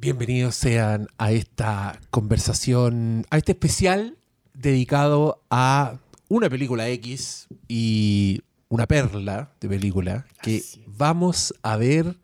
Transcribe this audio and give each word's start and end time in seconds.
Bienvenidos 0.00 0.54
sean 0.54 1.08
a 1.18 1.32
esta 1.32 2.00
conversación, 2.10 3.26
a 3.30 3.36
este 3.36 3.50
especial 3.50 4.16
dedicado 4.54 5.42
a 5.50 5.98
una 6.28 6.48
película 6.48 6.88
X 6.88 7.48
y 7.66 8.42
una 8.68 8.86
perla 8.86 9.50
de 9.60 9.68
película 9.68 10.24
que 10.40 10.62
vamos 10.86 11.52
a 11.62 11.76
ver 11.76 12.16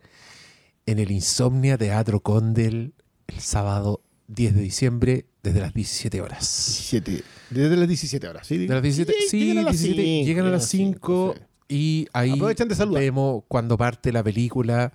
en 0.87 1.01
el 1.01 1.11
Insomnia 1.11 1.77
Teatro 1.77 2.21
Condel 2.21 2.95
el 3.27 3.41
sábado 3.41 4.03
10 4.29 4.55
de 4.55 4.63
diciembre 4.63 5.27
desde 5.43 5.59
las 5.59 5.75
17 5.75 6.21
horas. 6.21 6.67
17. 6.91 7.25
Desde 7.51 7.77
las 7.77 7.89
17 7.89 8.29
horas, 8.29 8.47
¿sí? 8.47 8.59
De 8.69 8.73
las 8.73 8.83
17, 8.85 9.15
sí, 9.29 9.39
llegan 9.41 9.59
a 9.59 9.63
las 9.63 9.81
17, 9.81 10.03
5, 10.03 10.27
llegan 10.27 10.47
a 10.47 10.51
las 10.51 10.69
5 10.69 11.35
y 11.69 12.07
ahí 12.13 12.31
Aprovechan 12.31 12.69
de 12.69 12.77
saludar. 12.77 13.03
vemos 13.03 13.43
cuando 13.49 13.77
parte 13.77 14.13
la 14.13 14.23
película, 14.23 14.93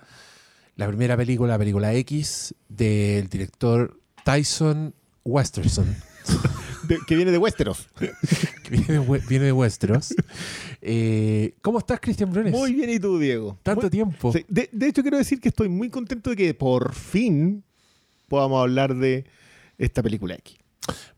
la 0.80 0.88
primera 0.88 1.14
película, 1.14 1.52
la 1.52 1.58
película 1.58 1.92
X, 1.94 2.54
del 2.70 3.28
director 3.28 4.00
Tyson 4.24 4.94
Westerson, 5.24 5.94
De- 6.88 6.98
que 7.06 7.16
viene 7.16 7.30
de 7.32 7.36
Westeros. 7.38 7.86
que 7.98 8.70
viene 8.70 8.86
de, 8.94 8.98
We- 8.98 9.20
viene 9.28 9.44
de 9.44 9.52
Westeros. 9.52 10.14
Eh, 10.80 11.52
¿Cómo 11.60 11.78
estás, 11.80 12.00
Cristian 12.00 12.30
Briones? 12.30 12.52
Muy 12.52 12.72
bien, 12.72 12.88
¿y 12.88 12.98
tú, 12.98 13.18
Diego? 13.18 13.58
Tanto 13.62 13.82
Muy- 13.82 13.90
tiempo. 13.90 14.32
Sí, 14.32 14.44
De, 14.48 14.70
de 14.72 14.86
hecho, 14.88 15.02
quiero 15.02 15.18
decir 15.18 15.38
que 15.38 15.50
estoy 15.50 15.68
muy 15.68 15.90
contento 15.90 16.30
de 16.30 16.36
que 16.36 16.54
por 16.54 16.94
fin 16.94 17.62
podamos 18.26 18.62
hablar 18.62 18.94
de 18.96 19.26
esta 19.76 20.02
película 20.02 20.34
X. 20.36 20.56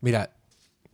Mira, 0.00 0.30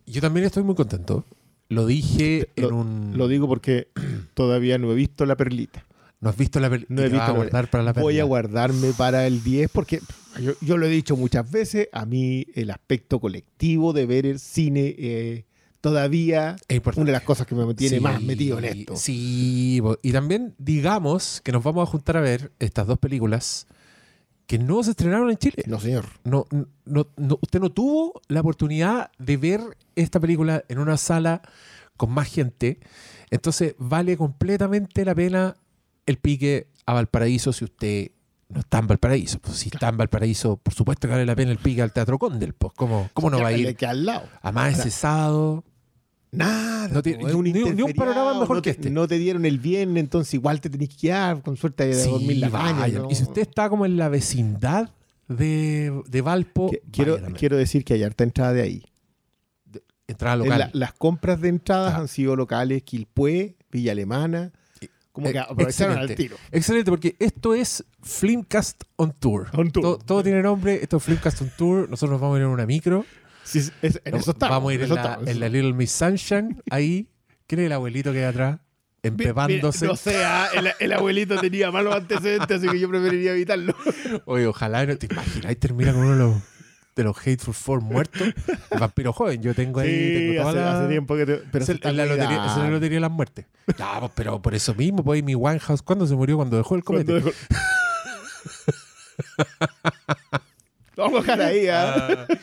yo 0.06 0.20
también 0.20 0.44
estoy 0.44 0.62
muy 0.62 0.74
contento. 0.74 1.24
Lo 1.70 1.86
dije 1.86 2.50
en 2.56 2.68
Lo- 2.68 2.76
un... 2.76 3.12
Lo 3.16 3.28
digo 3.28 3.48
porque 3.48 3.88
todavía 4.34 4.76
no 4.76 4.92
he 4.92 4.94
visto 4.94 5.24
la 5.24 5.36
perlita. 5.36 5.84
¿No 6.20 6.30
has 6.30 6.36
visto 6.36 6.58
la 6.58 6.68
película? 6.68 6.96
No 6.96 7.02
he 7.06 7.08
visto 7.08 7.24
a 7.24 7.28
la 7.28 7.34
guardar 7.34 7.70
para 7.70 7.84
la 7.84 7.92
Voy 7.92 8.18
a 8.18 8.24
guardarme 8.24 8.92
para 8.96 9.26
el 9.26 9.42
10 9.44 9.70
porque 9.70 10.00
yo, 10.40 10.52
yo 10.60 10.76
lo 10.76 10.86
he 10.86 10.90
dicho 10.90 11.16
muchas 11.16 11.48
veces, 11.50 11.88
a 11.92 12.04
mí 12.06 12.46
el 12.54 12.70
aspecto 12.70 13.20
colectivo 13.20 13.92
de 13.92 14.06
ver 14.06 14.26
el 14.26 14.38
cine 14.40 14.94
eh, 14.98 15.44
todavía 15.80 16.56
Es 16.66 16.80
una 16.96 17.06
de 17.06 17.12
las 17.12 17.22
cosas 17.22 17.46
que 17.46 17.54
me 17.54 17.72
tiene 17.74 17.96
Sí, 17.96 18.02
más 18.02 18.20
metido 18.20 18.58
en 18.58 18.64
esto. 18.64 18.96
Sí, 18.96 19.80
y 20.02 20.12
también 20.12 20.54
digamos 20.58 21.40
que 21.42 21.52
nos 21.52 21.62
vamos 21.62 21.86
a 21.88 21.90
juntar 21.90 22.16
a 22.16 22.20
ver 22.20 22.50
estas 22.58 22.86
dos 22.86 22.98
películas 22.98 23.66
que 24.46 24.58
no 24.58 24.82
se 24.82 24.90
estrenaron 24.90 25.30
en 25.30 25.36
Chile. 25.36 25.62
No, 25.66 25.78
señor. 25.78 26.06
No, 26.24 26.46
no, 26.84 27.06
no- 27.16 27.38
usted 27.42 27.60
no 27.60 27.70
tuvo 27.70 28.20
la 28.28 28.40
oportunidad 28.40 29.10
de 29.18 29.36
ver 29.36 29.60
esta 29.94 30.18
película 30.18 30.64
en 30.68 30.78
una 30.78 30.96
sala 30.96 31.42
con 31.96 32.10
más 32.10 32.28
gente. 32.28 32.80
Entonces 33.30 33.74
vale 33.78 34.16
completamente 34.16 35.04
la 35.04 35.14
pena 35.14 35.56
el 36.08 36.18
pique 36.18 36.68
a 36.86 36.92
Valparaíso 36.94 37.52
si 37.52 37.64
usted 37.64 38.10
no 38.48 38.60
está 38.60 38.78
en 38.78 38.86
Valparaíso. 38.86 39.38
Pues 39.40 39.58
si 39.58 39.68
está 39.72 39.88
en 39.88 39.96
Valparaíso, 39.98 40.56
por 40.56 40.72
supuesto 40.74 41.06
que 41.06 41.12
vale 41.12 41.26
la 41.26 41.36
pena 41.36 41.50
el 41.52 41.58
pique 41.58 41.82
al 41.82 41.92
Teatro 41.92 42.18
Condel. 42.18 42.54
Pues, 42.54 42.72
¿cómo, 42.74 43.10
cómo 43.12 43.28
no 43.30 43.40
va 43.40 43.48
a 43.48 43.52
ir? 43.52 43.76
Que 43.76 43.86
al 43.86 44.06
lado. 44.06 44.26
Además, 44.42 44.78
ese 44.78 44.90
sábado 44.90 45.64
Nada. 46.30 46.88
No 46.88 47.02
tiene- 47.02 47.20
po, 47.22 47.28
es 47.28 47.34
un 47.34 47.44
ni- 47.44 47.52
ni 47.54 47.80
un 47.82 47.92
panorama 47.94 48.38
mejor 48.40 48.56
no 48.56 48.62
que 48.62 48.74
te- 48.74 48.80
este. 48.80 48.90
No 48.90 49.08
te 49.08 49.16
dieron 49.16 49.46
el 49.46 49.58
viernes, 49.58 50.02
entonces 50.04 50.34
igual 50.34 50.60
te 50.60 50.68
tenés 50.68 50.90
que 50.90 50.96
quedar 50.96 51.40
con 51.42 51.56
suerte 51.56 51.86
de 51.86 51.94
Sí, 51.94 52.10
dormir 52.10 52.36
la. 52.36 52.48
¿no? 52.50 53.10
Y 53.10 53.14
si 53.14 53.22
usted 53.22 53.40
está 53.42 53.70
como 53.70 53.86
en 53.86 53.96
la 53.96 54.10
vecindad 54.10 54.90
de, 55.26 56.02
de 56.06 56.20
Valpo, 56.20 56.70
Que- 56.70 56.82
quiero, 56.90 57.16
quiero 57.34 57.56
decir 57.56 57.82
que 57.82 57.94
hay 57.94 58.02
harta 58.02 58.24
entrada 58.24 58.52
de 58.52 58.60
ahí. 58.62 58.82
entrada 60.06 60.34
En 60.36 60.40
local. 60.40 60.58
la- 60.58 60.70
las 60.72 60.92
compras 60.94 61.40
de 61.40 61.48
entradas 61.48 61.90
Claro. 61.90 62.02
han 62.02 62.08
sido 62.08 62.36
locales, 62.36 62.82
Quilpué, 62.82 63.56
Villa 63.70 63.92
Alemana. 63.92 64.52
Como 65.18 65.30
Eh, 65.30 65.32
que 65.32 65.38
aprovecharon 65.40 65.98
al 65.98 66.14
tiro. 66.14 66.36
Excelente, 66.52 66.92
porque 66.92 67.16
esto 67.18 67.54
es 67.54 67.84
Flimcast 68.02 68.84
on 68.94 69.12
Tour. 69.18 69.48
On 69.52 69.68
tour. 69.72 69.82
Todo, 69.82 69.98
todo 69.98 70.22
tiene 70.22 70.42
nombre, 70.42 70.78
esto 70.80 70.98
es 70.98 71.02
Flimcast 71.02 71.42
on 71.42 71.50
Tour. 71.56 71.90
Nosotros 71.90 72.12
nos 72.12 72.20
vamos 72.20 72.36
a 72.36 72.38
ir 72.38 72.44
en 72.44 72.50
una 72.50 72.66
micro. 72.66 73.04
Sí, 73.42 73.58
es- 73.58 73.72
es- 73.82 74.00
en 74.04 74.14
eso 74.14 74.30
estamos. 74.30 74.56
vamos 74.56 74.70
a 74.70 74.74
ir 74.74 74.82
en 74.82 74.94
la, 74.94 75.18
en 75.26 75.40
Little 75.40 75.72
Miss 75.72 75.90
Sunshine. 75.90 76.62
Ahí, 76.70 77.08
¿quién 77.48 77.60
es 77.62 77.66
el 77.66 77.72
abuelito 77.72 78.12
que 78.12 78.18
hay 78.18 78.24
atrás? 78.26 78.60
Empepándose. 79.02 79.86
No 79.86 79.96
sé, 79.96 80.24
ah, 80.24 80.48
el, 80.54 80.70
el 80.78 80.92
abuelito 80.92 81.36
tenía 81.40 81.70
malos 81.72 81.94
antecedentes, 81.96 82.58
así 82.58 82.68
que 82.68 82.78
yo 82.78 82.88
preferiría 82.88 83.32
evitarlo. 83.32 83.74
Oye, 84.26 84.46
ojalá 84.46 84.86
no 84.86 84.96
te 84.96 85.06
imaginas. 85.10 85.56
termina 85.56 85.92
con 85.92 86.02
uno 86.04 86.12
de 86.12 86.18
los, 86.18 86.36
de 86.98 87.04
los 87.04 87.16
Hateful 87.16 87.54
Four 87.54 87.80
muertos. 87.80 88.22
El 88.70 88.78
vampiro 88.80 89.12
joven. 89.12 89.40
Yo 89.40 89.54
tengo 89.54 89.80
ahí. 89.80 89.88
Sí, 89.90 90.14
tengo 90.14 90.42
toda 90.42 90.50
hace, 90.50 90.58
la- 90.60 90.78
hace 90.80 90.88
tiempo 90.88 91.16
que 91.16 91.26
te, 91.26 91.36
pero 91.50 91.64
es, 91.64 91.68
la 91.84 91.92
lotería, 92.06 92.46
es 92.46 92.56
la 92.58 92.70
lotería 92.70 92.96
de 92.96 93.00
las 93.00 93.10
muertes. 93.10 93.46
Ya, 93.78 94.00
pues, 94.00 94.12
pero 94.14 94.42
por 94.42 94.54
eso 94.54 94.74
mismo, 94.74 95.02
pues 95.04 95.22
mi 95.22 95.34
Winehouse, 95.34 95.82
¿cuándo 95.82 96.06
se 96.06 96.14
murió? 96.14 96.36
Cuando 96.36 96.56
dejó 96.56 96.74
el 96.74 96.84
comete. 96.84 97.12
dejó- 97.14 97.30
Vamos 100.96 101.18
a 101.20 101.22
dejar 101.22 101.40
ahí, 101.42 101.68
¿ah? 101.68 102.26
Ah, 102.28 102.34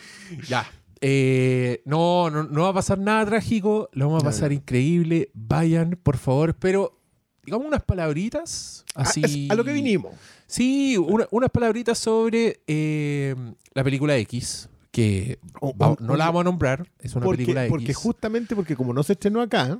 ya. 0.47 0.65
Eh, 1.01 1.81
no, 1.85 2.29
no, 2.29 2.43
no 2.43 2.63
va 2.63 2.69
a 2.69 2.73
pasar 2.73 2.97
nada 2.97 3.25
trágico, 3.25 3.89
lo 3.91 4.07
vamos 4.07 4.23
a 4.23 4.25
pasar 4.25 4.49
no. 4.49 4.55
increíble. 4.55 5.29
Vayan, 5.33 5.99
por 6.01 6.17
favor, 6.17 6.55
pero 6.55 6.97
digamos 7.43 7.67
unas 7.67 7.83
palabritas. 7.83 8.85
Así. 8.95 9.21
Ah, 9.23 9.27
es 9.27 9.51
a 9.51 9.55
lo 9.55 9.63
que 9.65 9.73
vinimos. 9.73 10.13
Sí, 10.47 10.97
una- 10.97 11.27
unas 11.31 11.49
palabritas 11.49 11.97
sobre 11.97 12.59
eh, 12.67 13.35
la 13.73 13.83
película 13.83 14.15
X, 14.17 14.69
que 14.91 15.39
O- 15.59 15.97
no 15.99 16.15
la 16.15 16.25
vamos 16.25 16.41
a 16.41 16.43
nombrar, 16.45 16.87
es 16.99 17.15
una 17.15 17.25
porque, 17.25 17.37
película 17.43 17.63
X. 17.65 17.69
porque 17.69 17.93
justamente 17.93 18.55
porque 18.55 18.75
como 18.75 18.93
no 18.93 19.03
se 19.03 19.13
estrenó 19.13 19.41
acá, 19.41 19.79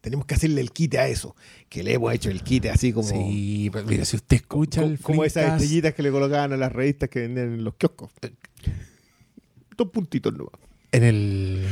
tenemos 0.00 0.26
que 0.26 0.34
hacerle 0.34 0.60
el 0.60 0.70
quite 0.70 0.98
a 0.98 1.08
eso. 1.08 1.34
Que 1.68 1.82
le 1.82 1.94
hemos 1.94 2.12
hecho 2.14 2.30
el 2.30 2.42
quite 2.42 2.70
así 2.70 2.92
como, 2.92 3.08
Sí, 3.08 3.70
pero 3.72 3.86
mira, 3.86 4.04
si 4.04 4.16
usted 4.16 4.36
escucha 4.36 4.82
el 4.84 4.98
como 5.00 5.24
esas 5.24 5.52
estrellitas 5.52 5.94
que 5.94 6.02
le 6.02 6.10
colocaban 6.10 6.52
a 6.52 6.56
las 6.56 6.70
revistas 6.72 7.08
que 7.08 7.20
vendían 7.20 7.54
en 7.54 7.64
los 7.64 7.74
kioscos. 7.74 8.10
Dos 9.76 9.88
puntitos 9.90 10.32
nuevos. 10.32 10.52
en 10.92 11.02
el 11.02 11.66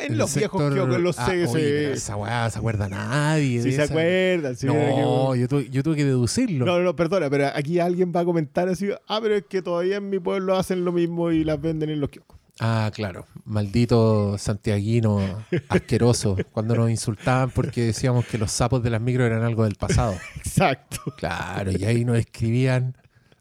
En 0.00 0.12
el 0.12 0.18
los 0.18 0.34
viejos 0.34 0.72
kioscos, 0.72 1.00
los 1.00 1.18
Ah, 1.18 1.26
CS. 1.26 1.54
oye, 1.54 1.92
esa 1.92 2.16
weá 2.16 2.48
se 2.50 2.58
acuerda 2.58 2.88
nadie. 2.88 3.56
de 3.56 3.62
se 3.62 3.68
esa- 3.70 3.84
acuerdan. 3.84 4.56
era 4.60 4.72
No, 4.72 5.34
yo 5.34 5.48
tuve, 5.48 5.68
yo 5.70 5.82
tuve 5.82 5.96
que 5.96 6.04
deducirlo. 6.04 6.64
No, 6.66 6.78
no, 6.80 6.94
perdona, 6.96 7.28
pero 7.30 7.48
aquí 7.54 7.78
alguien 7.80 8.12
va 8.14 8.20
a 8.20 8.24
comentar 8.24 8.68
así, 8.68 8.88
ah, 9.08 9.18
pero 9.22 9.34
es 9.36 9.44
que 9.48 9.60
todavía 9.62 9.96
en 9.96 10.08
mi 10.10 10.18
pueblo 10.18 10.56
hacen 10.56 10.84
lo 10.84 10.92
mismo 10.92 11.30
y 11.32 11.42
las 11.44 11.60
venden 11.60 11.90
en 11.90 12.00
los 12.00 12.10
kioscos. 12.10 12.38
Ah, 12.60 12.90
claro. 12.92 13.24
Maldito 13.44 14.36
santiaguino 14.36 15.20
asqueroso. 15.68 16.36
cuando 16.52 16.74
nos 16.74 16.90
insultaban 16.90 17.50
porque 17.50 17.82
decíamos 17.84 18.26
que 18.26 18.36
los 18.38 18.50
sapos 18.50 18.82
de 18.82 18.90
las 18.90 19.00
micros 19.00 19.26
eran 19.26 19.42
algo 19.44 19.64
del 19.64 19.76
pasado. 19.76 20.14
Exacto. 20.36 20.98
Claro, 21.16 21.70
y 21.72 21.84
ahí 21.84 22.04
nos 22.04 22.18
escribían 22.18 22.96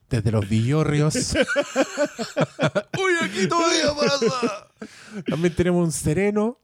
desde 0.10 0.32
los 0.32 0.48
villorrios. 0.48 1.16
¡Uy, 2.98 3.14
aquí 3.22 3.48
todavía 3.48 3.94
pasa! 3.96 4.68
También 5.28 5.54
tenemos 5.56 5.84
un 5.86 5.92
sereno. 5.92 6.60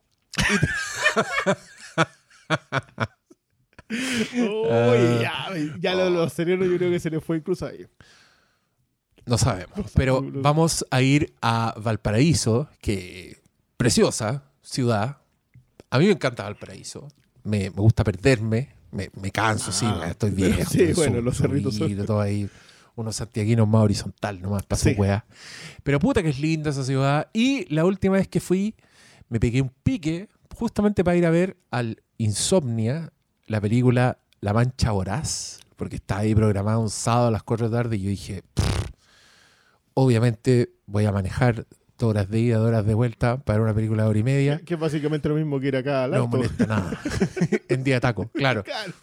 Uy, 3.89 5.21
ya, 5.21 5.47
ya 5.79 5.93
lo- 5.95 6.09
los 6.09 6.33
serenos 6.33 6.67
yo 6.67 6.77
creo 6.77 6.91
que 6.91 6.99
se 6.99 7.09
les 7.09 7.23
fue 7.23 7.37
incluso 7.37 7.65
a 7.65 7.71
ellos. 7.71 7.89
No 9.25 9.37
sabemos, 9.37 9.91
pero 9.95 10.21
vamos 10.21 10.85
a 10.91 11.01
ir 11.01 11.33
a 11.41 11.73
Valparaíso, 11.77 12.67
que 12.81 13.41
preciosa 13.77 14.43
ciudad. 14.61 15.17
A 15.89 15.99
mí 15.99 16.05
me 16.07 16.11
encanta 16.13 16.43
Valparaíso. 16.43 17.07
Me, 17.43 17.69
me 17.69 17.81
gusta 17.81 18.03
perderme. 18.03 18.73
Me, 18.91 19.09
me 19.19 19.31
canso, 19.31 19.71
sí, 19.71 19.85
Ah, 19.87 20.07
estoy 20.11 20.29
viejo. 20.31 20.69
sí, 20.69 20.91
bueno, 20.93 21.19
los 21.21 21.37
cerritos 21.37 21.75
son- 21.75 22.05
todo 22.05 22.19
ahí. 22.21 22.49
Unos 22.95 23.15
santiaguinos 23.15 23.67
más 23.67 23.81
horizontal, 23.81 24.41
nomás 24.41 24.63
para 24.63 24.79
Sí. 24.79 24.93
su 24.93 25.01
weá. 25.01 25.25
Pero 25.83 25.99
puta 25.99 26.21
que 26.21 26.29
es 26.29 26.39
linda 26.39 26.69
esa 26.69 26.83
ciudad. 26.83 27.27
Y 27.33 27.65
la 27.73 27.85
última 27.85 28.15
vez 28.17 28.27
que 28.27 28.39
fui, 28.39 28.75
me 29.29 29.39
pegué 29.39 29.61
un 29.61 29.71
pique 29.83 30.29
justamente 30.55 31.03
para 31.03 31.17
ir 31.17 31.25
a 31.25 31.31
ver 31.31 31.57
al 31.71 32.03
Insomnia, 32.17 33.11
la 33.47 33.59
película 33.59 34.19
La 34.41 34.53
Mancha 34.53 34.91
Voraz, 34.91 35.59
porque 35.75 35.95
estaba 35.95 36.21
ahí 36.21 36.35
programada 36.35 36.77
un 36.77 36.89
sábado 36.91 37.27
a 37.27 37.31
las 37.31 37.41
4 37.43 37.67
de 37.67 37.71
la 37.75 37.83
tarde 37.83 37.95
y 37.97 38.01
yo 38.03 38.09
dije, 38.09 38.43
"Pff, 38.53 38.85
obviamente 39.95 40.71
voy 40.85 41.05
a 41.05 41.11
manejar 41.11 41.65
dos 41.97 42.09
horas 42.09 42.29
de 42.29 42.39
ida, 42.39 42.57
dos 42.57 42.67
horas 42.67 42.85
de 42.85 42.93
vuelta 42.93 43.37
para 43.37 43.61
una 43.61 43.73
película 43.73 44.03
de 44.03 44.09
hora 44.09 44.19
y 44.19 44.23
media. 44.23 44.61
Que 44.65 44.73
es 44.73 44.79
básicamente 44.79 45.29
lo 45.29 45.35
mismo 45.35 45.59
que 45.59 45.67
ir 45.67 45.75
acá 45.77 46.03
al 46.05 46.11
No 46.11 46.27
molesta 46.27 46.65
nada. 46.65 46.99
en 47.69 47.83
día 47.83 47.95
de 47.95 48.01
taco, 48.01 48.27
claro. 48.33 48.63
Claro. 48.63 48.93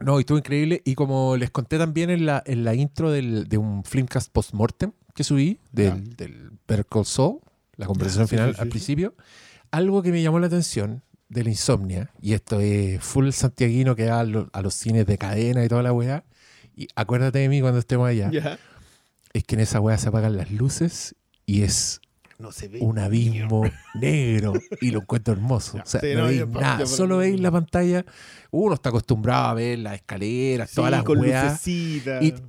No, 0.00 0.18
y 0.18 0.20
estuvo 0.20 0.38
increíble. 0.38 0.80
Y 0.84 0.94
como 0.94 1.36
les 1.36 1.50
conté 1.50 1.78
también 1.78 2.10
en 2.10 2.24
la, 2.26 2.42
en 2.46 2.64
la 2.64 2.74
intro 2.74 3.10
del- 3.10 3.48
de 3.48 3.58
un 3.58 3.82
Flimcast 3.84 4.30
postmortem 4.32 4.92
que 5.14 5.24
subí, 5.24 5.58
del, 5.72 6.16
del 6.16 6.50
Better 6.68 6.86
Call 6.86 7.04
Saul, 7.04 7.38
la 7.76 7.86
conversación 7.86 8.26
sí, 8.28 8.36
final 8.36 8.54
sí, 8.54 8.60
al 8.60 8.68
principio, 8.68 9.14
algo 9.70 10.02
que 10.02 10.12
me 10.12 10.22
llamó 10.22 10.38
la 10.38 10.46
atención 10.46 11.02
de 11.28 11.44
la 11.44 11.50
insomnia, 11.50 12.10
y 12.22 12.32
esto 12.32 12.60
es 12.60 13.02
full 13.02 13.30
santiaguino 13.30 13.94
que 13.96 14.08
va 14.08 14.20
a, 14.20 14.24
lo- 14.24 14.48
a 14.52 14.62
los 14.62 14.74
cines 14.74 15.04
de 15.06 15.18
cadena 15.18 15.64
y 15.64 15.68
toda 15.68 15.82
la 15.82 15.92
weá, 15.92 16.24
y 16.76 16.86
acuérdate 16.94 17.40
de 17.40 17.48
mí 17.48 17.60
cuando 17.60 17.80
estemos 17.80 18.08
allá, 18.08 18.30
es 19.32 19.44
que 19.44 19.56
en 19.56 19.60
esa 19.62 19.80
weá 19.80 19.98
se 19.98 20.08
apagan 20.08 20.36
las 20.36 20.50
luces 20.52 21.16
y 21.44 21.62
es 21.62 22.00
no 22.38 22.52
se 22.52 22.68
ve. 22.68 22.78
un 22.80 22.98
abismo 22.98 23.62
negro 23.94 24.52
y 24.80 24.90
lo 24.90 25.00
encuentro 25.00 25.34
hermoso. 25.34 25.76
Ya, 25.78 25.82
O 25.82 25.86
sea, 25.86 26.00
sí, 26.00 26.14
no, 26.14 26.24
veis 26.24 26.38
yo- 26.40 26.46
nada, 26.46 26.78
yo- 26.80 26.86
solo 26.86 27.18
veis 27.18 27.40
la 27.40 27.50
pantalla. 27.50 28.04
Uno 28.50 28.74
está 28.74 28.88
acostumbrado 28.90 29.48
a 29.48 29.54
ver 29.54 29.78
las 29.80 29.94
escaleras, 29.94 30.70
Sí, 30.70 30.76
todas 30.76 30.90
las 30.90 31.02
con 31.02 31.18
weas. 31.18 31.66
Y, 31.68 32.02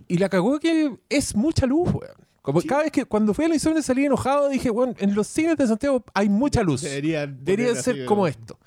y 0.07 0.17
la 0.17 0.29
cagó 0.29 0.59
que 0.59 0.95
es 1.09 1.35
mucha 1.35 1.65
luz, 1.65 1.89
weón. 1.93 2.15
Como 2.41 2.61
Sí. 2.61 2.67
cada 2.67 2.83
vez 2.83 2.91
que 2.91 3.05
cuando 3.05 3.33
fui 3.33 3.45
a 3.45 3.47
la 3.49 3.55
insomnia 3.55 3.81
salí 3.81 4.05
enojado, 4.05 4.47
dije, 4.49 4.69
bueno, 4.69 4.93
en 4.97 5.13
los 5.13 5.27
cines 5.27 5.57
de 5.57 5.67
Santiago 5.67 6.03
hay 6.13 6.29
mucha 6.29 6.63
luz. 6.63 6.81
Debería 6.81 7.27
ser 7.75 7.95
así, 7.95 8.05
como 8.05 8.27
esto. 8.27 8.57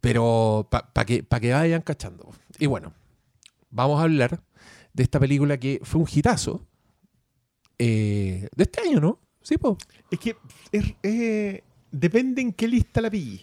Pero 0.00 0.68
para 0.70 1.06
que, 1.06 1.22
pa 1.22 1.40
que 1.40 1.52
vayan 1.52 1.80
cachando. 1.80 2.28
Y 2.58 2.66
bueno, 2.66 2.92
vamos 3.70 3.98
a 3.98 4.02
hablar 4.02 4.40
de 4.92 5.02
esta 5.02 5.18
película 5.18 5.56
que 5.58 5.80
fue 5.82 6.02
un 6.02 6.06
hitazo 6.12 6.66
eh, 7.78 8.48
de 8.54 8.62
este 8.64 8.80
año, 8.82 9.00
¿no? 9.00 9.18
Sí, 9.44 9.56
pues. 9.58 9.76
Es 10.10 10.18
que 10.18 10.36
es- 10.72 10.94
es- 11.02 11.62
depende 11.92 12.40
en 12.42 12.52
qué 12.52 12.66
lista 12.66 13.00
la 13.00 13.10
pillé. 13.10 13.42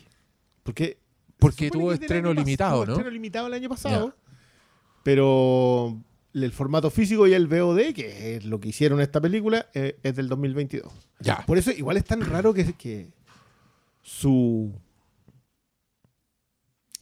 Porque. 0.64 0.98
Porque 1.40 1.72
tuvo 1.72 1.94
estreno 1.94 2.34
limitado, 2.34 2.74
tuvo 2.76 2.86
¿no? 2.88 2.92
estreno 2.94 3.10
limitado 3.12 3.48
el 3.48 3.54
año 3.54 3.70
pasado. 3.70 4.14
Pero 5.04 5.98
el 6.34 6.52
formato 6.52 6.90
físico 6.92 7.28
y 7.28 7.34
el 7.34 7.48
VOD, 7.48 7.94
que 7.94 8.36
es 8.36 8.46
lo 8.46 8.60
que 8.60 8.70
hicieron 8.70 9.02
esta 9.02 9.20
película, 9.22 9.68
eh, 9.74 9.98
es 10.04 10.16
del 10.16 10.28
2022. 10.28 10.92
Ya. 11.20 11.44
Por 11.46 11.58
eso 11.58 11.72
igual 11.72 11.98
es 11.98 12.06
tan 12.06 12.22
raro 12.22 12.54
que, 12.54 12.74
que 12.74 13.08
su 14.04 14.72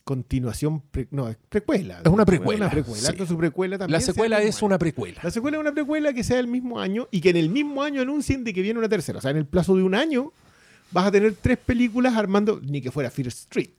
continuación, 0.09 0.81
pre- 0.89 1.07
no, 1.11 1.29
es 1.29 1.37
precuela. 1.49 1.99
Es 2.03 2.11
una 2.11 2.25
precuela, 2.25 2.65
una 2.65 2.71
precuela. 2.71 2.99
sí. 2.99 3.05
Entonces 3.11 3.27
su 3.29 3.37
precuela 3.37 3.77
también 3.77 3.93
La 3.99 4.01
secuela 4.03 4.41
el 4.41 4.47
es 4.47 4.59
una 4.63 4.79
precuela. 4.79 5.19
La 5.21 5.29
secuela 5.29 5.57
es 5.57 5.61
una 5.61 5.71
precuela 5.71 6.13
que 6.13 6.23
sea 6.23 6.39
el 6.39 6.47
mismo 6.47 6.79
año 6.79 7.07
y 7.11 7.21
que 7.21 7.29
en 7.29 7.37
el 7.37 7.49
mismo 7.51 7.83
año 7.83 8.01
anuncien 8.01 8.43
de 8.43 8.51
que 8.51 8.63
viene 8.63 8.79
una 8.79 8.89
tercera. 8.89 9.19
O 9.19 9.21
sea, 9.21 9.29
en 9.29 9.37
el 9.37 9.45
plazo 9.45 9.75
de 9.75 9.83
un 9.83 9.93
año 9.93 10.31
vas 10.89 11.05
a 11.05 11.11
tener 11.11 11.35
tres 11.39 11.59
películas 11.59 12.15
armando, 12.17 12.59
ni 12.63 12.81
que 12.81 12.89
fuera 12.89 13.11
Fear 13.11 13.27
Street. 13.27 13.69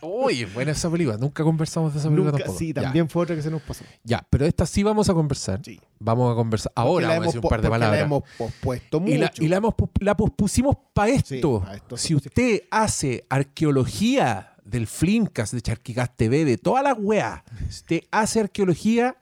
Oye, 0.00 0.46
buena 0.46 0.72
esa 0.72 0.90
película. 0.90 1.16
Nunca 1.16 1.42
conversamos 1.42 1.92
de 1.92 2.00
esa 2.00 2.08
película 2.08 2.32
Nunca, 2.32 2.44
tampoco. 2.44 2.58
sí, 2.58 2.72
Ya. 2.72 2.82
también 2.82 3.08
fue 3.08 3.22
otra 3.22 3.34
que 3.36 3.42
se 3.42 3.50
nos 3.50 3.62
pasó. 3.62 3.84
Ya, 4.04 4.26
pero 4.28 4.44
esta 4.46 4.66
sí 4.66 4.82
vamos 4.82 5.08
a 5.08 5.14
conversar. 5.14 5.60
Sí. 5.64 5.80
Vamos 5.98 6.32
a 6.32 6.34
conversar. 6.34 6.72
Ahora 6.74 7.08
la 7.08 7.14
vamos 7.14 7.24
a 7.24 7.26
decir 7.28 7.40
un 7.44 7.48
par 7.50 7.62
de 7.62 7.68
palabras. 7.70 7.98
La 8.00 8.04
hemos 8.04 8.22
pospuesto 8.38 9.00
mucho. 9.00 9.14
Y 9.14 9.18
la, 9.18 9.32
y 9.38 9.48
la 9.48 9.56
hemos 9.56 9.74
la 10.00 10.16
pospusimos 10.16 10.76
para 10.92 11.10
esto. 11.10 11.60
Sí, 11.60 11.66
pa' 11.66 11.74
esto, 11.76 11.96
si 11.96 12.14
usted 12.14 12.62
hace 12.70 13.24
arqueología 13.28 14.54
del 14.64 14.86
Flimcast, 14.86 15.54
de 15.54 15.62
Charquicast 15.62 16.16
TV, 16.16 16.44
de 16.44 16.58
todas 16.58 16.82
las 16.84 16.96
weas, 16.98 17.42
si 17.68 17.76
usted 17.76 18.00
hace 18.10 18.40
arqueología, 18.40 19.16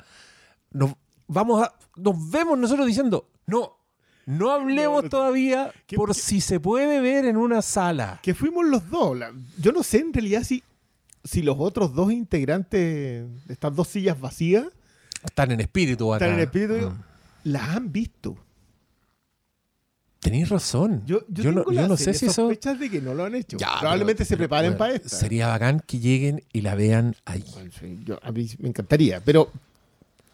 nos, 0.70 0.94
vamos 1.26 1.62
a, 1.62 1.72
nos 1.96 2.30
vemos 2.30 2.58
nosotros 2.58 2.86
diciendo, 2.86 3.28
no, 3.46 3.78
no 4.26 4.50
hablemos 4.50 5.04
No, 5.04 5.08
todavía 5.10 5.72
¿Qué- 5.86 5.96
por 5.96 6.14
si 6.14 6.40
se 6.40 6.60
puede 6.60 7.00
ver 7.00 7.24
en 7.24 7.36
una 7.36 7.62
sala. 7.62 8.20
Que 8.22 8.34
fuimos 8.34 8.64
los 8.66 8.88
dos. 8.90 9.16
La- 9.18 9.32
yo 9.58 9.72
no 9.72 9.82
sé 9.82 9.98
en 9.98 10.12
realidad 10.12 10.42
si, 10.44 10.62
si 11.24 11.42
los 11.42 11.56
otros 11.58 11.94
dos 11.94 12.10
integrantes 12.12 12.80
de 13.46 13.52
estas 13.52 13.74
dos 13.74 13.88
sillas 13.88 14.20
vacías 14.20 14.66
Están 15.24 15.50
en 15.52 15.60
espíritu 15.60 16.12
acá. 16.14 16.24
están 16.24 16.38
en 16.38 16.44
espíritu. 16.44 16.90
Mm. 16.90 17.02
las 17.44 17.68
han 17.70 17.92
visto. 17.92 18.36
Tenéis 20.20 20.48
razón. 20.48 21.02
Yo, 21.04 21.20
yo, 21.28 21.52
no, 21.52 21.60
tengo 21.60 21.72
yo 21.72 21.80
las 21.82 21.88
no 21.88 21.96
sé 21.98 22.14
si 22.14 22.24
eso... 22.26 22.34
sospechas 22.46 22.78
de 22.80 22.88
que 22.88 23.00
no 23.02 23.12
lo 23.12 23.24
han 23.24 23.34
hecho. 23.34 23.58
Ya, 23.58 23.78
Probablemente 23.80 24.20
pero- 24.24 24.28
se 24.28 24.36
preparen 24.38 24.76
para 24.78 24.94
esta. 24.94 25.08
Sería 25.10 25.48
bacán 25.48 25.82
que 25.86 25.98
lleguen 25.98 26.42
y 26.52 26.62
la 26.62 26.74
vean 26.74 27.14
ahí. 27.26 27.44
Bueno, 27.52 27.70
sí, 27.78 27.98
yo- 28.04 28.18
a 28.22 28.32
mí 28.32 28.48
me 28.58 28.70
encantaría. 28.70 29.20
Pero, 29.20 29.50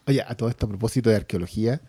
oye, 0.07 0.21
a 0.25 0.33
todo 0.35 0.47
esto 0.47 0.65
a 0.65 0.69
propósito 0.69 1.09
de 1.09 1.17
arqueología, 1.17 1.81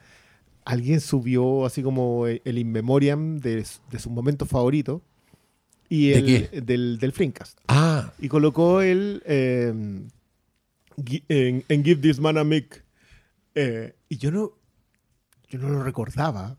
alguien 0.65 1.01
subió 1.01 1.65
así 1.67 1.83
como 1.83 2.27
el, 2.27 2.41
in 2.59 2.71
memoriam 2.73 3.39
de, 3.39 3.57
de 3.91 3.99
sus 3.99 4.13
momentos 4.13 4.49
favoritos 4.49 5.03
y 5.89 6.09
¿De 6.11 6.19
el, 6.19 6.25
qué? 6.51 6.61
Del, 6.63 6.99
del. 6.99 7.13
Ah, 7.69 8.13
Y 8.19 8.29
colocó 8.29 8.81
el 8.83 9.23
eh, 9.27 9.73
gi- 11.05 11.25
en, 11.29 11.65
en 11.69 11.85
Give 11.85 12.01
This 12.01 12.19
Man 12.21 12.39
a 12.39 12.45
Mic. 12.45 12.85
Eh, 13.55 13.95
y 14.09 14.17
yo 14.17 14.31
no, 14.31 14.53
yo 15.51 15.59
no 15.59 15.69
lo 15.69 15.83
recordaba. 15.83 16.57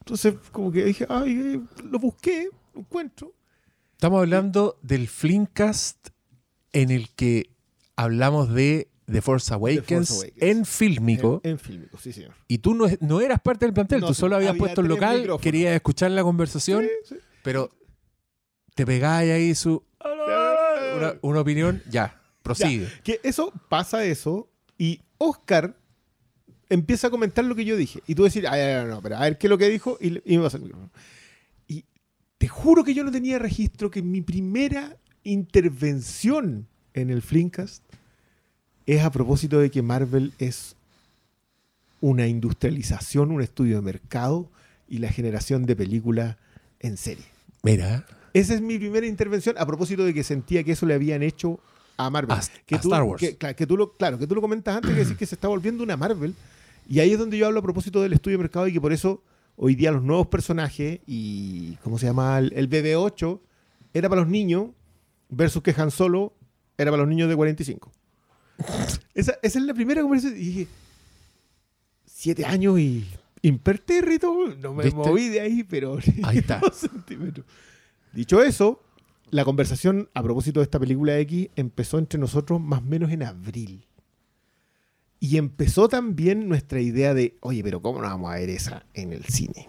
Entonces, 0.00 0.34
como 0.52 0.70
que 0.70 0.84
dije, 0.84 1.06
ay, 1.08 1.32
eh, 1.56 1.60
lo 1.90 1.98
busqué, 1.98 2.48
lo 2.74 2.80
encuentro. 2.80 3.32
Estamos 3.92 4.20
hablando 4.20 4.78
del 4.82 5.08
Flimcast 5.08 6.08
en 6.72 6.90
el 6.90 7.10
que 7.10 7.50
hablamos 7.96 8.52
de 8.52 8.88
The 9.06 9.22
Force 9.22 9.52
Awakens, 9.54 10.10
Awakens. 10.10 10.32
en 10.42 10.64
fílmico 10.64 11.40
En, 11.44 11.52
en 11.52 11.58
fílmico, 11.58 11.96
sí, 11.98 12.12
señor. 12.12 12.32
y 12.48 12.58
tú 12.58 12.74
no, 12.74 12.86
no 13.00 13.20
eras 13.20 13.40
parte 13.40 13.64
del 13.64 13.72
plantel, 13.72 14.00
No, 14.00 14.08
tú 14.08 14.14
solo 14.14 14.34
habías 14.36 14.50
había 14.50 14.58
puesto 14.58 14.80
el 14.80 14.88
local, 14.88 15.16
micrófonos. 15.18 15.42
querías 15.42 15.74
escuchar 15.76 16.10
la 16.10 16.22
conversación, 16.22 16.84
Sí, 17.04 17.14
sí. 17.14 17.20
pero 17.42 17.70
te 18.74 18.84
pegáis 18.84 19.30
ahí 19.32 19.54
su 19.54 19.84
una, 20.96 21.14
una 21.22 21.40
opinión, 21.40 21.82
ya, 21.88 22.20
prosigue. 22.42 22.88
Que 23.04 23.20
eso 23.22 23.52
pasa 23.68 24.04
eso 24.04 24.48
y 24.78 25.00
Oscar 25.18 25.76
empieza 26.68 27.06
a 27.06 27.10
comentar 27.10 27.44
lo 27.44 27.54
que 27.54 27.64
yo 27.64 27.76
dije. 27.76 28.02
Y 28.06 28.14
tú 28.16 28.24
decir, 28.24 28.46
ay, 28.48 28.60
ay, 28.60 28.84
no, 28.84 28.96
no, 28.96 29.02
pero 29.02 29.16
a 29.16 29.20
ver 29.20 29.38
qué 29.38 29.46
es 29.46 29.50
lo 29.50 29.56
que 29.58 29.68
dijo 29.68 29.98
y, 30.00 30.10
me 30.10 30.18
el 30.46 30.60
micrófono. 30.62 30.90
Y 31.68 31.84
te 32.38 32.48
juro 32.48 32.82
que 32.84 32.92
yo 32.92 33.04
no 33.04 33.12
tenía 33.12 33.38
registro 33.38 33.90
que 33.90 34.02
mi 34.02 34.20
primera 34.20 34.96
intervención 35.22 36.68
en 36.94 37.10
el 37.10 37.22
Flimcast 37.22 37.84
es 38.86 39.02
a 39.02 39.10
propósito 39.10 39.58
de 39.58 39.70
que 39.70 39.82
Marvel 39.82 40.32
es 40.38 40.76
una 42.00 42.26
industrialización, 42.26 43.30
un 43.30 43.42
estudio 43.42 43.76
de 43.76 43.82
mercado 43.82 44.48
y 44.88 44.98
la 44.98 45.10
generación 45.10 45.66
de 45.66 45.74
películas 45.76 46.36
en 46.80 46.96
serie. 46.96 47.24
Mira, 47.62 48.06
Esa 48.32 48.54
es 48.54 48.60
mi 48.60 48.78
primera 48.78 49.06
intervención 49.06 49.56
a 49.58 49.66
propósito 49.66 50.04
de 50.04 50.12
que 50.14 50.22
sentía 50.22 50.62
que 50.62 50.72
eso 50.72 50.84
le 50.86 50.94
habían 50.94 51.22
hecho 51.22 51.58
a 51.96 52.10
Marvel. 52.10 52.36
A- 52.36 52.42
que 52.66 52.74
a 52.76 52.80
tú, 52.80 52.88
Star 52.88 53.02
Wars. 53.02 53.18
Que, 53.20 53.36
claro, 53.36 53.56
que 53.56 53.66
tú 53.66 53.76
lo, 53.76 53.92
claro, 53.94 54.18
que 54.18 54.26
tú 54.26 54.34
lo 54.34 54.40
comentas 54.42 54.76
antes, 54.76 54.92
que 54.92 54.98
decís 55.00 55.16
que 55.16 55.26
se 55.26 55.34
está 55.34 55.48
volviendo 55.48 55.82
una 55.82 55.96
Marvel. 55.96 56.34
Y 56.88 57.00
ahí 57.00 57.12
es 57.12 57.18
donde 57.18 57.38
yo 57.38 57.46
hablo 57.46 57.60
a 57.60 57.62
propósito 57.62 58.02
del 58.02 58.12
estudio 58.12 58.36
de 58.36 58.42
mercado 58.42 58.68
y 58.68 58.72
que 58.74 58.80
por 58.80 58.92
eso 58.92 59.22
hoy 59.56 59.74
día 59.74 59.90
los 59.90 60.02
nuevos 60.02 60.26
personajes 60.26 61.00
y, 61.06 61.76
¿cómo 61.82 61.98
se 61.98 62.06
llama? 62.06 62.38
El, 62.38 62.52
el 62.54 62.68
BB-8 62.68 63.40
era 63.94 64.08
para 64.10 64.20
los 64.20 64.30
niños 64.30 64.66
versus 65.30 65.62
que 65.62 65.74
Han 65.76 65.90
Solo 65.90 66.34
era 66.76 66.90
para 66.90 67.00
los 67.02 67.08
niños 67.08 67.28
de 67.30 67.34
45. 67.36 67.90
Esa, 69.14 69.32
esa 69.42 69.58
es 69.58 69.64
la 69.64 69.74
primera 69.74 70.02
conversación. 70.02 70.40
Y 70.40 70.44
dije, 70.44 70.68
siete 72.04 72.44
años 72.44 72.78
y 72.78 73.06
impertérrito, 73.42 74.32
no 74.58 74.74
me 74.74 74.84
¿Viste? 74.84 74.96
moví 74.98 75.28
de 75.28 75.40
ahí, 75.40 75.62
pero 75.62 75.98
Ahí 76.24 76.38
está. 76.38 76.60
Dicho 78.12 78.42
eso, 78.42 78.82
la 79.30 79.44
conversación 79.44 80.08
a 80.14 80.22
propósito 80.22 80.60
de 80.60 80.64
esta 80.64 80.80
película 80.80 81.18
X 81.18 81.48
empezó 81.56 81.98
entre 81.98 82.18
nosotros 82.18 82.60
más 82.60 82.80
o 82.80 82.82
menos 82.82 83.10
en 83.10 83.22
abril. 83.22 83.86
Y 85.20 85.38
empezó 85.38 85.88
también 85.88 86.48
nuestra 86.48 86.80
idea 86.80 87.14
de, 87.14 87.36
oye, 87.40 87.62
pero 87.62 87.80
¿cómo 87.80 88.00
no 88.00 88.06
vamos 88.06 88.30
a 88.30 88.36
ver 88.36 88.50
esa 88.50 88.84
en 88.94 89.12
el 89.12 89.24
cine? 89.24 89.68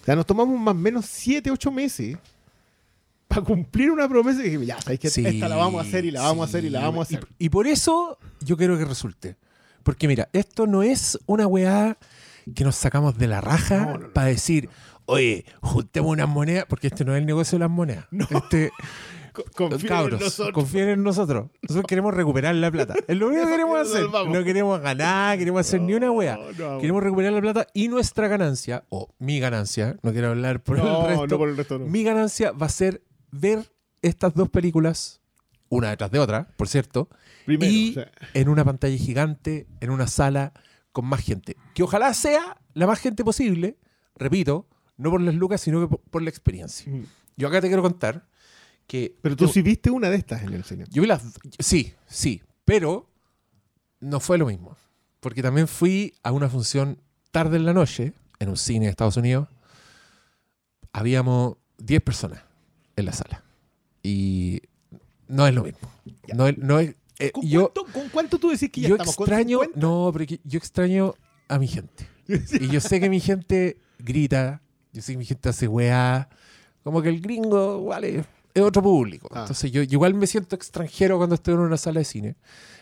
O 0.00 0.04
sea, 0.04 0.16
nos 0.16 0.26
tomamos 0.26 0.58
más 0.58 0.74
o 0.74 0.78
menos 0.78 1.06
7, 1.06 1.50
8 1.50 1.70
meses 1.70 2.16
para 3.28 3.42
cumplir 3.42 3.90
una 3.90 4.08
promesa 4.08 4.40
y 4.44 4.50
dije, 4.50 4.66
ya, 4.66 4.80
sabéis 4.80 5.00
que 5.00 5.10
Sí, 5.10 5.26
esta 5.26 5.48
la 5.48 5.56
vamos 5.56 5.84
a 5.84 5.88
hacer 5.88 6.04
y 6.04 6.10
la 6.10 6.22
vamos 6.22 6.46
a 6.46 6.48
hacer 6.48 6.64
y 6.64 6.70
la 6.70 6.80
vamos 6.82 7.00
a 7.00 7.02
hacer. 7.02 7.26
Y, 7.38 7.46
y 7.46 7.48
por 7.48 7.66
eso 7.66 8.18
yo 8.40 8.56
quiero 8.56 8.78
que 8.78 8.84
resulte. 8.84 9.36
Porque 9.82 10.08
mira, 10.08 10.28
esto 10.32 10.66
no 10.66 10.82
es 10.82 11.18
una 11.26 11.46
weá 11.46 11.96
que 12.54 12.64
nos 12.64 12.76
sacamos 12.76 13.18
de 13.18 13.26
la 13.26 13.40
raja 13.40 13.78
No, 13.78 13.92
no, 13.92 13.98
no. 13.98 14.12
para 14.12 14.28
decir, 14.28 14.68
oye, 15.06 15.44
juntemos 15.60 16.12
unas 16.12 16.28
monedas, 16.28 16.64
porque 16.68 16.86
este 16.88 17.04
no 17.04 17.14
es 17.14 17.20
el 17.20 17.26
negocio 17.26 17.56
de 17.58 17.60
las 17.60 17.70
monedas. 17.70 18.06
Este, 18.30 18.70
Co- 19.32 19.44
confíen 19.54 19.80
en 19.82 19.86
cabros, 19.88 20.20
nosotros. 20.20 20.54
confíen 20.54 20.88
en 20.88 21.02
nosotros. 21.02 21.50
Nosotros 21.62 21.84
queremos 21.86 22.14
recuperar 22.14 22.54
la 22.54 22.70
plata. 22.70 22.94
Es 23.06 23.16
lo 23.18 23.28
único 23.28 23.44
que 23.44 23.50
queremos 23.50 23.78
hacer. 23.80 24.06
No 24.28 24.42
queremos 24.44 24.80
ganar, 24.80 25.36
queremos 25.38 25.60
hacer 25.60 25.80
ni 25.82 25.92
una 25.94 26.10
weá. 26.10 26.36
No, 26.56 26.74
no, 26.74 26.80
Queremos 26.80 27.02
recuperar 27.02 27.32
la 27.34 27.40
plata 27.42 27.66
y 27.74 27.88
nuestra 27.88 28.28
ganancia, 28.28 28.84
o 28.88 29.10
mi 29.18 29.38
ganancia, 29.38 29.96
no 30.02 30.12
quiero 30.12 30.28
hablar 30.30 30.62
por 30.62 30.78
el 30.78 30.84
resto, 30.84 31.26
no 31.26 31.38
por 31.38 31.48
el 31.50 31.56
resto. 31.58 31.78
no. 31.78 31.84
mi 31.86 32.02
ganancia 32.02 32.52
va 32.52 32.64
a 32.66 32.70
ser 32.70 33.02
ver 33.30 33.70
estas 34.02 34.34
dos 34.34 34.48
películas, 34.48 35.20
una 35.68 35.90
detrás 35.90 36.10
de 36.10 36.18
otra, 36.18 36.48
por 36.56 36.68
cierto, 36.68 37.08
Primero, 37.44 37.72
y 37.72 37.90
o 37.90 37.94
sea, 37.94 38.10
en 38.34 38.48
una 38.48 38.64
pantalla 38.64 38.96
gigante, 38.96 39.66
en 39.80 39.90
una 39.90 40.06
sala 40.06 40.52
con 40.92 41.06
más 41.06 41.22
gente. 41.22 41.56
Que 41.74 41.82
ojalá 41.82 42.12
sea 42.14 42.58
la 42.74 42.86
más 42.86 43.00
gente 43.00 43.24
posible, 43.24 43.78
repito, 44.14 44.68
no 44.96 45.10
por 45.10 45.20
las 45.20 45.34
lucas, 45.34 45.60
sino 45.60 45.80
que 45.80 45.88
por, 45.88 46.00
por 46.00 46.22
la 46.22 46.30
experiencia. 46.30 46.90
mm. 46.90 47.04
Yo 47.36 47.48
acá 47.48 47.60
te 47.60 47.66
quiero 47.66 47.82
contar 47.82 48.26
que... 48.86 49.14
pero 49.20 49.36
tú 49.36 49.46
yo, 49.46 49.52
sí 49.52 49.60
viste 49.60 49.90
una 49.90 50.08
de 50.08 50.16
estas 50.16 50.42
en 50.42 50.54
el 50.54 50.64
cine. 50.64 50.86
yo 50.88 51.02
vi 51.02 51.08
las... 51.08 51.22
Sí, 51.58 51.92
sí, 52.06 52.42
pero 52.64 53.10
no 54.00 54.20
fue 54.20 54.38
lo 54.38 54.46
mismo. 54.46 54.76
Porque 55.20 55.42
también 55.42 55.68
fui 55.68 56.14
a 56.22 56.32
una 56.32 56.48
función 56.48 56.98
tarde 57.30 57.58
en 57.58 57.66
la 57.66 57.74
noche, 57.74 58.14
en 58.38 58.48
un 58.48 58.56
cine 58.56 58.86
de 58.86 58.90
Estados 58.90 59.18
Unidos. 59.18 59.48
Habíamos 60.92 61.56
10 61.76 62.00
personas 62.00 62.45
en 62.96 63.04
la 63.04 63.12
sala. 63.12 63.42
Y 64.02 64.62
no 65.28 65.46
es 65.46 65.54
lo 65.54 65.64
mismo. 65.64 65.90
No 66.34 66.46
es, 66.48 66.58
no 66.58 66.78
es- 66.78 66.94
eh, 67.18 67.30
¿Con, 67.32 67.44
yo, 67.46 67.72
cuánto, 67.72 67.92
con 67.92 68.08
cuánto 68.10 68.38
tú 68.38 68.50
decís 68.50 68.70
que 68.70 68.82
ya 68.82 68.88
yo 68.90 68.94
estamos? 68.96 69.16
¿Con 69.16 69.24
extraño, 69.24 69.60
50? 69.60 69.80
no, 69.80 70.10
pero 70.12 70.26
que 70.26 70.40
yo 70.44 70.58
extraño 70.58 71.14
a 71.48 71.58
mi 71.58 71.66
gente. 71.68 72.06
Y 72.60 72.68
yo 72.68 72.80
sé 72.80 73.00
que 73.00 73.08
mi 73.08 73.20
gente 73.20 73.78
grita, 73.98 74.60
Yo 74.92 75.00
sé 75.02 75.12
que 75.12 75.18
mi 75.18 75.24
gente 75.24 75.48
hace 75.48 75.66
weá. 75.68 76.28
Como 76.82 77.00
que 77.02 77.08
el 77.08 77.20
gringo, 77.20 77.84
vale, 77.86 78.24
es 78.54 78.62
otro 78.62 78.82
público. 78.82 79.28
Ah. 79.32 79.40
Entonces 79.42 79.70
yo, 79.72 79.82
igual 79.82 80.14
me 80.14 80.26
siento 80.26 80.54
extranjero 80.56 81.16
cuando 81.18 81.34
estoy 81.36 81.54
en 81.54 81.60
una 81.60 81.76
sala 81.76 82.00
de 82.00 82.04
cine. 82.04 82.36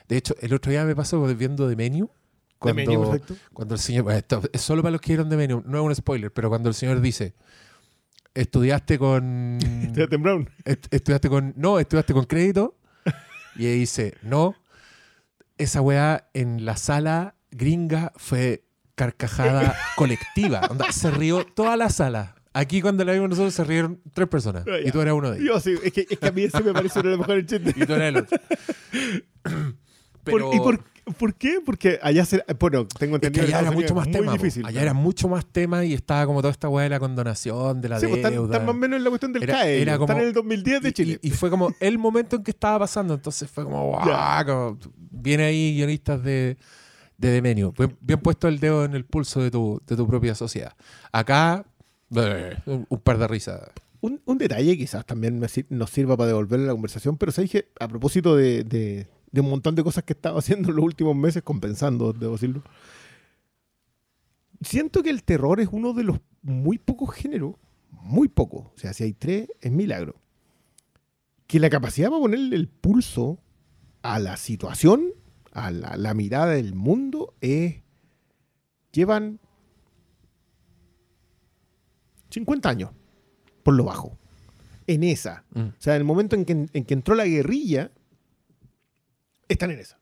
De 0.08 0.16
hecho, 0.16 0.34
el 0.40 0.52
otro 0.52 0.70
día 0.70 0.84
me 0.84 0.94
pasó 0.96 1.22
viendo 1.34 1.68
The 1.68 1.76
Menu. 1.76 2.06
De 2.06 2.10
Cuando, 2.58 2.74
menú, 2.90 3.10
perfecto. 3.10 3.34
cuando 3.52 3.74
el 3.74 3.80
señor, 3.80 4.04
bueno, 4.04 4.18
esto 4.18 4.40
es 4.52 4.60
solo 4.62 4.82
para 4.82 4.92
los 4.92 5.00
que 5.00 5.08
vieron 5.12 5.28
The 5.28 5.36
Menu, 5.36 5.62
no 5.66 5.78
es 5.80 5.84
un 5.86 5.94
spoiler, 5.94 6.32
pero 6.32 6.48
cuando 6.48 6.68
el 6.70 6.74
señor 6.74 7.00
dice, 7.00 7.34
estudiaste 8.34 8.98
con... 8.98 9.58
Tim 10.10 10.22
Brown. 10.22 10.50
Est- 10.64 10.92
estudiaste 10.92 11.28
con. 11.28 11.54
No, 11.56 11.78
estudiaste 11.78 12.12
con 12.12 12.24
crédito. 12.24 12.76
Y 13.56 13.66
ella 13.66 13.74
dice, 13.76 14.14
no. 14.22 14.56
Esa 15.58 15.80
weá 15.80 16.28
en 16.34 16.64
la 16.64 16.76
sala 16.76 17.36
gringa 17.52 18.12
fue 18.16 18.64
carcajada 18.96 19.76
colectiva. 19.96 20.62
Onda, 20.68 20.90
se 20.90 21.10
rió 21.12 21.46
toda 21.46 21.76
la 21.76 21.88
sala. 21.88 22.34
Aquí 22.52 22.80
cuando 22.82 23.04
la 23.04 23.12
vimos 23.12 23.30
nosotros 23.30 23.54
se 23.54 23.62
rieron 23.64 24.00
tres 24.12 24.28
personas. 24.28 24.64
Y 24.84 24.90
tú 24.90 25.00
eras 25.00 25.14
uno 25.14 25.30
de 25.30 25.38
ellos. 25.38 25.48
Yo 25.48 25.60
sí, 25.60 25.78
es 25.84 25.92
que, 25.92 26.06
es 26.08 26.18
que 26.18 26.26
a 26.26 26.32
mí 26.32 26.42
ese 26.42 26.62
me 26.62 26.72
parece 26.72 26.98
uno 27.00 27.10
de 27.10 27.16
los 27.16 27.26
mejores 27.26 27.46
chistes. 27.46 27.76
Y 27.76 27.86
tú 27.86 27.94
eras 27.94 28.08
el 28.08 28.16
otro. 28.16 28.38
Pero 30.24 30.54
¿Y 30.54 30.58
por, 30.58 30.80
por 31.18 31.34
qué? 31.34 31.58
Porque 31.64 31.98
allá 32.02 32.24
se, 32.24 32.42
bueno, 32.58 32.86
tengo 32.86 33.16
es 33.16 33.20
que 33.20 33.26
entendido 33.26 33.44
allá 33.46 33.60
era 33.60 33.70
mucho 33.70 33.94
más 33.94 34.10
tema. 34.10 34.32
Difícil. 34.32 34.64
Allá 34.66 34.82
era 34.82 34.94
mucho 34.94 35.28
más 35.28 35.44
tema 35.46 35.84
y 35.84 35.92
estaba 35.94 36.24
como 36.26 36.40
toda 36.40 36.50
esta 36.52 36.68
weá 36.68 36.84
de 36.84 36.90
la 36.90 36.98
condonación, 37.00 37.80
de 37.80 37.88
la 37.88 38.00
Sí, 38.00 38.06
pues, 38.06 38.22
deuda. 38.22 38.44
están 38.54 38.66
más 38.66 38.74
o 38.74 38.78
menos 38.78 38.96
en 38.98 39.04
la 39.04 39.10
cuestión 39.10 39.32
del 39.32 39.42
Era- 39.42 39.54
CAE. 39.54 39.82
era 39.82 39.94
como- 39.98 40.04
están 40.06 40.20
en 40.22 40.28
el 40.28 40.32
2010 40.32 40.82
de 40.82 40.92
Chile. 40.92 41.18
Y, 41.22 41.28
y 41.28 41.30
fue 41.30 41.50
como 41.50 41.70
el 41.80 41.98
momento 41.98 42.36
en 42.36 42.42
que 42.42 42.50
estaba 42.50 42.78
pasando. 42.80 43.14
Entonces 43.14 43.50
fue 43.50 43.64
como, 43.64 43.98
como, 44.46 44.78
viene 45.10 45.44
ahí 45.44 45.74
guionistas 45.76 46.22
de, 46.22 46.56
de. 47.18 47.40
Bien, 47.40 47.96
bien 48.00 48.20
puesto 48.20 48.48
el 48.48 48.58
dedo 48.60 48.84
en 48.84 48.94
el 48.94 49.04
pulso 49.04 49.42
de 49.42 49.50
tu, 49.50 49.80
de 49.86 49.96
tu 49.96 50.06
propia 50.06 50.34
sociedad. 50.34 50.72
Acá, 51.12 51.64
un, 52.66 52.86
un 52.88 52.98
par 53.00 53.18
de 53.18 53.28
risas. 53.28 53.60
Un, 54.00 54.20
un 54.26 54.36
detalle 54.38 54.76
quizás 54.76 55.06
también 55.06 55.38
me 55.38 55.46
nos 55.70 55.90
sirva 55.90 56.16
para 56.16 56.28
devolverle 56.28 56.66
la 56.66 56.72
conversación, 56.72 57.16
pero 57.16 57.32
sabéis 57.32 57.50
que 57.52 57.68
a 57.80 57.88
propósito 57.88 58.36
de, 58.36 58.62
de- 58.64 59.06
de 59.34 59.40
un 59.40 59.50
montón 59.50 59.74
de 59.74 59.82
cosas 59.82 60.04
que 60.04 60.12
he 60.12 60.16
estado 60.16 60.38
haciendo 60.38 60.70
en 60.70 60.76
los 60.76 60.84
últimos 60.84 61.16
meses, 61.16 61.42
compensando, 61.42 62.12
debo 62.12 62.34
decirlo, 62.34 62.62
siento 64.60 65.02
que 65.02 65.10
el 65.10 65.24
terror 65.24 65.60
es 65.60 65.68
uno 65.72 65.92
de 65.92 66.04
los 66.04 66.20
muy 66.42 66.78
pocos 66.78 67.12
géneros, 67.12 67.56
muy 67.90 68.28
pocos, 68.28 68.66
o 68.66 68.78
sea, 68.78 68.92
si 68.92 69.02
hay 69.02 69.12
tres, 69.12 69.48
es 69.60 69.72
milagro, 69.72 70.14
que 71.48 71.58
la 71.58 71.68
capacidad 71.68 72.10
para 72.10 72.20
ponerle 72.20 72.54
el 72.54 72.68
pulso 72.68 73.40
a 74.02 74.20
la 74.20 74.36
situación, 74.36 75.08
a 75.50 75.72
la, 75.72 75.96
la 75.96 76.14
mirada 76.14 76.46
del 76.52 76.74
mundo, 76.74 77.34
es... 77.40 77.82
llevan 78.92 79.40
50 82.30 82.68
años 82.68 82.90
por 83.64 83.74
lo 83.74 83.84
bajo. 83.84 84.16
En 84.86 85.02
esa. 85.02 85.44
Mm. 85.54 85.60
O 85.60 85.74
sea, 85.78 85.94
en 85.94 86.02
el 86.02 86.04
momento 86.04 86.36
en 86.36 86.44
que, 86.44 86.52
en 86.72 86.84
que 86.84 86.94
entró 86.94 87.14
la 87.14 87.24
guerrilla, 87.24 87.90
están 89.48 89.70
en 89.70 89.78
esa. 89.80 89.98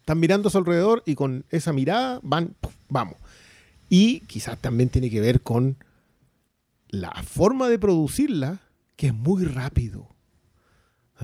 Están 0.00 0.18
mirando 0.20 0.48
a 0.48 0.50
su 0.50 0.58
alrededor 0.58 1.02
y 1.06 1.14
con 1.14 1.44
esa 1.50 1.72
mirada 1.72 2.18
van, 2.22 2.54
¡puf! 2.60 2.74
vamos. 2.88 3.16
Y 3.88 4.20
quizás 4.20 4.58
también 4.58 4.88
tiene 4.88 5.10
que 5.10 5.20
ver 5.20 5.42
con 5.42 5.76
la 6.88 7.12
forma 7.22 7.68
de 7.68 7.78
producirla, 7.78 8.60
que 8.96 9.08
es 9.08 9.14
muy 9.14 9.44
rápido. 9.44 10.08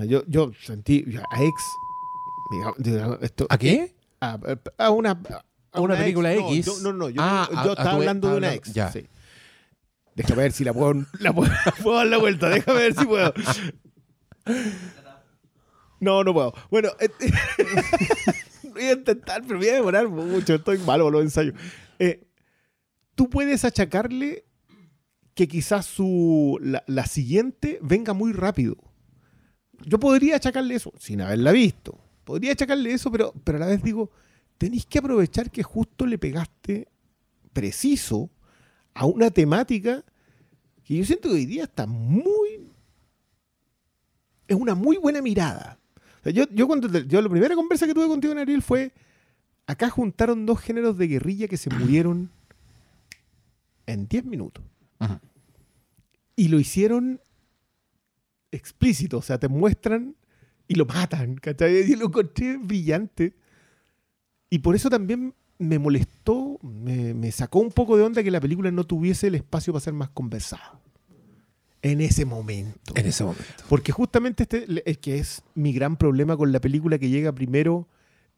Yo, 0.07 0.23
yo 0.27 0.53
sentí 0.63 1.05
a 1.33 1.43
ex. 1.43 1.63
digamos, 2.79 3.19
esto, 3.21 3.47
¿A 3.51 3.59
qué? 3.59 3.95
a, 4.21 4.39
a 4.79 4.91
una, 4.91 5.21
a 5.73 5.81
una 5.81 5.97
película 5.97 6.33
ex. 6.33 6.41
No, 6.43 6.49
X? 6.53 6.67
yo- 6.67 6.79
No, 6.83 6.93
no, 6.93 7.09
yo, 7.11 7.21
Ah, 7.23 7.49
yo 7.51 7.57
a- 7.59 7.63
a 7.63 7.67
estaba 7.71 7.91
ex- 7.91 7.95
hablando 7.95 8.29
de 8.31 8.37
una 8.37 8.47
hablando- 8.49 8.65
ex. 8.69 8.73
ya. 8.75 8.93
sí. 8.93 9.07
Déjame 10.15 10.43
ver 10.43 10.53
si 10.53 10.65
la 10.65 10.73
puedo, 10.73 11.05
la 11.21 11.33
puedo, 11.33 11.51
puedo 11.83 11.97
dar 11.97 12.07
la 12.07 12.19
vuelta. 12.19 12.49
Déjame 12.49 12.79
ver 12.79 12.95
si 12.95 13.05
puedo. 13.05 13.33
No, 16.01 16.23
no 16.25 16.33
puedo. 16.33 16.55
Bueno, 16.71 16.91
eh, 17.01 17.09
voy 18.73 18.83
a 18.85 18.93
intentar, 18.93 19.43
pero 19.47 19.59
voy 19.59 19.69
a 19.69 19.75
demorar 19.75 20.09
mucho. 20.09 20.55
Estoy 20.55 20.79
malo 20.79 21.05
con 21.05 21.13
los 21.15 21.23
ensayos. 21.23 21.55
Eh, 21.99 22.29
Tú 23.19 23.29
puedes 23.29 23.65
achacarle 23.65 24.45
que 25.35 25.49
quizás 25.49 25.87
su, 25.87 26.57
la, 26.63 27.07
siguiente 27.07 27.81
venga 27.83 28.13
muy 28.13 28.33
rápido. 28.33 28.77
Yo 29.85 29.99
podría 29.99 30.37
achacarle 30.37 30.77
eso, 30.77 30.93
sin 31.01 31.21
haberla 31.21 31.51
visto. 31.51 31.99
Podría 32.23 32.53
achacarle 32.53 32.93
eso, 32.93 33.11
pero, 33.11 33.35
pero 33.43 33.59
a 33.59 33.63
la 33.63 33.67
vez 33.67 33.83
digo, 33.83 34.13
tenéis 34.57 34.87
que 34.87 35.01
aprovechar 35.01 35.51
que 35.51 35.65
justo 35.65 36.07
le 36.07 36.17
pegaste 36.17 36.87
preciso 37.53 38.31
a 38.95 39.05
una 39.07 39.33
temática 39.33 40.05
que 40.85 40.95
yo 40.95 41.05
siento 41.05 41.29
que 41.29 41.35
hoy 41.35 41.47
día 41.47 41.65
está 41.65 41.89
muy... 41.89 42.71
Es 44.47 44.57
una 44.57 44.77
muy 44.77 44.97
buena 44.97 45.21
mirada. 45.21 45.78
Sea, 46.33 46.45
yo, 46.45 46.51
yo, 46.55 46.67
cuando 46.67 46.89
te- 46.91 47.07
yo 47.07 47.21
la 47.23 47.29
primera 47.29 47.55
conversa 47.55 47.87
que 47.87 47.95
tuve 47.95 48.07
contigo 48.09 48.33
en 48.33 48.39
Ariel 48.39 48.63
fue, 48.63 48.93
acá 49.67 49.89
juntaron 49.91 50.47
dos 50.47 50.61
géneros 50.61 50.97
de 50.99 51.09
guerrilla 51.09 51.49
que 51.49 51.57
se 51.57 51.71
murieron 51.71 52.31
en 53.87 54.07
10 54.09 54.25
minutos. 54.25 54.65
Ajá. 54.99 55.21
Y 56.37 56.49
lo 56.49 56.61
hicieron 56.61 57.21
explícito, 58.51 59.19
o 59.19 59.23
sea, 59.23 59.39
te 59.39 59.49
muestran 59.49 60.15
y 60.67 60.75
lo 60.75 60.85
matan, 60.87 61.37
¿cachai? 61.37 61.91
Y 61.91 61.97
lo 61.97 62.07
encontré 62.07 62.57
brillante. 62.57 63.35
Y 64.51 64.59
por 64.61 64.75
eso 64.75 64.89
también 64.91 65.35
me 65.59 65.79
molestó, 65.79 66.59
me, 66.63 67.15
me 67.15 67.33
sacó 67.33 67.59
un 67.59 67.71
poco 67.71 67.97
de 67.97 68.03
onda 68.05 68.23
que 68.23 68.31
la 68.31 68.41
película 68.41 68.71
no 68.71 68.85
tuviese 68.85 69.27
el 69.29 69.35
espacio 69.35 69.73
para 69.73 69.85
ser 69.85 69.95
más 69.95 70.11
conversada. 70.11 70.81
En 71.83 72.01
ese 72.01 72.25
momento. 72.25 72.93
En 72.97 73.07
ese 73.07 73.23
momento. 73.25 73.45
Porque 73.69 73.93
justamente 73.93 74.43
este 74.45 74.67
es 74.85 74.99
que 74.99 75.19
es 75.19 75.43
mi 75.55 75.73
gran 75.73 75.97
problema 75.97 76.37
con 76.37 76.51
la 76.53 76.61
película 76.61 76.99
que 76.99 77.09
llega 77.09 77.33
primero 77.33 77.89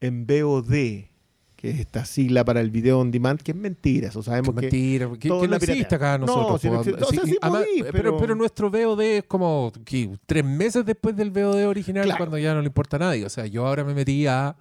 en 0.01 0.27
VOD, 0.27 1.09
que 1.57 1.71
es 1.71 1.81
esta 1.81 2.05
sigla 2.05 2.45
para 2.45 2.61
el 2.61 2.71
video 2.71 2.99
on 3.01 3.11
demand, 3.11 3.41
que 3.41 3.53
es 3.53 3.57
mentira, 3.57 4.09
eso 4.09 4.23
sabemos 4.23 4.55
que... 4.55 4.61
mentira, 4.63 5.11
que, 5.13 5.19
que 5.19 5.29
es 5.29 5.49
no 5.51 5.57
existe 5.57 5.95
acá 5.95 6.17
No, 6.19 6.27
nosotros. 6.27 6.61
sí 6.63 6.69
no. 6.71 6.81
O 6.81 6.85
sea, 7.11 7.23
sí 7.25 7.37
además, 7.41 7.65
podí, 7.67 7.83
pero... 7.83 7.93
pero- 7.93 8.17
pero 8.19 8.35
nuestro 8.35 8.71
VOD 8.71 9.01
es 9.03 9.25
como 9.25 9.71
¿qué? 9.85 10.11
tres 10.27 10.45
meses 10.45 10.85
después 10.87 11.15
del 11.17 11.31
VOD 11.31 11.67
original 11.67 12.05
Claro. 12.05 12.19
cuando 12.19 12.39
ya 12.39 12.55
no 12.55 12.61
le 12.63 12.67
importa 12.67 12.97
a 12.97 13.01
nadie. 13.01 13.25
O 13.27 13.31
sea, 13.31 13.47
yo 13.47 13.67
ahora 13.67 13.85
me 13.85 13.95
metí 13.95 14.27
a... 14.27 14.57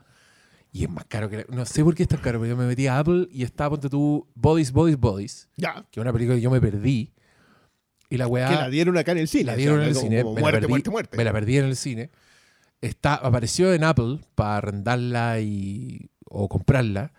Y 0.71 0.83
es 0.83 0.89
más 0.89 1.05
caro 1.05 1.29
que... 1.29 1.37
la- 1.37 1.45
No 1.49 1.65
sé 1.65 1.83
por 1.83 1.95
qué 1.95 2.03
es 2.03 2.09
tan 2.09 2.19
caro, 2.19 2.39
pero 2.39 2.49
yo 2.51 2.57
me 2.57 2.65
metí 2.67 2.87
a 2.87 2.99
Apple 2.99 3.27
y 3.31 3.43
está, 3.43 3.69
ponte 3.69 3.89
tú, 3.89 4.27
Bodies, 4.35 4.71
Bodies, 4.71 4.97
Bodies, 4.99 5.49
Ya, 5.57 5.85
que 5.91 5.99
es 5.99 6.01
una 6.01 6.11
película 6.13 6.35
que 6.35 6.41
yo 6.41 6.51
me 6.51 6.59
perdí. 6.61 7.11
Y 8.09 8.17
la 8.17 8.27
weá... 8.27 8.49
que 8.49 8.55
la 8.55 8.69
dieron 8.69 8.97
acá 8.97 9.11
en 9.11 9.19
el 9.19 9.27
cine. 9.27 9.43
la 9.45 9.51
o 9.53 9.55
sea, 9.55 9.57
dieron 9.61 9.81
en 9.81 9.87
el 9.87 9.93
como- 9.93 10.03
cine. 10.07 10.21
como 10.23 10.33
me, 10.35 10.41
la 10.41 10.41
muerte, 10.45 10.59
perdí, 10.61 10.69
muerte, 10.71 10.89
muerte. 10.89 11.17
me 11.17 11.23
la 11.23 11.31
perdí 11.33 11.57
en 11.57 11.65
el 11.65 11.75
cine. 11.75 12.09
Está, 12.81 13.15
apareció 13.15 13.73
en 13.73 13.83
Apple 13.83 14.19
para 14.35 14.57
arrendarla 14.57 15.39
y, 15.41 16.09
o 16.25 16.47
comprarla. 16.49 17.11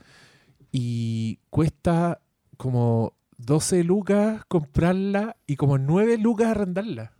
Y 0.72 1.38
cuesta 1.50 2.20
como 2.56 3.14
12 3.38 3.84
lucas 3.84 4.42
comprarla 4.48 5.36
y 5.46 5.56
como 5.56 5.78
9 5.78 6.18
lucas 6.18 6.48
arrendarla. 6.48 7.12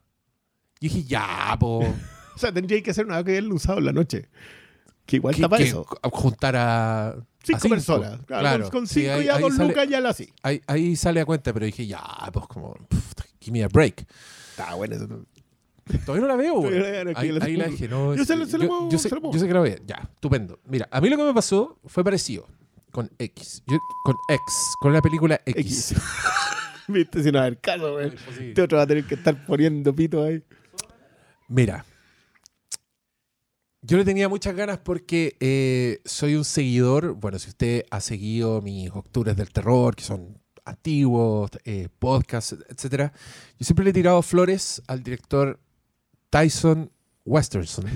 Y 0.80 0.88
dije, 0.88 1.04
ya, 1.04 1.56
po. 1.58 1.80
O 2.32 2.38
sea, 2.40 2.52
tendría 2.52 2.82
que 2.82 2.90
hacer 2.92 3.04
una 3.04 3.22
que 3.22 3.32
haberlo 3.32 3.56
usado 3.56 3.80
en 3.80 3.84
la 3.84 3.92
noche. 3.92 4.30
Que 5.04 5.16
igual 5.16 5.34
que- 5.34 5.42
está 5.42 5.48
para 5.50 5.62
que 5.62 5.68
eso. 5.68 5.84
juntar 6.04 6.56
a. 6.56 7.08
a 7.08 7.14
Cinco, 7.42 7.58
cinco. 7.60 7.74
personas. 7.74 8.10
Claro, 8.24 8.40
Claro, 8.42 8.62
con, 8.64 8.70
con 8.70 8.86
sí, 8.86 9.00
cinco 9.00 9.12
ahí- 9.14 9.24
ya 9.26 9.36
ahí 9.36 9.50
sale- 9.50 9.68
lucas 9.68 9.88
ya 9.90 10.00
la 10.00 10.08
así. 10.10 10.32
Ahí, 10.42 10.62
ahí 10.66 10.96
sale 10.96 11.20
a 11.20 11.26
cuenta, 11.26 11.52
pero 11.52 11.66
dije, 11.66 11.86
ya, 11.86 12.00
pues 12.32 12.46
como. 12.46 12.72
pff, 12.88 13.12
give 13.40 13.52
me 13.52 13.64
a 13.64 13.68
break. 13.68 14.06
Está 14.50 14.74
bueno 14.74 14.96
eso. 14.96 15.06
Todavía 16.06 16.22
no 16.22 16.28
la 16.28 16.36
veo, 16.36 16.60
güey. 16.60 16.78
Ahí, 17.16 17.32
la- 17.32 17.44
ahí 17.44 17.56
la 17.56 17.66
dije, 17.66 17.88
no. 17.88 18.14
Yo 18.14 18.22
es- 18.22 18.28
se 18.28 18.36
lo- 18.36 18.46
se 18.46 18.58
lo 18.58 18.68
puedo- 18.68 18.88
yo 18.90 18.98
sé, 18.98 19.08
yo 19.10 19.38
sé 19.38 19.46
que 19.48 19.52
la 19.54 19.60
voy 19.60 19.70
a 19.70 19.72
ver. 19.72 19.82
Ya, 19.86 20.08
estupendo. 20.14 20.60
Mira, 20.66 20.88
a 20.90 21.00
mí 21.00 21.08
lo 21.08 21.16
que 21.16 21.24
me 21.24 21.34
pasó 21.34 21.78
fue 21.86 22.04
parecido 22.04 22.46
con 22.92 23.10
X. 23.18 23.62
Yo- 23.66 23.78
con 24.04 24.14
X, 24.28 24.54
con 24.80 24.92
la 24.92 25.02
película 25.02 25.40
X. 25.46 25.92
X. 25.92 25.94
Viste, 26.88 27.22
si 27.22 27.30
no 27.32 27.38
va 27.38 27.44
a 27.44 27.46
haber 27.46 27.60
caso, 27.60 27.92
güey. 27.92 28.12
Este 28.40 28.62
otro 28.62 28.78
va 28.78 28.84
a 28.84 28.86
tener 28.86 29.04
que 29.04 29.14
estar 29.14 29.44
poniendo 29.46 29.94
pito 29.94 30.22
ahí. 30.24 30.42
Mira, 31.48 31.84
yo 33.82 33.96
le 33.96 34.04
tenía 34.04 34.28
muchas 34.28 34.54
ganas 34.54 34.78
porque 34.78 35.36
eh, 35.40 36.00
soy 36.04 36.34
un 36.34 36.44
seguidor. 36.44 37.14
Bueno, 37.14 37.38
si 37.38 37.48
usted 37.48 37.84
ha 37.90 38.00
seguido 38.00 38.60
mis 38.60 38.90
octubres 38.90 39.36
del 39.36 39.50
terror, 39.52 39.96
que 39.96 40.04
son 40.04 40.39
antiguos, 40.64 41.50
eh, 41.64 41.88
podcasts, 41.98 42.56
etcétera, 42.68 43.12
yo 43.58 43.64
siempre 43.64 43.84
le 43.84 43.90
he 43.90 43.94
tirado 43.94 44.20
flores 44.22 44.82
al 44.86 45.02
director 45.02 45.58
Tyson 46.30 46.90
Westerson. 47.24 47.86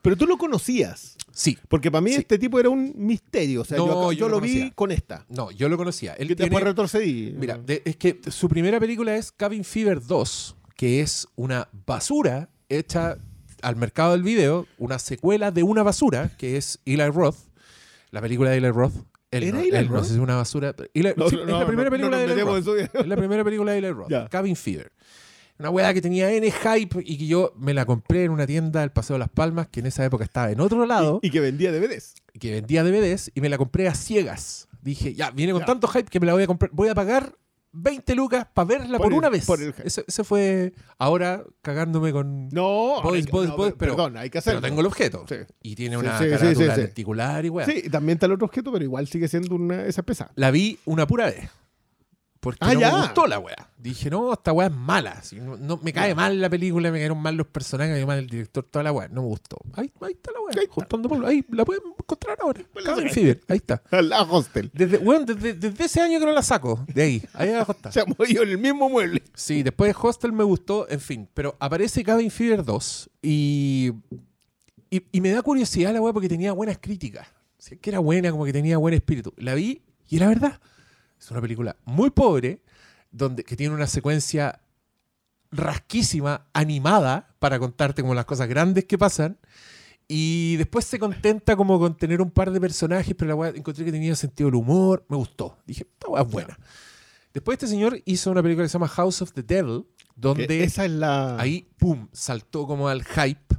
Pero 0.00 0.16
tú 0.16 0.26
lo 0.26 0.36
conocías. 0.36 1.16
Sí, 1.30 1.56
Porque 1.68 1.90
para 1.90 2.02
mí 2.02 2.10
Sí. 2.12 2.18
este 2.18 2.38
tipo 2.38 2.58
era 2.60 2.68
un 2.68 2.92
misterio. 2.96 3.62
O 3.62 3.64
sea, 3.64 3.78
No, 3.78 3.86
yo, 3.86 3.92
acá- 3.92 4.02
yo 4.06 4.12
yo 4.12 4.28
lo 4.28 4.34
lo 4.36 4.40
vi 4.42 4.70
con 4.72 4.90
esta. 4.92 5.24
no, 5.28 5.50
yo 5.50 5.68
lo 5.68 5.76
conocía. 5.78 6.12
Él 6.14 6.28
Que 6.28 6.36
tiene- 6.36 6.50
después 6.50 6.64
retrocedí. 6.64 7.34
Mira, 7.38 7.56
de- 7.56 7.82
es 7.84 7.96
que 7.96 8.20
su 8.28 8.48
primera 8.48 8.78
película 8.80 9.16
es 9.16 9.32
Cabin 9.32 9.64
Fever 9.64 10.04
2, 10.04 10.56
que 10.76 11.00
es 11.00 11.26
una 11.36 11.68
basura 11.86 12.50
hecha 12.68 13.16
al 13.62 13.76
mercado 13.76 14.12
del 14.12 14.22
video, 14.22 14.66
una 14.76 14.98
secuela 14.98 15.50
de 15.52 15.62
una 15.62 15.82
basura, 15.82 16.30
que 16.36 16.56
es 16.56 16.80
Eli 16.84 17.08
Roth. 17.08 17.36
La 18.10 18.20
película 18.20 18.50
de 18.50 18.56
Eli 18.58 18.70
Roth 18.70 18.92
Él 19.32 19.42
¿Era 19.44 19.56
no, 19.58 19.62
Eli 19.64 19.88
no 19.88 19.94
Roth? 19.94 20.02
sé 20.04 20.08
si 20.10 20.14
es 20.14 20.20
una 20.20 20.36
basura. 20.36 20.72
pero- 20.74 20.88
Eli- 20.94 21.14
No, 21.16 21.28
sí, 21.28 21.36
no, 21.36 21.42
es 21.42 21.48
la 21.48 21.66
primera 21.66 21.90
película 21.90 22.16
de 22.18 22.24
Eli 22.24 22.40
Roth. 22.42 22.56
en 22.56 22.62
eso. 22.62 22.76
Es 23.00 23.06
la 23.08 23.16
primera 23.16 23.42
película 23.44 23.72
de 23.72 23.78
Eli 23.78 23.90
Roth, 23.90 24.10
Ya. 24.10 24.28
Cabin 24.28 24.54
Fever. 24.56 24.92
Una 25.58 25.70
weá 25.70 25.92
que 25.94 26.00
tenía 26.00 26.30
N 26.32 26.50
hype 26.50 27.02
y 27.04 27.18
que 27.18 27.26
yo 27.26 27.52
me 27.56 27.72
la 27.74 27.84
compré 27.84 28.24
en 28.24 28.30
una 28.32 28.46
tienda 28.46 28.80
del 28.80 28.90
Paseo 28.90 29.14
de 29.14 29.20
las 29.20 29.28
Palmas, 29.28 29.68
que 29.68 29.80
en 29.80 29.86
esa 29.86 30.04
época 30.04 30.24
estaba 30.24 30.50
en 30.50 30.60
otro 30.60 30.86
lado, 30.86 31.20
Y, 31.22 31.28
y 31.28 31.30
que 31.30 31.40
vendía 31.40 31.70
DVDs. 31.72 32.14
y 32.34 32.38
que 32.38 32.50
vendía 32.52 32.82
DVDs, 32.82 33.30
y 33.34 33.40
me 33.40 33.48
la 33.48 33.58
compré 33.58 33.86
a 33.88 33.94
ciegas. 33.94 34.68
Dije, 34.80 35.14
ya, 35.14 35.30
viene 35.30 35.52
con 35.52 35.64
tanto 35.64 35.86
hype 35.88 36.10
que 36.10 36.18
me 36.20 36.26
la 36.26 36.32
voy 36.32 36.42
a 36.42 36.46
comprar. 36.48 36.70
Voy 36.74 36.88
a 36.88 36.94
pagar 36.94 37.36
20 37.74 38.14
lucas 38.14 38.46
para 38.52 38.66
verla 38.66 38.98
Por 38.98 39.06
por, 39.06 39.12
el- 39.12 39.18
una 39.18 39.28
vez. 39.30 39.46
por 39.46 39.62
el 39.62 39.74
ese 39.84 40.24
fue 40.24 40.74
ahora 40.98 41.42
cagándome 41.62 42.12
con. 42.12 42.48
No, 42.50 43.00
Boys, 43.02 43.26
boys, 43.30 43.48
no, 43.48 43.56
boys, 43.56 43.74
pero- 43.78 43.96
Perdón, 43.96 44.16
hay 44.18 44.28
que 44.28 44.40
pero 44.42 44.58
hacerlo. 44.58 44.60
tengo 44.60 44.80
el 44.80 44.86
objeto. 44.86 45.24
Sí. 45.28 45.36
Y 45.62 45.74
tiene 45.74 45.96
una 45.96 46.18
sí, 46.18 46.24
sí, 46.24 46.30
carátula 46.30 46.76
lenticular 46.76 47.44
y 47.44 47.48
weá. 47.48 47.66
Sí, 47.66 47.88
también 47.90 48.16
está 48.16 48.26
el 48.26 48.32
otro 48.32 48.46
objeto, 48.46 48.70
pero 48.72 48.84
igual 48.84 49.06
sigue 49.08 49.26
siendo 49.28 49.54
una, 49.54 49.86
esa 49.86 50.02
pesada. 50.02 50.32
La 50.36 50.50
vi 50.50 50.78
una 50.84 51.06
pura 51.06 51.26
vez. 51.26 51.48
Porque 52.42 52.58
Ah, 52.60 52.74
no 52.74 52.80
ya. 52.80 52.92
me 52.92 53.02
gustó 53.02 53.28
la 53.28 53.38
weá. 53.38 53.70
Dije, 53.78 54.10
no, 54.10 54.32
esta 54.32 54.52
weá 54.52 54.66
es 54.66 54.72
mala. 54.74 55.22
no, 55.40 55.56
no- 55.56 55.76
me 55.80 55.92
cae 55.92 56.12
mal 56.12 56.40
la 56.40 56.50
película, 56.50 56.90
me 56.90 56.98
cayeron 56.98 57.22
mal 57.22 57.36
los 57.36 57.46
personajes, 57.46 57.90
me 57.92 57.96
cayó 57.98 58.06
mal 58.08 58.18
el 58.18 58.26
director, 58.26 58.64
toda 58.64 58.82
la 58.82 58.90
weá. 58.90 59.06
No 59.06 59.22
me 59.22 59.28
gustó. 59.28 59.58
Ahí, 59.74 59.92
ahí 60.00 60.12
está 60.14 60.32
la 60.32 60.40
weá. 60.40 60.60
Ahí 60.60 60.66
juntando. 60.68 61.24
Ahí 61.26 61.44
la 61.52 61.64
pueden 61.64 61.82
encontrar 61.96 62.36
ahora. 62.42 62.60
Ahí 63.48 63.56
está. 63.58 63.80
La 64.02 64.22
hostel. 64.22 64.72
Desde, 64.74 64.98
weón, 64.98 65.24
desde, 65.24 65.54
desde 65.54 65.84
ese 65.84 66.00
año 66.00 66.18
que 66.18 66.26
no 66.26 66.32
la 66.32 66.42
saco. 66.42 66.84
De 66.92 67.02
ahí. 67.02 67.22
Ahí 67.32 67.50
abajo 67.50 67.70
está. 67.72 67.92
Se 67.92 68.00
ha 68.00 68.06
movido 68.06 68.42
en 68.42 68.48
el 68.48 68.58
mismo 68.58 68.90
mueble. 68.90 69.22
Sí, 69.34 69.62
después 69.62 69.94
de 69.94 70.00
Hostel 70.02 70.32
me 70.32 70.42
gustó, 70.42 70.88
en 70.90 70.98
fin. 71.00 71.28
Pero 71.32 71.56
aparece 71.60 72.02
Cabin 72.02 72.30
Fever 72.32 72.64
2 72.64 73.08
y, 73.22 73.92
y, 74.90 75.02
y 75.12 75.20
me 75.20 75.30
da 75.30 75.42
curiosidad 75.42 75.92
la 75.92 76.00
weá 76.00 76.12
porque 76.12 76.28
tenía 76.28 76.50
buenas 76.52 76.78
críticas. 76.80 77.28
Sí, 77.58 77.76
que 77.76 77.90
era 77.90 78.00
buena, 78.00 78.32
como 78.32 78.44
que 78.44 78.52
tenía 78.52 78.78
buen 78.78 78.94
espíritu. 78.94 79.32
La 79.36 79.54
vi 79.54 79.82
y 80.08 80.16
era 80.16 80.26
verdad. 80.26 80.60
Es 81.22 81.30
una 81.30 81.40
película 81.40 81.76
muy 81.84 82.10
pobre, 82.10 82.62
donde, 83.12 83.44
que 83.44 83.54
tiene 83.54 83.72
una 83.72 83.86
secuencia 83.86 84.60
rasquísima, 85.52 86.48
animada, 86.52 87.36
para 87.38 87.60
contarte 87.60 88.02
como 88.02 88.12
las 88.12 88.24
cosas 88.24 88.48
grandes 88.48 88.86
que 88.86 88.98
pasan. 88.98 89.38
Y 90.08 90.56
después 90.56 90.84
se 90.84 90.98
contenta 90.98 91.54
como 91.54 91.78
con 91.78 91.96
tener 91.96 92.20
un 92.20 92.32
par 92.32 92.50
de 92.50 92.60
personajes, 92.60 93.14
pero 93.14 93.28
la 93.28 93.34
weá 93.36 93.50
encontré 93.50 93.84
que 93.84 93.92
tenía 93.92 94.16
sentido 94.16 94.48
del 94.48 94.56
humor. 94.56 95.06
Me 95.08 95.16
gustó. 95.16 95.58
Dije, 95.64 95.86
esta 95.92 96.08
weá 96.08 96.22
es 96.22 96.28
buena. 96.28 96.58
Después 97.32 97.54
este 97.54 97.68
señor 97.68 98.02
hizo 98.04 98.32
una 98.32 98.42
película 98.42 98.64
que 98.64 98.68
se 98.68 98.72
llama 98.72 98.88
House 98.88 99.22
of 99.22 99.32
the 99.32 99.44
Devil, 99.44 99.86
donde 100.16 100.64
esa 100.64 100.84
es 100.86 100.90
la. 100.90 101.40
ahí, 101.40 101.68
pum, 101.78 102.08
saltó 102.12 102.66
como 102.66 102.88
al 102.88 103.04
hype. 103.04 103.54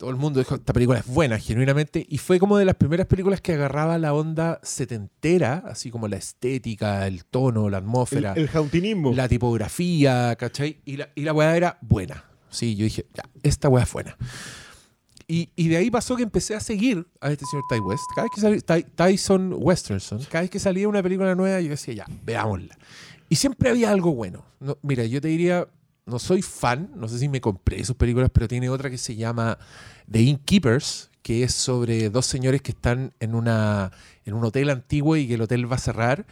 Todo 0.00 0.08
el 0.08 0.16
mundo 0.16 0.38
dijo, 0.40 0.54
esta 0.54 0.72
película 0.72 0.98
es 1.00 1.06
buena, 1.06 1.38
genuinamente. 1.38 2.06
Y 2.08 2.16
fue 2.16 2.38
como 2.38 2.56
de 2.56 2.64
las 2.64 2.74
primeras 2.76 3.06
películas 3.06 3.42
que 3.42 3.52
agarraba 3.52 3.98
la 3.98 4.14
onda 4.14 4.58
setentera, 4.62 5.62
así 5.66 5.90
como 5.90 6.08
la 6.08 6.16
estética, 6.16 7.06
el 7.06 7.26
tono, 7.26 7.68
la 7.68 7.76
el, 7.76 7.84
atmósfera, 7.84 8.32
el 8.32 8.48
jautinismo. 8.48 9.12
la 9.12 9.28
tipografía, 9.28 10.34
¿cachai? 10.36 10.80
Y 10.86 10.96
la, 10.96 11.10
y 11.14 11.20
la 11.24 11.34
weá 11.34 11.54
era 11.54 11.76
buena. 11.82 12.24
Sí, 12.48 12.76
yo 12.76 12.84
dije, 12.84 13.04
ya, 13.12 13.24
esta 13.42 13.68
weá 13.68 13.84
es 13.84 13.92
buena. 13.92 14.16
Y, 15.28 15.50
y 15.54 15.68
de 15.68 15.76
ahí 15.76 15.90
pasó 15.90 16.16
que 16.16 16.22
empecé 16.22 16.54
a 16.54 16.60
seguir 16.60 17.06
a 17.20 17.30
este 17.30 17.44
señor 17.44 17.64
Ty 17.68 17.80
West. 17.80 18.02
Cada 18.14 18.24
vez 18.24 18.30
que 18.34 18.40
salía, 18.40 18.60
Ty- 18.62 18.90
Tyson 18.96 19.54
Westernson, 19.58 20.20
cada 20.30 20.40
vez 20.40 20.50
que 20.50 20.58
salía 20.58 20.88
una 20.88 21.02
película 21.02 21.34
nueva, 21.34 21.60
yo 21.60 21.68
decía, 21.68 21.92
ya, 21.92 22.06
veámosla. 22.24 22.76
Y 23.28 23.36
siempre 23.36 23.68
había 23.68 23.90
algo 23.90 24.14
bueno. 24.14 24.46
No, 24.60 24.78
mira, 24.80 25.04
yo 25.04 25.20
te 25.20 25.28
diría, 25.28 25.68
no 26.10 26.18
soy 26.18 26.42
fan, 26.42 26.90
no 26.94 27.08
sé 27.08 27.18
si 27.18 27.28
me 27.28 27.40
compré 27.40 27.82
sus 27.84 27.96
películas, 27.96 28.30
pero 28.32 28.46
tiene 28.48 28.68
otra 28.68 28.90
que 28.90 28.98
se 28.98 29.16
llama 29.16 29.58
The 30.10 30.20
Innkeepers, 30.20 31.10
que 31.22 31.42
es 31.44 31.54
sobre 31.54 32.10
dos 32.10 32.26
señores 32.26 32.60
que 32.62 32.72
están 32.72 33.12
en, 33.20 33.34
una, 33.34 33.90
en 34.24 34.34
un 34.34 34.44
hotel 34.44 34.68
antiguo 34.70 35.16
y 35.16 35.26
que 35.28 35.34
el 35.34 35.42
hotel 35.42 35.70
va 35.70 35.76
a 35.76 35.80
cerrar. 35.80 36.26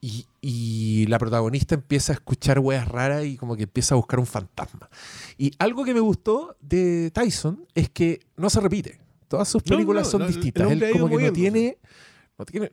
Y, 0.00 0.26
y 0.42 1.06
la 1.06 1.18
protagonista 1.18 1.74
empieza 1.74 2.12
a 2.12 2.16
escuchar 2.16 2.58
weas 2.58 2.86
raras 2.86 3.24
y 3.24 3.36
como 3.38 3.56
que 3.56 3.62
empieza 3.62 3.94
a 3.94 3.96
buscar 3.96 4.20
un 4.20 4.26
fantasma. 4.26 4.90
Y 5.38 5.52
algo 5.58 5.82
que 5.84 5.94
me 5.94 6.00
gustó 6.00 6.56
de 6.60 7.10
Tyson 7.10 7.66
es 7.74 7.88
que 7.88 8.20
no 8.36 8.50
se 8.50 8.60
repite. 8.60 9.00
Todas 9.28 9.48
sus 9.48 9.64
No, 9.64 9.70
películas 9.70 10.04
no, 10.04 10.10
son 10.10 10.20
no, 10.22 10.26
distintas. 10.26 10.70
Él 10.70 10.84
como 10.92 11.08
que 11.16 11.24
no 11.24 11.32
tiene, 11.32 11.78
no 12.36 12.44
tiene- 12.44 12.70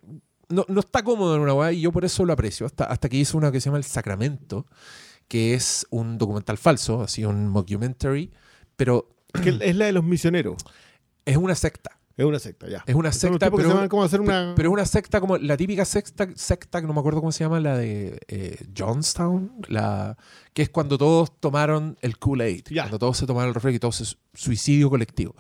no, 0.50 0.66
no 0.68 0.82
está 0.82 1.02
cómodo 1.04 1.36
en 1.38 1.42
una 1.42 1.54
wea 1.54 1.72
y 1.72 1.80
yo 1.80 1.94
por 1.94 2.04
eso 2.04 2.26
lo 2.26 2.34
aprecio. 2.34 2.66
Hasta, 2.66 2.84
hasta 2.84 3.08
que 3.08 3.16
hizo 3.16 3.38
una 3.38 3.50
que 3.50 3.62
se 3.62 3.66
llama 3.70 3.78
El 3.78 3.86
Sacramento, 3.86 4.66
que 5.32 5.54
es 5.54 5.88
un 5.92 6.18
documental 6.18 6.58
falso, 6.58 7.04
así 7.04 7.24
un 7.24 7.48
mockumentary, 7.48 8.30
pero 8.76 9.08
que 9.42 9.58
es 9.62 9.76
la 9.78 9.86
de 9.86 9.94
los 9.94 10.04
misioneros. 10.04 10.58
es 11.24 11.38
una 11.38 11.56
secta. 11.56 11.92
Es 12.18 12.26
una 12.26 12.38
secta, 12.38 12.68
ya. 12.68 12.84
Es 12.86 12.96
una 12.96 13.14
secta, 13.14 13.50
pero, 13.50 13.82
se 13.82 13.88
como 13.88 14.04
hacer 14.04 14.20
una. 14.20 14.52
pero 14.58 14.68
es 14.68 14.74
una 14.74 14.86
secta 14.86 15.22
como 15.22 15.38
la 15.38 15.56
típica 15.56 15.86
secta, 15.86 16.28
secta 16.36 16.82
que 16.82 16.88
no 16.88 16.92
me 16.94 17.00
acuerdo 17.00 17.22
cómo 17.22 17.32
se 17.32 17.46
llama, 17.46 17.62
la 17.62 17.78
de 17.78 18.20
eh, 18.28 18.58
Johnstown, 18.78 19.54
la, 19.70 20.18
que 20.54 20.64
es 20.64 20.70
cuando 20.70 20.98
todos 20.98 21.40
tomaron 21.40 21.98
el 22.02 22.20
Kool-Aid, 22.20 22.66
Ya. 22.70 22.84
cuando 22.84 23.00
todos 23.00 23.16
se 23.16 23.26
tomaron 23.26 23.48
el 23.48 23.56
refresco 23.56 23.78
y 23.78 23.80
todo 23.80 23.94
se 23.94 24.18
suicidio 24.34 24.90
colectivo. 24.90 25.34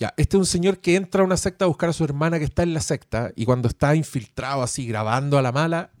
Ya, 0.00 0.14
este 0.16 0.36
es 0.36 0.40
un 0.40 0.46
señor 0.46 0.78
que 0.80 0.96
entra 0.96 1.22
a 1.22 1.24
una 1.24 1.36
secta 1.36 1.66
a 1.66 1.68
buscar 1.68 1.90
a 1.90 1.92
su 1.92 2.02
hermana 2.02 2.40
que 2.40 2.44
está 2.44 2.64
en 2.64 2.74
la 2.74 2.80
secta 2.80 3.30
y 3.36 3.44
cuando 3.44 3.68
está 3.68 3.94
infiltrado 3.94 4.64
así 4.64 4.84
grabando 4.84 5.38
a 5.38 5.42
la 5.42 5.52
mala, 5.52 5.92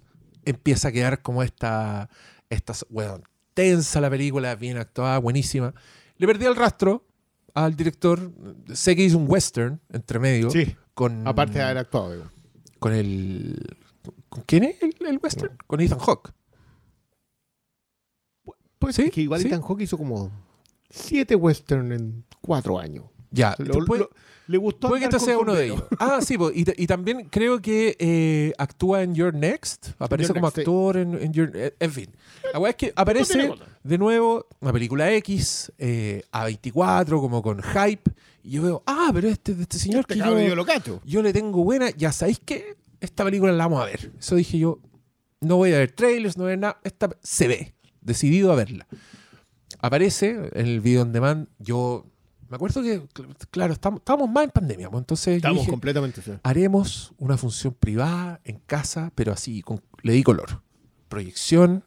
empieza 0.44 0.88
a 0.88 0.92
quedar 0.92 1.22
como 1.22 1.44
esta, 1.44 2.10
esta 2.52 2.74
weón, 2.90 3.22
tensa 3.54 4.00
la 4.00 4.10
película, 4.10 4.54
bien 4.56 4.76
actuada, 4.76 5.18
buenísima. 5.18 5.74
Le 6.16 6.26
perdí 6.26 6.44
el 6.46 6.56
rastro 6.56 7.06
al 7.54 7.74
director, 7.76 8.30
sé 8.72 8.94
que 8.96 9.02
hizo 9.04 9.18
un 9.18 9.26
western 9.28 9.80
entre 9.90 10.18
medio. 10.18 10.50
sí, 10.50 10.76
Con, 10.94 11.26
aparte 11.26 11.54
de 11.54 11.62
haber 11.64 11.78
actuado. 11.78 12.12
digo. 12.12 12.24
con 12.78 12.92
el. 12.92 13.56
¿Con 14.28 14.42
quién 14.44 14.64
es 14.64 14.82
el, 14.82 14.94
el 15.06 15.18
western? 15.22 15.56
Con 15.66 15.80
Ethan 15.80 15.98
Hawke. 15.98 16.32
Pues 18.78 18.96
Sí, 18.96 19.10
que 19.10 19.20
igual 19.20 19.40
sí. 19.40 19.48
Ethan 19.48 19.62
Hawke 19.62 19.82
hizo 19.82 19.96
como 19.96 20.30
siete 20.90 21.34
western 21.36 21.92
en 21.92 22.24
cuatro 22.40 22.78
años. 22.78 23.04
Ya, 23.30 23.54
Lo- 23.58 23.80
lo- 23.80 24.10
le 24.52 24.58
gustó 24.58 24.88
puede 24.88 25.00
que 25.00 25.06
este 25.06 25.18
sea 25.18 25.38
uno 25.38 25.54
de 25.54 25.64
ellos. 25.64 25.82
Ah, 25.98 26.20
sí, 26.20 26.36
y, 26.54 26.86
también 26.86 27.26
creo 27.30 27.60
que 27.60 27.96
eh, 27.98 28.52
actúa 28.58 29.02
en 29.02 29.14
Your 29.14 29.34
Next. 29.34 29.88
Aparece 29.98 30.28
Your 30.28 30.34
como 30.36 30.46
Next, 30.48 30.54
sí. 30.56 30.60
actor 30.60 30.96
en, 30.98 31.14
en 31.20 31.32
Your. 31.32 31.50
eh, 31.54 31.74
En 31.80 31.90
fin. 31.90 32.10
La 32.52 32.58
weá 32.60 32.70
es 32.70 32.76
que 32.76 32.92
aparece 32.94 33.50
de 33.82 33.98
nuevo 33.98 34.46
una 34.60 34.72
película 34.72 35.10
X, 35.14 35.72
eh, 35.78 36.22
A24, 36.32 37.06
como 37.20 37.42
con 37.42 37.62
hype. 37.62 38.10
Y 38.44 38.50
yo 38.52 38.62
veo, 38.62 38.82
ah, 38.86 39.10
pero 39.14 39.28
este, 39.28 39.52
este 39.52 39.78
señor 39.78 40.00
Este 40.00 40.14
que 40.14 40.20
yo, 40.20 40.38
yo 40.38 40.54
lo 40.54 40.66
cacho. 40.66 41.00
yo 41.04 41.22
le 41.22 41.32
tengo 41.32 41.64
buena. 41.64 41.90
Ya 41.90 42.12
sabéis 42.12 42.38
que 42.44 42.76
esta 43.00 43.24
película 43.24 43.52
la 43.52 43.64
vamos 43.64 43.80
a 43.82 43.86
ver. 43.86 44.12
Eso 44.18 44.34
dije 44.36 44.58
yo. 44.58 44.78
No 45.40 45.56
voy 45.56 45.72
a 45.72 45.78
ver 45.78 45.90
trailers, 45.92 46.36
no 46.36 46.44
voy 46.44 46.50
a 46.50 46.52
ver 46.52 46.58
nada. 46.58 46.80
Esta 46.84 47.10
se 47.22 47.48
ve. 47.48 47.74
Decidido 48.00 48.52
a 48.52 48.56
verla. 48.56 48.86
Aparece 49.80 50.30
en 50.52 50.66
el 50.66 50.80
video 50.80 51.02
on 51.02 51.12
demand. 51.12 51.48
Yo 51.58 52.06
me 52.52 52.56
acuerdo 52.56 52.82
que, 52.82 53.00
cl- 53.08 53.34
claro, 53.50 53.72
estamos, 53.72 54.00
estábamos 54.00 54.28
más 54.30 54.44
en 54.44 54.50
pandemia. 54.50 54.90
pues, 54.90 55.00
entonces 55.00 55.36
Estamos 55.36 55.60
dije, 55.60 55.70
completamente. 55.70 56.20
sí. 56.20 56.32
haremos 56.42 57.14
una 57.16 57.38
función 57.38 57.72
privada 57.72 58.40
en 58.44 58.58
casa, 58.66 59.10
pero 59.14 59.32
así, 59.32 59.62
con, 59.62 59.80
le 60.02 60.12
di 60.12 60.22
color. 60.22 60.60
Proyección 61.08 61.82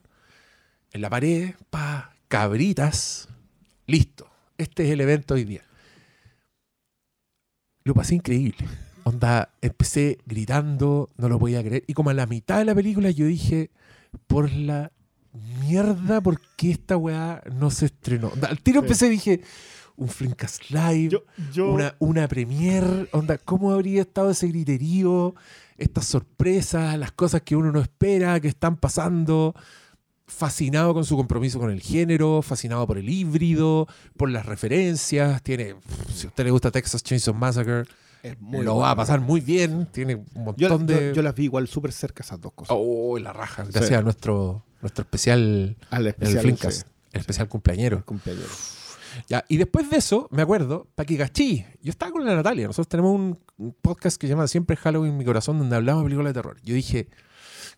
en 0.92 1.02
la 1.02 1.10
pared, 1.12 1.54
pa, 1.70 2.16
cabritas, 2.28 3.30
listo. 3.86 4.28
Este 4.58 4.86
es 4.86 4.90
el 4.90 5.02
evento 5.02 5.36
hoy 5.36 5.44
día. 5.44 5.62
Lo 7.84 7.94
pasé 7.94 8.16
increíble. 8.16 8.66
Onda, 9.04 9.50
empecé 9.62 10.18
gritando, 10.26 11.12
no 11.18 11.30
lo 11.30 11.38
podía 11.38 11.62
creer. 11.64 11.84
Y 11.86 11.94
como 11.94 12.10
a 12.10 12.14
la 12.16 12.26
mitad 12.26 12.58
de 12.58 12.66
la 12.66 12.74
película 12.74 13.12
yo 13.12 13.28
dije, 13.28 13.70
por 14.26 14.52
la 14.52 14.92
mierda, 15.62 16.22
¿por 16.22 16.42
qué 16.58 16.72
esta 16.72 16.98
weá 16.98 17.44
no 17.54 17.70
se 17.70 17.86
estrenó? 17.86 18.32
Al 18.48 18.62
tiro 18.62 18.80
empecé 18.80 19.08
y 19.08 19.12
dije, 19.12 19.42
un 19.98 20.08
Flimcast 20.10 20.70
Live, 20.72 21.10
Yo, 21.10 21.24
yo, 21.54 21.72
una, 21.72 21.96
una 22.00 22.28
premier, 22.28 23.08
onda, 23.14 23.38
¿cómo 23.38 23.72
habría 23.72 24.02
estado 24.02 24.32
ese 24.32 24.48
griterío? 24.48 25.36
Estas 25.78 26.06
sorpresas, 26.06 26.98
las 26.98 27.12
cosas 27.12 27.42
que 27.42 27.56
uno 27.56 27.72
no 27.72 27.80
espera, 27.82 28.40
que 28.40 28.48
están 28.48 28.78
pasando. 28.78 29.54
Fascinado 30.28 30.94
con 30.96 31.06
su 31.06 31.16
compromiso 31.16 31.60
con 31.60 31.70
el 31.70 31.82
género, 31.82 32.42
fascinado 32.42 32.88
por 32.88 32.98
el 32.98 33.08
híbrido, 33.10 33.88
por 34.18 34.28
las 34.32 34.46
referencias. 34.48 35.44
Tiene, 35.44 35.76
si 36.12 36.26
a 36.26 36.30
usted 36.30 36.46
le 36.46 36.50
gusta 36.52 36.72
Texas 36.72 37.04
Chainsaw 37.04 37.36
Massacre, 37.36 37.84
es 38.24 38.40
muy 38.42 38.64
lo 38.66 38.74
bueno. 38.74 38.78
va 38.78 38.92
a 38.92 38.96
pasar 38.96 39.20
muy 39.22 39.40
bien. 39.40 39.86
Tiene 39.92 40.16
un 40.16 40.26
Yo, 40.58 40.68
montón 40.70 40.88
yo- 40.88 40.96
de. 40.96 41.14
yo 41.14 41.22
las 41.22 41.36
vi 41.36 41.44
igual 41.44 41.68
súper 41.68 41.92
cerca 41.92 42.24
esas 42.24 42.42
dos 42.42 42.54
cosas. 42.54 42.76
Oh, 42.76 43.20
la 43.20 43.34
raja. 43.34 43.66
Sí. 43.66 43.72
Gracias 43.74 44.00
a 44.00 44.02
nuestro, 44.02 44.64
nuestro 44.82 45.04
especial, 45.04 45.78
Al 45.92 46.02
el 46.02 46.08
especial. 46.08 46.42
Flimcast, 46.42 46.78
sí, 46.88 46.92
el 47.12 47.20
especial 47.22 47.48
cumpleañero. 47.48 48.04
Ya, 49.28 49.44
y 49.48 49.58
después 49.58 49.90
de 49.90 49.98
eso, 49.98 50.28
me 50.32 50.42
acuerdo, 50.42 50.88
Paquigachi. 50.96 51.66
Yo 51.82 51.90
estaba 51.90 52.12
con 52.12 52.26
la 52.26 52.36
Natalia. 52.36 52.68
Nosotros 52.68 52.88
tenemos 52.88 53.14
un, 53.16 53.40
un 53.58 53.74
podcast 53.82 54.18
que 54.20 54.28
se 54.28 54.32
llama 54.34 54.48
Siempre 54.48 54.76
Halloween 54.76 55.12
en 55.14 55.18
mi 55.18 55.26
corazón, 55.26 55.58
donde 55.60 55.76
hablamos 55.76 56.04
de 56.04 56.06
películas 56.08 56.34
de 56.34 56.42
terror. 56.42 56.58
Yo 56.64 56.74
dije, 56.76 57.08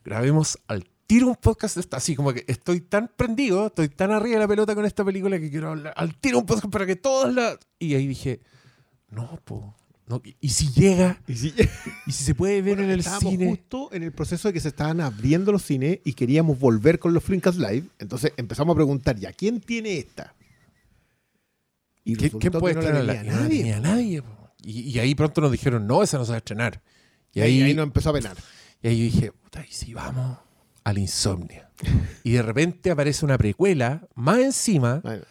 grabemos 0.06 0.58
al 0.68 0.86
tiro 1.08 1.28
un 1.28 1.36
podcast 1.36 1.76
de 1.76 1.82
esta. 1.82 1.98
Así 1.98 2.16
como 2.16 2.34
que 2.34 2.44
estoy 2.48 2.82
tan 2.82 3.10
prendido, 3.16 3.68
estoy 3.68 3.90
tan 3.90 4.12
arriba 4.12 4.36
de 4.36 4.42
la 4.42 4.48
pelota 4.48 4.76
con 4.76 4.86
esta 4.86 5.04
película 5.06 5.40
que 5.40 5.50
quiero 5.50 5.70
hablar 5.70 5.94
al 5.96 6.16
tiro 6.16 6.40
un 6.40 6.46
podcast 6.46 6.68
para 6.72 6.86
que 6.86 6.96
todos 6.96 7.34
la. 7.34 7.58
Y 7.80 7.96
ahí 7.96 8.08
dije, 8.08 8.42
no, 9.10 9.40
po, 9.44 9.74
No, 10.10 10.22
y- 10.40 10.50
si 10.50 10.70
llega, 10.72 11.22
Y 11.28 11.36
si- 11.36 11.54
y 12.06 12.12
si 12.14 12.24
se 12.24 12.34
puede 12.34 12.62
ver 12.62 12.76
Bueno, 12.78 12.84
en 12.84 12.98
el 13.00 13.04
cine. 13.04 13.50
justo 13.50 13.90
en 13.92 14.04
el 14.04 14.14
proceso 14.14 14.48
de 14.48 14.54
que 14.54 14.62
se 14.62 14.70
estaban 14.70 15.02
abriendo 15.02 15.52
los 15.52 15.64
cines 15.64 16.00
y 16.06 16.14
queríamos 16.14 16.58
volver 16.60 16.98
con 16.98 17.14
los 17.14 17.22
Flinkas 17.26 17.58
Live. 17.58 17.84
Entonces 18.00 18.32
empezamos 18.38 18.74
a 18.74 18.76
preguntar, 18.78 19.18
¿ya 19.20 19.34
quién 19.34 19.60
tiene 19.60 19.98
esta? 19.98 20.34
Y 22.12 22.16
¿Quién, 22.16 22.52
puede 22.54 22.76
no 22.76 23.04
la 23.04 23.16
Y 23.24 23.28
nadie. 23.28 23.58
tenía 23.58 23.80
nadie. 23.80 24.22
po. 24.22 24.50
Y, 24.64 24.82
y 24.82 25.00
ahí 25.00 25.14
pronto 25.16 25.42
nos 25.42 25.52
dijeron, 25.52 25.86
no, 25.88 26.04
esa 26.04 26.18
no 26.18 26.26
se 26.26 26.32
va 26.32 26.36
a 26.36 26.38
estrenar. 26.40 26.82
Y 27.34 27.40
Y 27.40 27.42
ahí, 27.44 27.74
nos 27.74 27.84
empezó 27.84 28.10
a 28.10 28.14
penar. 28.14 28.38
y 28.82 28.88
ahí 28.88 28.98
yo 28.98 29.04
dije, 29.16 29.32
puta, 29.32 29.66
¿y 29.68 29.72
si 29.72 29.94
vamos 29.94 30.38
al 30.84 30.98
Insomnia? 30.98 31.70
y 32.24 32.32
de 32.32 32.42
repente 32.42 32.90
aparece 32.92 33.24
una 33.26 33.38
precuela, 33.38 34.08
más 34.16 34.40
encima, 34.40 35.02
Bueno, 35.04 35.24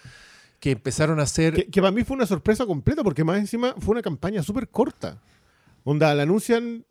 que 0.60 0.70
empezaron 0.72 1.18
a 1.18 1.22
hacer... 1.24 1.54
que, 1.54 1.66
que 1.66 1.80
para 1.80 1.90
mí 1.90 2.04
fue 2.04 2.16
una 2.16 2.26
sorpresa 2.26 2.66
completa 2.66 3.02
porque 3.02 3.24
más 3.24 3.38
encima 3.38 3.74
fue 3.78 3.92
una 3.92 4.02
campaña 4.02 4.42
súper 4.42 4.68
corta. 4.68 5.20
Onda, 5.84 6.14
la 6.14 6.22
anuncian, 6.24 6.84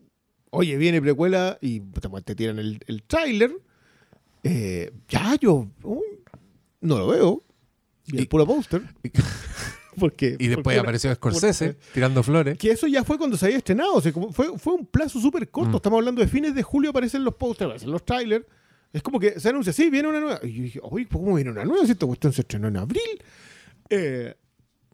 oye, 0.50 0.78
viene 0.78 1.02
precuela 1.02 1.58
y 1.62 1.80
pues, 1.80 2.24
te 2.26 2.36
tiran 2.36 2.60
el, 2.60 2.80
el 2.88 3.04
tráiler. 3.04 3.52
Eh, 4.44 4.92
ya, 5.10 5.36
yo 5.40 5.68
uy, 5.84 6.04
no 6.82 6.98
lo 7.00 7.08
veo. 7.08 7.42
Y 8.08 8.18
el 8.18 8.24
Y- 8.24 8.26
puro 8.28 8.46
póster. 8.46 8.82
porque, 10.00 10.36
Y 10.40 10.48
después 10.48 10.64
porque 10.64 10.74
era- 10.76 10.82
apareció 10.84 11.14
Scorsese 11.16 11.74
porque- 11.74 11.86
tirando 11.94 12.24
flores. 12.24 12.58
Que 12.58 12.72
eso 12.72 12.88
ya 12.88 13.04
fue 13.04 13.18
cuando 13.18 13.38
se 13.38 13.46
había 13.46 13.58
estrenado. 13.58 13.96
O 13.96 14.02
sea, 14.02 14.12
fue, 14.32 14.58
fue 14.58 14.74
un 14.74 14.86
plazo 14.86 15.20
súper 15.20 15.50
corto. 15.50 15.72
Mm. 15.72 15.76
Estamos 15.76 15.98
hablando 15.98 16.22
de 16.22 16.28
fines 16.28 16.54
de 16.56 16.64
julio, 16.64 16.90
aparecen 16.92 17.24
los 17.24 17.36
pósters, 17.36 17.66
aparecen 17.68 17.92
los 17.92 18.04
trailers. 18.06 18.46
Es 18.94 19.02
como 19.04 19.20
que 19.20 19.40
se 19.40 19.50
anuncia, 19.50 19.74
sí, 19.74 19.90
viene 19.90 20.08
una 20.08 20.20
nueva. 20.22 20.40
Y 20.44 20.54
yo 20.54 20.64
dije, 20.64 20.80
oye, 20.84 21.08
¿cómo 21.12 21.36
viene 21.36 21.52
una 21.52 21.66
nueva? 21.66 21.86
Si 21.86 21.92
esta 21.92 22.06
cuestión 22.06 22.32
se 22.32 22.42
estrenó 22.42 22.68
en 22.70 22.78
abril. 22.78 23.02
Eh, 23.90 24.34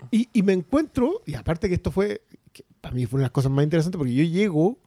y, 0.10 0.28
y 0.34 0.42
me 0.42 0.54
encuentro, 0.54 1.22
y 1.28 1.36
aparte 1.36 1.70
que 1.70 1.76
esto 1.76 1.92
fue, 1.92 2.22
que 2.52 2.66
para 2.82 2.96
mí 2.96 3.06
fue 3.06 3.18
una 3.18 3.24
de 3.24 3.26
las 3.26 3.32
cosas 3.32 3.52
más 3.52 3.64
interesantes, 3.64 3.98
porque 3.98 4.14
yo 4.16 4.24
llego, 4.24 4.80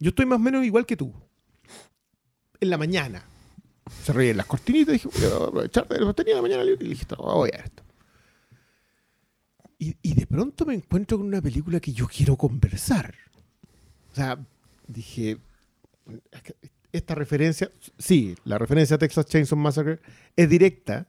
yo 0.00 0.08
estoy 0.08 0.26
más 0.26 0.36
o 0.36 0.40
menos 0.40 0.64
igual 0.64 0.84
que 0.84 0.96
tú. 0.96 1.12
En 2.60 2.70
la 2.70 2.78
mañana. 2.78 3.22
Se 4.02 4.12
reían 4.12 4.36
las 4.38 4.46
cortinitas, 4.46 4.94
dije, 4.94 5.08
voy 5.08 5.24
a 5.30 5.36
aprovechar 5.46 5.86
tenía 6.16 6.34
la 6.34 6.42
mañana 6.42 6.64
libre 6.64 6.86
y 6.86 6.88
dije, 6.90 7.06
"No, 7.10 7.18
voy 7.36 7.50
a 7.52 7.58
ver 7.58 7.66
esto. 7.66 7.82
Y, 9.78 9.94
y 10.02 10.14
de 10.14 10.26
pronto 10.26 10.64
me 10.64 10.74
encuentro 10.74 11.18
con 11.18 11.26
una 11.26 11.42
película 11.42 11.80
que 11.80 11.92
yo 11.92 12.06
quiero 12.06 12.36
conversar. 12.36 13.14
O 14.12 14.14
sea, 14.14 14.38
dije, 14.88 15.36
esta 16.92 17.14
referencia, 17.14 17.70
sí, 17.98 18.34
la 18.44 18.56
referencia 18.58 18.96
a 18.96 18.98
Texas 18.98 19.26
Chainsaw 19.26 19.58
Massacre 19.58 19.98
es 20.34 20.48
directa, 20.48 21.06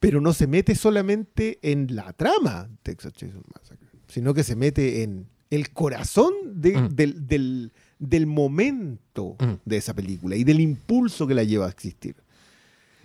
pero 0.00 0.20
no 0.20 0.32
se 0.32 0.46
mete 0.46 0.74
solamente 0.74 1.58
en 1.62 1.94
la 1.94 2.12
trama 2.12 2.64
de 2.68 2.76
Texas 2.82 3.12
Chainsaw 3.12 3.42
Massacre, 3.54 3.86
sino 4.08 4.34
que 4.34 4.42
se 4.42 4.56
mete 4.56 5.02
en 5.02 5.28
el 5.50 5.70
corazón 5.72 6.32
de- 6.60 6.76
Mm. 6.78 6.88
del, 6.88 7.26
del- 7.26 7.72
del 7.98 8.26
momento 8.26 9.36
Mm. 9.38 9.52
de 9.64 9.76
esa 9.76 9.94
película 9.94 10.34
y 10.34 10.44
del 10.44 10.60
impulso 10.60 11.26
que 11.26 11.34
la 11.34 11.44
lleva 11.44 11.66
a 11.66 11.70
existir. 11.70 12.16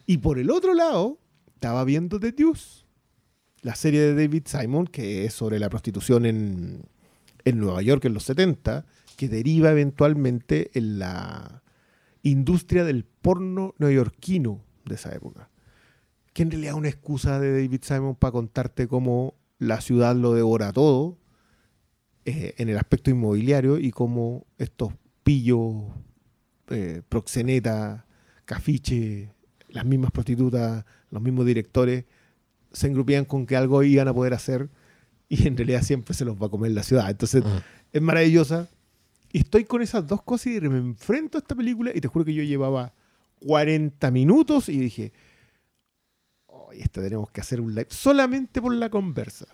Y 0.06 0.18
por 0.20 0.40
el 0.40 0.50
otro 0.50 0.74
lado, 0.74 1.20
estaba 1.54 1.84
viendo 1.84 2.20
The 2.20 2.32
Deuce, 2.32 2.86
la 3.62 3.76
serie 3.76 4.02
de 4.02 4.16
David 4.16 4.44
Simon, 4.46 4.88
que 4.88 5.26
es 5.26 5.34
sobre 5.34 5.60
la 5.60 5.70
prostitución 5.70 6.26
en, 6.26 6.84
en 7.44 7.60
Nueva 7.60 7.82
York 7.82 8.06
en 8.06 8.14
los 8.14 8.24
70, 8.24 8.86
que 9.16 9.28
deriva 9.28 9.72
eventualmente 9.72 10.70
en 10.74 11.00
la 11.00 11.64
industria 12.24 12.84
del 12.84 13.04
porno 13.04 13.74
neoyorquino 13.78 14.62
de 14.86 14.96
esa 14.96 15.14
época. 15.14 15.50
Que 16.34 16.44
en 16.44 16.52
realidad 16.52 16.74
es 16.74 16.78
una 16.78 16.90
excusa 16.90 17.40
de 17.40 17.52
David 17.52 17.82
Simon 17.84 18.16
para 18.16 18.32
contarte 18.32 18.88
cómo 18.88 19.36
la 19.60 19.82
ciudad 19.82 20.16
lo 20.16 20.34
devora 20.34 20.72
todo 20.72 21.18
eh, 22.26 22.54
en 22.58 22.70
el 22.70 22.78
aspecto 22.78 23.10
inmobiliario 23.10 23.80
y 23.80 23.92
cómo 23.92 24.46
estos 24.58 24.94
pillos, 25.24 25.84
eh, 26.70 27.02
proxenetas, 27.08 28.04
cafiche, 28.46 29.32
las 29.70 29.86
mismas 29.86 30.12
prostitutas, 30.12 30.86
los 31.10 31.22
mismos 31.22 31.46
directores, 31.46 32.06
se 32.78 32.88
engrupían 32.88 33.26
con 33.26 33.46
que 33.46 33.56
algo 33.56 33.82
iban 33.84 34.08
a 34.08 34.14
poder 34.14 34.34
hacer 34.34 34.70
y 35.30 35.48
en 35.48 35.58
realidad 35.58 35.82
siempre 35.82 36.14
se 36.14 36.24
los 36.26 36.42
va 36.42 36.48
a 36.48 36.50
comer 36.50 36.72
la 36.72 36.84
ciudad. 36.84 37.10
Entonces 37.10 37.44
Mm. 37.44 37.58
es 37.94 38.02
maravillosa. 38.02 38.68
Y 39.34 39.40
estoy 39.40 39.66
con 39.66 39.82
esas 39.82 40.08
dos 40.08 40.22
cosas 40.24 40.48
y 40.48 40.62
me 40.62 40.78
enfrento 40.78 41.38
a 41.38 41.42
esta 41.42 41.54
película 41.56 41.92
y 41.94 42.00
te 42.00 42.08
juro 42.08 42.24
que 42.24 42.34
yo 42.34 42.44
llevaba 42.44 42.94
40 43.42 44.10
minutos 44.12 44.70
y 44.70 44.78
dije, 44.80 45.12
oye, 46.48 46.82
esta 46.82 47.02
tenemos 47.02 47.30
que 47.32 47.42
hacer 47.42 47.60
un 47.60 47.70
live 47.76 47.88
solamente 47.90 48.62
por 48.62 48.74
la 48.74 48.90
conversa. 48.90 49.46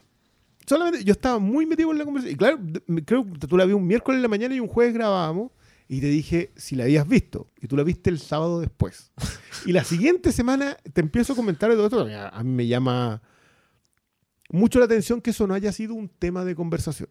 Solamente, 0.65 1.03
yo 1.03 1.11
estaba 1.11 1.39
muy 1.39 1.65
metido 1.65 1.91
en 1.91 1.97
la 1.97 2.05
conversa. 2.05 2.29
Y 2.29 2.35
claro, 2.35 2.59
creo 3.05 3.25
que 3.33 3.47
tú 3.47 3.57
la 3.57 3.65
vi 3.65 3.73
un 3.73 3.85
miércoles 3.85 4.17
en 4.17 4.21
la 4.21 4.27
mañana 4.29 4.55
y 4.55 4.59
un 4.59 4.67
jueves 4.67 4.93
grabábamos. 4.93 5.51
Y 5.87 5.99
te 6.01 6.07
dije 6.07 6.51
si 6.55 6.75
la 6.75 6.85
habías 6.85 7.07
visto. 7.07 7.47
Y 7.61 7.67
tú 7.67 7.75
la 7.77 7.83
viste 7.83 8.09
el 8.09 8.19
sábado 8.19 8.59
después. 8.61 9.11
y 9.65 9.71
la 9.73 9.83
siguiente 9.83 10.31
semana 10.31 10.77
te 10.93 11.01
empiezo 11.01 11.33
a 11.33 11.35
comentar 11.35 11.69
de 11.69 11.75
todo 11.75 11.85
esto. 12.07 12.17
A 12.19 12.29
a 12.29 12.43
mí 12.43 12.49
me 12.51 12.67
llama 12.67 13.21
mucho 14.49 14.79
la 14.79 14.85
atención 14.85 15.21
que 15.21 15.31
eso 15.31 15.45
no 15.47 15.53
haya 15.53 15.71
sido 15.71 15.93
un 15.93 16.07
tema 16.09 16.45
de 16.45 16.55
conversación. 16.55 17.09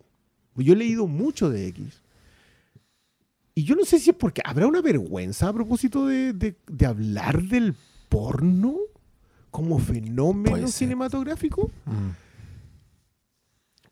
Yo 0.57 0.73
he 0.73 0.77
leído 0.77 1.07
mucho 1.07 1.49
de 1.51 1.67
X. 1.69 2.03
Y 3.55 3.65
yo 3.65 3.75
no 3.75 3.85
sé 3.85 3.99
si 3.99 4.11
es 4.11 4.17
porque 4.17 4.41
habrá 4.45 4.67
una 4.67 4.81
vergüenza 4.81 5.49
a 5.49 5.53
propósito 5.53 6.07
de, 6.07 6.33
de- 6.33 6.57
de 6.67 6.87
hablar 6.87 7.43
del 7.43 7.75
porno 8.09 8.77
como 9.51 9.79
fenómeno 9.79 10.69
cinematográfico. 10.69 11.71
Mm. 11.85 12.11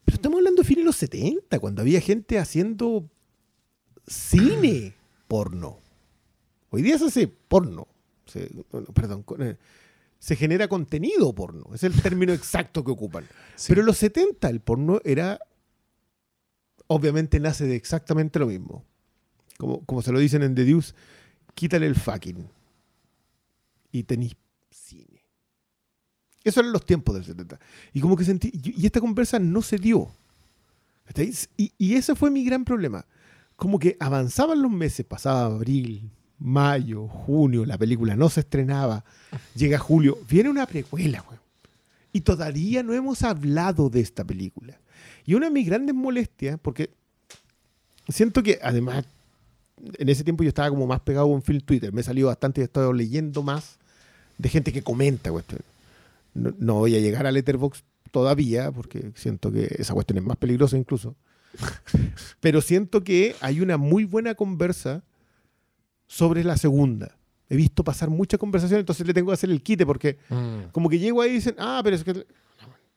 Pero 0.04 0.14
estamos 0.14 0.38
hablando 0.38 0.62
de 0.62 0.66
fines 0.68 0.82
de 0.82 0.86
los 0.86 0.96
70, 0.96 1.58
cuando 1.58 1.82
había 1.82 2.00
gente 2.00 2.38
haciendo 2.38 3.08
cine 4.11 4.94
porno. 5.29 5.79
Hoy 6.70 6.83
día 6.83 6.99
se 6.99 7.07
hace 7.07 7.29
porno. 7.29 7.87
Se- 8.27 8.51
perdón, 8.94 9.25
eh, 9.38 9.57
se 10.18 10.37
genera 10.37 10.68
contenido 10.68 11.33
porno. 11.35 11.66
Es 11.75 11.83
el 11.85 12.01
término 12.01 12.33
exacto 12.33 12.85
que 12.85 12.90
ocupan. 12.90 13.25
Sí. 13.57 13.66
Pero 13.68 13.81
en 13.83 13.87
los 13.87 13.96
70 13.99 14.49
el 14.51 14.61
porno 14.61 15.01
era. 15.05 15.38
Obviamente 16.88 17.38
nace 17.38 17.66
de 17.66 17.77
exactamente 17.77 18.38
lo 18.38 18.46
mismo. 18.46 18.85
Como, 19.59 19.85
como 19.85 20.03
se 20.03 20.11
lo 20.12 20.18
dicen 20.18 20.42
en 20.42 20.55
The 20.55 20.64
Deuce, 20.64 20.92
quítale 21.55 21.87
el 21.87 21.94
fucking. 21.94 22.49
Y 23.92 24.03
tenéis 24.05 24.37
cine. 24.70 25.25
Eso 26.42 26.61
eran 26.61 26.73
los 26.73 26.85
tiempos 26.85 27.14
del 27.14 27.25
70. 27.25 27.59
Y 27.92 28.01
como 28.01 28.16
que 28.16 28.25
sentí. 28.25 28.51
Y 28.53 28.87
esta 28.87 29.01
conversa 29.01 29.38
no 29.38 29.62
se 29.62 29.77
dio. 29.79 30.11
Y, 31.57 31.73
y 31.77 31.94
ese 31.94 32.14
fue 32.14 32.31
mi 32.31 32.44
gran 32.44 32.64
problema. 32.64 33.05
Como 33.61 33.79
que 33.79 33.99
avanzaban 34.01 34.62
los 34.62 34.70
meses, 34.70 35.05
pasaba 35.05 35.44
abril, 35.44 36.11
mayo, 36.38 37.07
junio, 37.07 37.66
la 37.66 37.77
película 37.77 38.16
no 38.16 38.31
se 38.31 38.40
estrenaba, 38.40 39.05
llega 39.55 39.79
julio, 39.79 40.16
viene 40.27 40.49
una 40.49 40.64
precuela, 40.64 41.23
weón. 41.29 41.42
Y 42.11 42.23
todavía 42.23 42.83
no 42.83 42.94
hemos 42.94 43.23
hablado 43.23 43.90
de 43.90 44.01
esta 44.01 44.25
película. 44.25 44.81
Y 45.27 45.35
una 45.35 45.49
de 45.49 45.53
mis 45.53 45.66
grandes 45.66 45.94
molestias, 45.94 46.59
porque 46.59 46.88
siento 48.09 48.42
que 48.42 48.59
además 48.62 49.05
en 49.99 50.09
ese 50.09 50.25
tiempo 50.25 50.42
yo 50.42 50.49
estaba 50.49 50.70
como 50.70 50.87
más 50.87 51.01
pegado 51.01 51.31
en 51.35 51.42
film 51.42 51.61
Twitter, 51.61 51.92
me 51.92 52.01
he 52.01 52.05
salido 52.05 52.29
bastante 52.29 52.61
y 52.61 52.62
he 52.62 52.64
estado 52.64 52.94
leyendo 52.94 53.42
más 53.42 53.79
de 54.38 54.49
gente 54.49 54.73
que 54.73 54.83
comenta 54.83 55.31
cuestiones. 55.31 55.66
No, 56.33 56.55
no 56.59 56.75
voy 56.77 56.96
a 56.96 57.01
llegar 57.01 57.27
a 57.27 57.31
Letterboxd 57.31 57.85
todavía, 58.11 58.73
porque 58.73 59.12
siento 59.16 59.53
que 59.53 59.68
esa 59.79 59.92
cuestión 59.92 60.16
es 60.16 60.25
más 60.25 60.38
peligrosa 60.38 60.79
incluso. 60.79 61.14
Pero 62.40 62.60
siento 62.60 63.02
que 63.02 63.34
hay 63.40 63.60
una 63.60 63.76
muy 63.76 64.04
buena 64.04 64.34
conversa 64.34 65.02
sobre 66.06 66.44
la 66.44 66.56
segunda. 66.56 67.16
He 67.48 67.56
visto 67.56 67.82
pasar 67.84 68.10
mucha 68.10 68.38
conversación, 68.38 68.80
entonces 68.80 69.06
le 69.06 69.12
tengo 69.14 69.28
que 69.28 69.34
hacer 69.34 69.50
el 69.50 69.62
quite 69.62 69.84
porque 69.84 70.18
Mm. 70.28 70.70
como 70.72 70.88
que 70.88 70.98
llego 70.98 71.20
ahí 71.20 71.30
y 71.30 71.34
dicen, 71.34 71.54
ah, 71.58 71.80
pero 71.82 71.96
es 71.96 72.04
que... 72.04 72.12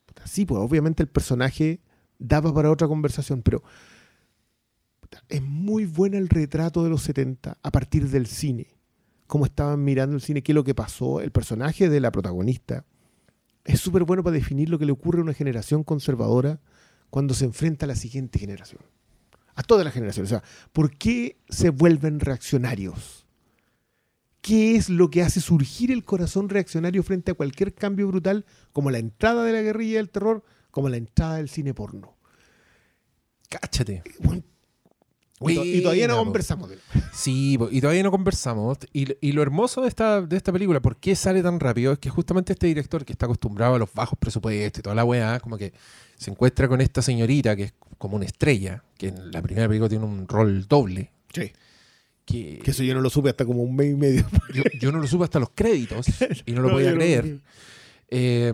Puta, 0.05 0.27
sí, 0.27 0.45
pues 0.45 0.59
obviamente 0.59 1.01
el 1.01 1.09
personaje 1.09 1.79
daba 2.19 2.53
para 2.53 2.69
otra 2.71 2.87
conversación, 2.87 3.41
pero 3.41 3.63
puta, 4.99 5.23
es 5.29 5.41
muy 5.41 5.85
buena 5.85 6.17
el 6.17 6.29
retrato 6.29 6.83
de 6.83 6.89
los 6.89 7.01
70 7.01 7.57
a 7.61 7.71
partir 7.71 8.07
del 8.09 8.27
cine. 8.27 8.67
Cómo 9.27 9.45
estaban 9.45 9.83
mirando 9.83 10.15
el 10.15 10.21
cine, 10.21 10.43
qué 10.43 10.51
es 10.51 10.55
lo 10.55 10.63
que 10.63 10.75
pasó, 10.75 11.19
el 11.21 11.31
personaje 11.31 11.89
de 11.89 11.99
la 11.99 12.11
protagonista. 12.11 12.85
Es 13.65 13.79
súper 13.79 14.03
bueno 14.03 14.21
para 14.23 14.35
definir 14.35 14.69
lo 14.69 14.77
que 14.77 14.85
le 14.85 14.91
ocurre 14.91 15.19
a 15.19 15.23
una 15.23 15.33
generación 15.33 15.83
conservadora 15.83 16.59
cuando 17.13 17.35
se 17.35 17.45
enfrenta 17.45 17.85
a 17.85 17.87
la 17.87 17.95
siguiente 17.95 18.39
generación. 18.39 18.81
A 19.53 19.61
toda 19.61 19.83
la 19.83 19.91
generación. 19.91 20.25
O 20.25 20.29
sea, 20.29 20.41
¿por 20.71 20.97
qué 20.97 21.37
se 21.47 21.69
vuelven 21.69 22.19
reaccionarios? 22.19 23.27
¿Qué 24.41 24.75
es 24.75 24.89
lo 24.89 25.11
que 25.11 25.21
hace 25.21 25.39
surgir 25.39 25.91
el 25.91 26.05
corazón 26.05 26.49
reaccionario 26.49 27.03
frente 27.03 27.29
a 27.29 27.35
cualquier 27.35 27.75
cambio 27.75 28.07
brutal, 28.07 28.47
como 28.71 28.89
la 28.89 28.97
entrada 28.97 29.43
de 29.43 29.53
la 29.53 29.61
guerrilla 29.61 29.97
del 29.97 30.09
terror, 30.09 30.43
como 30.71 30.89
la 30.89 30.97
entrada 30.97 31.35
del 31.35 31.49
cine 31.49 31.75
porno? 31.75 32.17
Cáchate. 33.47 34.01
Bueno, 34.17 34.41
Y, 35.41 35.55
to- 35.55 35.65
y 35.65 35.81
todavía 35.81 36.07
no 36.07 36.17
conversamos. 36.17 36.69
Sí, 37.11 37.57
y 37.71 37.81
todavía 37.81 38.03
no 38.03 38.11
conversamos. 38.11 38.77
Y, 38.93 39.07
y 39.19 39.31
lo 39.33 39.41
hermoso 39.41 39.81
de 39.81 39.87
esta, 39.89 40.21
de 40.21 40.37
esta 40.37 40.53
película, 40.53 40.79
¿por 40.81 40.97
qué 40.97 41.15
sale 41.15 41.41
tan 41.43 41.59
rápido? 41.59 41.91
Es 41.93 41.99
que 41.99 42.09
justamente 42.09 42.53
este 42.53 42.67
director 42.67 43.03
que 43.03 43.11
está 43.13 43.25
acostumbrado 43.25 43.75
a 43.75 43.79
los 43.79 43.93
bajos 43.93 44.17
presupuestos 44.17 44.79
y 44.79 44.83
toda 44.83 44.95
la 44.95 45.03
weá, 45.03 45.39
como 45.39 45.57
que 45.57 45.73
se 46.17 46.31
encuentra 46.31 46.67
con 46.67 46.79
esta 46.81 47.01
señorita 47.01 47.55
que 47.55 47.63
es 47.63 47.73
como 47.97 48.15
una 48.15 48.25
estrella, 48.25 48.83
que 48.97 49.07
en 49.09 49.31
la 49.31 49.41
primera 49.41 49.67
película 49.67 49.89
tiene 49.89 50.05
un 50.05 50.27
rol 50.27 50.65
doble. 50.67 51.11
Sí. 51.33 51.51
Que, 52.25 52.59
Que 52.63 52.71
eso 52.71 52.83
yo 52.83 52.93
no 52.93 53.01
lo 53.01 53.09
supe 53.09 53.29
hasta 53.29 53.43
como 53.45 53.63
un 53.63 53.75
mes 53.75 53.91
y 53.91 53.95
medio. 53.97 54.25
yo, 54.53 54.63
yo 54.79 54.91
no 54.93 54.99
lo 54.99 55.07
supe 55.07 55.25
hasta 55.25 55.39
los 55.39 55.49
créditos 55.53 56.05
y 56.45 56.53
no 56.53 56.61
lo 56.61 56.67
No, 56.69 56.73
podía 56.75 56.91
no- 56.91 56.97
creer. 56.97 57.39
Eh, 58.09 58.53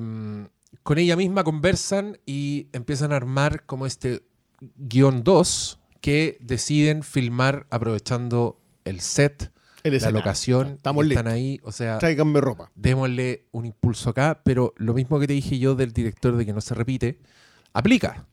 con 0.84 0.98
ella 0.98 1.16
misma 1.16 1.44
conversan 1.44 2.18
y 2.26 2.68
empiezan 2.74 3.12
a 3.12 3.18
armar 3.18 3.66
como 3.66 3.86
este 3.86 4.24
guion 4.78 5.24
2 5.24 5.79
que 6.02 6.38
deciden 6.42 7.04
filmar 7.04 7.68
aprovechando 7.70 8.60
el 8.86 9.02
set, 9.02 9.52
El 9.84 9.98
la 10.00 10.12
locación. 10.12 10.68
Estamos 10.76 11.06
están 11.06 11.26
listos. 11.26 11.34
ahí, 11.34 11.60
o 11.64 11.72
sea, 11.72 11.98
Tráiganme 12.00 12.42
ropa. 12.42 12.72
démosle 12.76 13.46
un 13.52 13.66
impulso 13.66 14.10
acá, 14.10 14.42
pero 14.44 14.74
lo 14.78 14.94
mismo 14.94 15.20
que 15.20 15.28
te 15.28 15.34
dije 15.34 15.60
yo 15.60 15.76
del 15.76 15.92
director 15.94 16.36
de 16.36 16.46
que 16.46 16.54
no 16.54 16.62
se 16.62 16.74
repite, 16.76 17.20
aplica. 17.74 18.26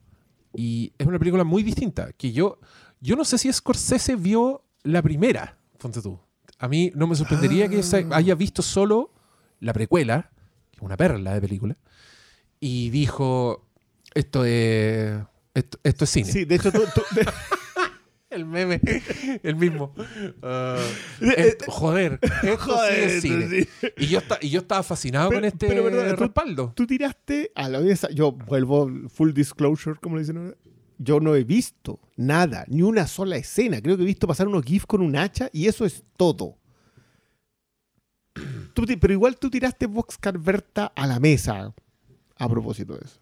Y 0.54 0.92
es 0.98 1.06
una 1.06 1.18
película 1.18 1.44
muy 1.44 1.62
distinta, 1.62 2.12
que 2.12 2.32
yo, 2.32 2.58
yo 3.00 3.14
no 3.16 3.24
sé 3.24 3.36
si 3.38 3.52
Scorsese 3.52 4.16
vio 4.16 4.64
la 4.82 5.02
primera, 5.02 5.58
ponte 5.78 6.00
tú. 6.00 6.18
A 6.58 6.68
mí 6.68 6.90
no 6.94 7.06
me 7.06 7.14
sorprendería 7.14 7.68
que 7.68 7.80
Ah. 7.80 8.16
haya 8.16 8.34
visto 8.34 8.62
solo 8.62 9.12
la 9.60 9.72
precuela, 9.72 10.30
que 10.70 10.76
es 10.78 10.82
una 10.82 10.96
perla 10.96 11.34
de 11.34 11.40
película, 11.40 11.76
y 12.60 12.88
dijo, 12.90 13.68
esto 14.14 14.44
es, 14.46 15.20
esto, 15.52 15.78
esto 15.82 16.04
es 16.04 16.10
cine. 16.10 16.32
Sí, 16.32 16.44
de 16.46 16.54
hecho, 16.54 16.72
tú, 16.72 16.80
tú- 16.94 17.02
de- 17.14 17.26
El 18.36 18.44
meme, 18.46 18.80
el 19.42 19.56
mismo. 19.56 19.92
Ah, 20.42 20.78
Eh, 21.20 21.34
esto- 21.38 21.70
joder, 21.72 22.18
esto 22.22 22.56
Joder, 22.58 23.10
sí 23.10 23.16
es 23.16 23.22
cine. 23.22 23.48
sí. 23.48 23.68
Y 23.96 24.06
yo, 24.06 24.18
esta- 24.18 24.38
y 24.40 24.50
yo 24.50 24.60
estaba 24.60 24.82
fascinado 24.82 25.28
Pero- 25.30 25.40
con 25.40 25.44
este 25.46 26.14
respaldo. 26.16 26.72
tú 26.76 26.86
tiraste 26.86 27.50
a 27.54 27.68
la 27.68 27.80
mesa. 27.80 28.08
Yo 28.10 28.32
vuelvo 28.32 28.90
full 29.08 29.32
disclosure, 29.32 29.98
como 30.00 30.16
le 30.16 30.22
dicen 30.22 30.36
ahora. 30.36 30.54
Yo 30.98 31.20
no 31.20 31.34
he 31.34 31.44
visto 31.44 32.00
nada, 32.16 32.64
ni 32.68 32.82
una 32.82 33.06
sola 33.06 33.36
escena. 33.36 33.80
Creo 33.82 33.96
que 33.96 34.02
he 34.02 34.06
visto 34.06 34.26
pasar 34.26 34.48
unos 34.48 34.64
GIFs 34.64 34.86
con 34.86 35.02
un 35.02 35.16
hacha 35.16 35.50
y 35.52 35.66
eso 35.66 35.84
es 35.84 36.04
todo. 36.16 36.56
Tú 38.74 38.84
pero 39.00 39.12
igual 39.12 39.38
tú 39.38 39.48
tiraste 39.50 39.86
Boxcar 39.86 40.38
Berta 40.38 40.92
a 40.94 41.06
la 41.06 41.18
mesa 41.20 41.74
a 42.38 42.48
propósito 42.48 42.94
de 42.94 43.04
eso. 43.04 43.18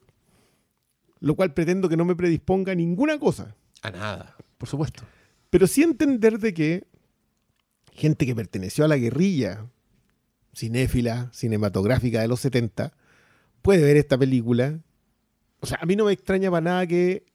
Lo 1.20 1.36
cual 1.36 1.54
pretendo 1.54 1.88
que 1.88 1.96
no 1.96 2.04
me 2.04 2.16
predisponga 2.16 2.72
a 2.72 2.74
ninguna 2.74 3.18
cosa. 3.18 3.54
A 3.82 3.90
nada, 3.90 4.36
por 4.64 4.70
supuesto. 4.70 5.04
Pero 5.50 5.66
sí 5.66 5.82
entender 5.82 6.38
de 6.38 6.54
que 6.54 6.86
gente 7.92 8.24
que 8.24 8.34
perteneció 8.34 8.86
a 8.86 8.88
la 8.88 8.96
guerrilla 8.96 9.66
cinéfila, 10.54 11.30
cinematográfica 11.34 12.22
de 12.22 12.28
los 12.28 12.40
70, 12.40 12.94
puede 13.60 13.82
ver 13.82 13.98
esta 13.98 14.16
película. 14.16 14.80
O 15.60 15.66
sea, 15.66 15.78
a 15.82 15.86
mí 15.86 15.96
no 15.96 16.06
me 16.06 16.12
extraña 16.12 16.50
para 16.50 16.62
nada 16.62 16.86
que 16.86 17.26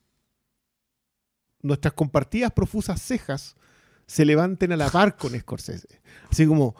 nuestras 1.61 1.93
compartidas 1.93 2.51
profusas 2.51 2.99
cejas 2.99 3.55
se 4.07 4.25
levanten 4.25 4.71
a 4.71 4.77
la 4.77 4.89
par 4.89 5.15
con 5.15 5.39
Scorsese. 5.39 6.01
Así 6.31 6.47
como, 6.47 6.75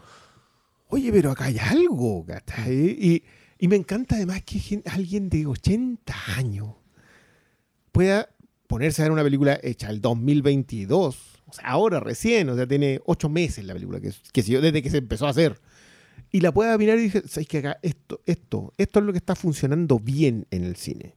oye, 0.88 1.12
pero 1.12 1.30
acá 1.30 1.46
hay 1.46 1.60
algo, 1.60 2.26
¿cachai? 2.26 2.98
Y, 3.00 3.24
y 3.60 3.68
me 3.68 3.76
encanta 3.76 4.16
además 4.16 4.42
que 4.44 4.82
alguien 4.86 5.30
de 5.30 5.46
80 5.46 6.16
años 6.38 6.74
pueda 7.92 8.30
ponerse 8.70 9.02
a 9.02 9.06
ver 9.06 9.12
una 9.12 9.24
película 9.24 9.60
hecha 9.64 9.90
el 9.90 10.00
2022, 10.00 11.18
o 11.48 11.54
sea, 11.54 11.66
ahora 11.68 12.00
recién, 12.00 12.48
o 12.50 12.56
sea, 12.56 12.68
tiene 12.68 13.02
ocho 13.08 13.28
meses 13.28 13.66
la 13.66 13.74
película, 13.74 14.00
que, 14.00 14.14
que 14.32 14.44
sé 14.44 14.52
yo, 14.52 14.62
desde 14.62 14.84
que 14.84 14.92
se 14.92 14.98
empezó 15.00 15.26
a 15.26 15.32
hacer. 15.32 15.60
Y 16.32 16.42
la 16.42 16.52
pueda 16.52 16.78
mirar 16.78 17.00
y 17.00 17.02
dije, 17.04 17.24
¿sabes 17.28 17.48
que 17.48 17.58
acá 17.58 17.80
esto, 17.82 18.22
esto, 18.28 18.72
esto 18.78 19.00
es 19.00 19.06
lo 19.06 19.12
que 19.12 19.18
está 19.18 19.34
funcionando 19.36 19.98
bien 20.00 20.46
en 20.52 20.64
el 20.64 20.76
cine? 20.76 21.16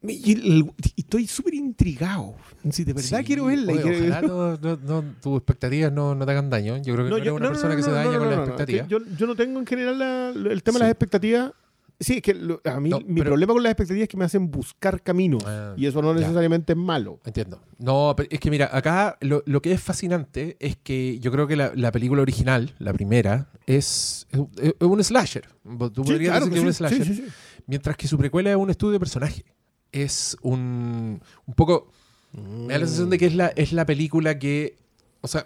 Y, 0.00 0.30
el- 0.32 0.70
y 0.94 1.00
estoy 1.00 1.26
súper 1.26 1.54
intrigado. 1.54 2.36
Si 2.70 2.84
de 2.84 2.92
verdad 2.92 3.18
Sí, 3.18 3.24
quiero 3.24 3.46
verla. 3.46 3.72
y 3.72 3.78
oye, 3.78 3.82
quiero- 3.82 3.98
ojalá 3.98 4.22
no, 4.28 4.56
no- 4.56 4.76
no- 4.76 5.14
tus 5.20 5.36
expectativas 5.38 5.92
no, 5.92 6.14
no 6.14 6.24
te 6.24 6.30
hagan 6.30 6.48
daño. 6.48 6.76
Yo 6.76 6.94
creo 6.94 7.06
que 7.06 7.10
no, 7.10 7.16
eres 7.16 7.32
una 7.32 7.48
persona 7.48 7.74
que 7.74 7.82
se 7.82 7.90
daña 7.90 8.16
con 8.16 8.30
las 8.30 8.38
expectativas. 8.38 8.86
Yo, 8.88 8.98
yo 9.18 9.26
no 9.26 9.34
tengo 9.34 9.58
en 9.58 9.66
general 9.66 9.98
la- 9.98 10.28
el 10.52 10.62
tema 10.62 10.78
de 10.78 10.84
las 10.84 10.90
expectativas. 10.92 11.52
Sí, 12.00 12.14
es 12.18 12.22
que 12.22 12.32
lo- 12.34 12.60
a 12.64 12.78
mí 12.78 12.90
No, 12.90 13.00
mi 13.00 13.14
pero- 13.20 13.30
problema 13.30 13.52
con 13.54 13.62
las 13.62 13.72
expectativas 13.72 14.04
es 14.04 14.08
que 14.08 14.16
me 14.16 14.24
hacen 14.24 14.50
buscar 14.52 15.02
caminos. 15.02 15.42
Ah, 15.44 15.74
y 15.76 15.86
eso 15.86 16.00
no 16.00 16.12
ya. 16.14 16.20
necesariamente 16.20 16.74
es 16.74 16.78
malo. 16.78 17.18
Entiendo. 17.24 17.60
No, 17.78 18.14
pero 18.16 18.28
es 18.30 18.38
que 18.38 18.50
mira, 18.50 18.70
acá 18.72 19.16
lo, 19.20 19.42
lo 19.46 19.60
que 19.60 19.72
es 19.72 19.82
fascinante 19.82 20.56
es 20.60 20.76
que 20.76 21.18
yo 21.18 21.32
creo 21.32 21.48
que 21.48 21.56
la, 21.56 21.72
la 21.74 21.90
película 21.90 22.22
original, 22.22 22.72
la 22.78 22.92
primera, 22.92 23.50
es, 23.66 24.28
es, 24.30 24.74
es 24.78 24.86
un 24.86 25.02
slasher. 25.02 25.48
Tú 25.92 26.04
Sí, 26.04 26.12
podrías 26.12 26.30
claro 26.38 26.46
decir 26.46 26.48
que 26.48 26.50
que 26.50 26.54
es 26.54 26.60
sí, 26.60 26.66
un 26.66 26.72
slasher. 26.88 27.04
sí, 27.06 27.14
sí, 27.14 27.22
sí. 27.26 27.28
Mientras 27.66 27.96
que 27.96 28.06
su 28.06 28.16
precuela 28.16 28.50
es 28.50 28.56
un 28.56 28.70
estudio 28.70 28.92
de 28.92 29.00
personaje. 29.00 29.44
Es 29.90 30.36
un, 30.42 31.20
un 31.46 31.54
poco... 31.54 31.90
Me 32.32 32.74
da 32.74 32.78
la 32.80 32.86
sensación 32.86 33.10
de 33.10 33.18
que 33.18 33.26
es 33.26 33.34
la, 33.34 33.48
es 33.48 33.72
la 33.72 33.84
película 33.86 34.38
que... 34.38 34.76
O 35.20 35.26
sea, 35.26 35.44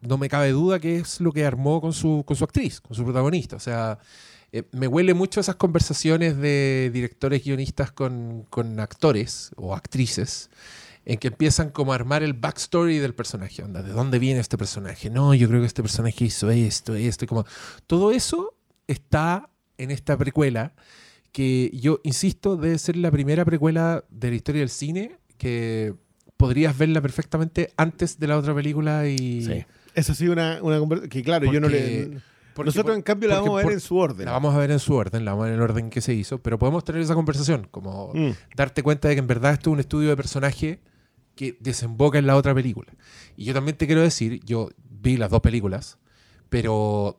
no 0.00 0.18
me 0.18 0.28
cabe 0.28 0.50
duda 0.50 0.80
que 0.80 0.96
es 0.96 1.20
lo 1.20 1.30
que 1.32 1.44
armó 1.46 1.80
con 1.80 1.92
su, 1.92 2.24
con 2.26 2.36
su 2.36 2.42
actriz, 2.44 2.80
con 2.80 2.96
su 2.96 3.04
protagonista. 3.04 3.56
O 3.56 3.60
sea, 3.60 3.98
eh, 4.56 4.62
me 4.70 4.86
huele 4.86 5.14
mucho 5.14 5.40
esas 5.40 5.56
conversaciones 5.56 6.36
de 6.36 6.88
directores 6.92 7.42
guionistas 7.42 7.90
con, 7.90 8.46
con 8.50 8.78
actores 8.78 9.50
o 9.56 9.74
actrices 9.74 10.48
en 11.04 11.18
que 11.18 11.26
empiezan 11.26 11.70
como 11.70 11.90
a 11.90 11.96
armar 11.96 12.22
el 12.22 12.34
backstory 12.34 12.98
del 12.98 13.16
personaje. 13.16 13.64
Onda, 13.64 13.82
¿De 13.82 13.90
dónde 13.90 14.20
viene 14.20 14.38
este 14.38 14.56
personaje? 14.56 15.10
No, 15.10 15.34
yo 15.34 15.48
creo 15.48 15.58
que 15.58 15.66
este 15.66 15.82
personaje 15.82 16.26
hizo 16.26 16.50
esto, 16.50 16.94
esto. 16.94 17.26
Como, 17.26 17.44
todo 17.88 18.12
eso 18.12 18.54
está 18.86 19.50
en 19.76 19.90
esta 19.90 20.16
precuela 20.16 20.72
que 21.32 21.72
yo 21.74 21.98
insisto 22.04 22.56
debe 22.56 22.78
ser 22.78 22.96
la 22.96 23.10
primera 23.10 23.44
precuela 23.44 24.04
de 24.08 24.30
la 24.30 24.36
historia 24.36 24.60
del 24.60 24.70
cine 24.70 25.16
que 25.36 25.94
podrías 26.36 26.78
verla 26.78 27.00
perfectamente 27.00 27.72
antes 27.76 28.20
de 28.20 28.28
la 28.28 28.38
otra 28.38 28.54
película 28.54 29.08
y 29.08 29.42
Sí. 29.42 29.64
Esa 29.96 30.12
ha 30.12 30.14
sido 30.14 30.32
una, 30.32 30.60
una 30.62 30.78
conversación 30.78 31.10
que, 31.10 31.22
claro, 31.24 31.52
yo 31.52 31.60
no 31.60 31.68
le. 31.68 32.20
Porque- 32.54 32.68
Nosotros, 32.68 32.94
en 32.96 33.02
cambio, 33.02 33.28
la 33.28 33.36
porque 33.36 33.48
vamos 33.48 33.54
a 33.54 33.56
ver 33.58 33.64
por- 33.66 33.72
en 33.72 33.80
su 33.80 33.96
orden. 33.96 34.26
la 34.26 34.32
vamos 34.32 34.54
a 34.54 34.58
ver 34.58 34.70
en 34.70 34.78
su 34.78 34.94
orden, 34.94 35.24
la 35.24 35.32
vamos 35.32 35.42
a 35.42 35.46
ver 35.46 35.54
en 35.54 35.58
el 35.60 35.62
orden 35.70 35.90
que 35.90 36.00
se 36.00 36.14
hizo, 36.14 36.38
pero 36.38 36.58
podemos 36.58 36.84
tener 36.84 37.02
esa 37.02 37.14
conversación, 37.14 37.66
como 37.70 38.12
Mm. 38.14 38.30
darte 38.56 38.82
cuenta 38.82 39.08
de 39.08 39.14
que 39.14 39.18
en 39.20 39.26
verdad 39.26 39.52
esto 39.54 39.70
es 39.70 39.74
un 39.74 39.80
estudio 39.80 40.08
de 40.10 40.16
personaje 40.16 40.80
que 41.34 41.56
desemboca 41.60 42.16
en 42.18 42.26
la 42.28 42.36
otra 42.36 42.54
película. 42.54 42.92
Y 43.36 43.44
yo 43.44 43.54
también 43.54 43.76
te 43.76 43.86
quiero 43.86 44.02
decir, 44.02 44.40
yo 44.44 44.68
vi 44.88 45.16
las 45.16 45.30
dos 45.30 45.40
películas, 45.40 45.98
pero 46.48 47.18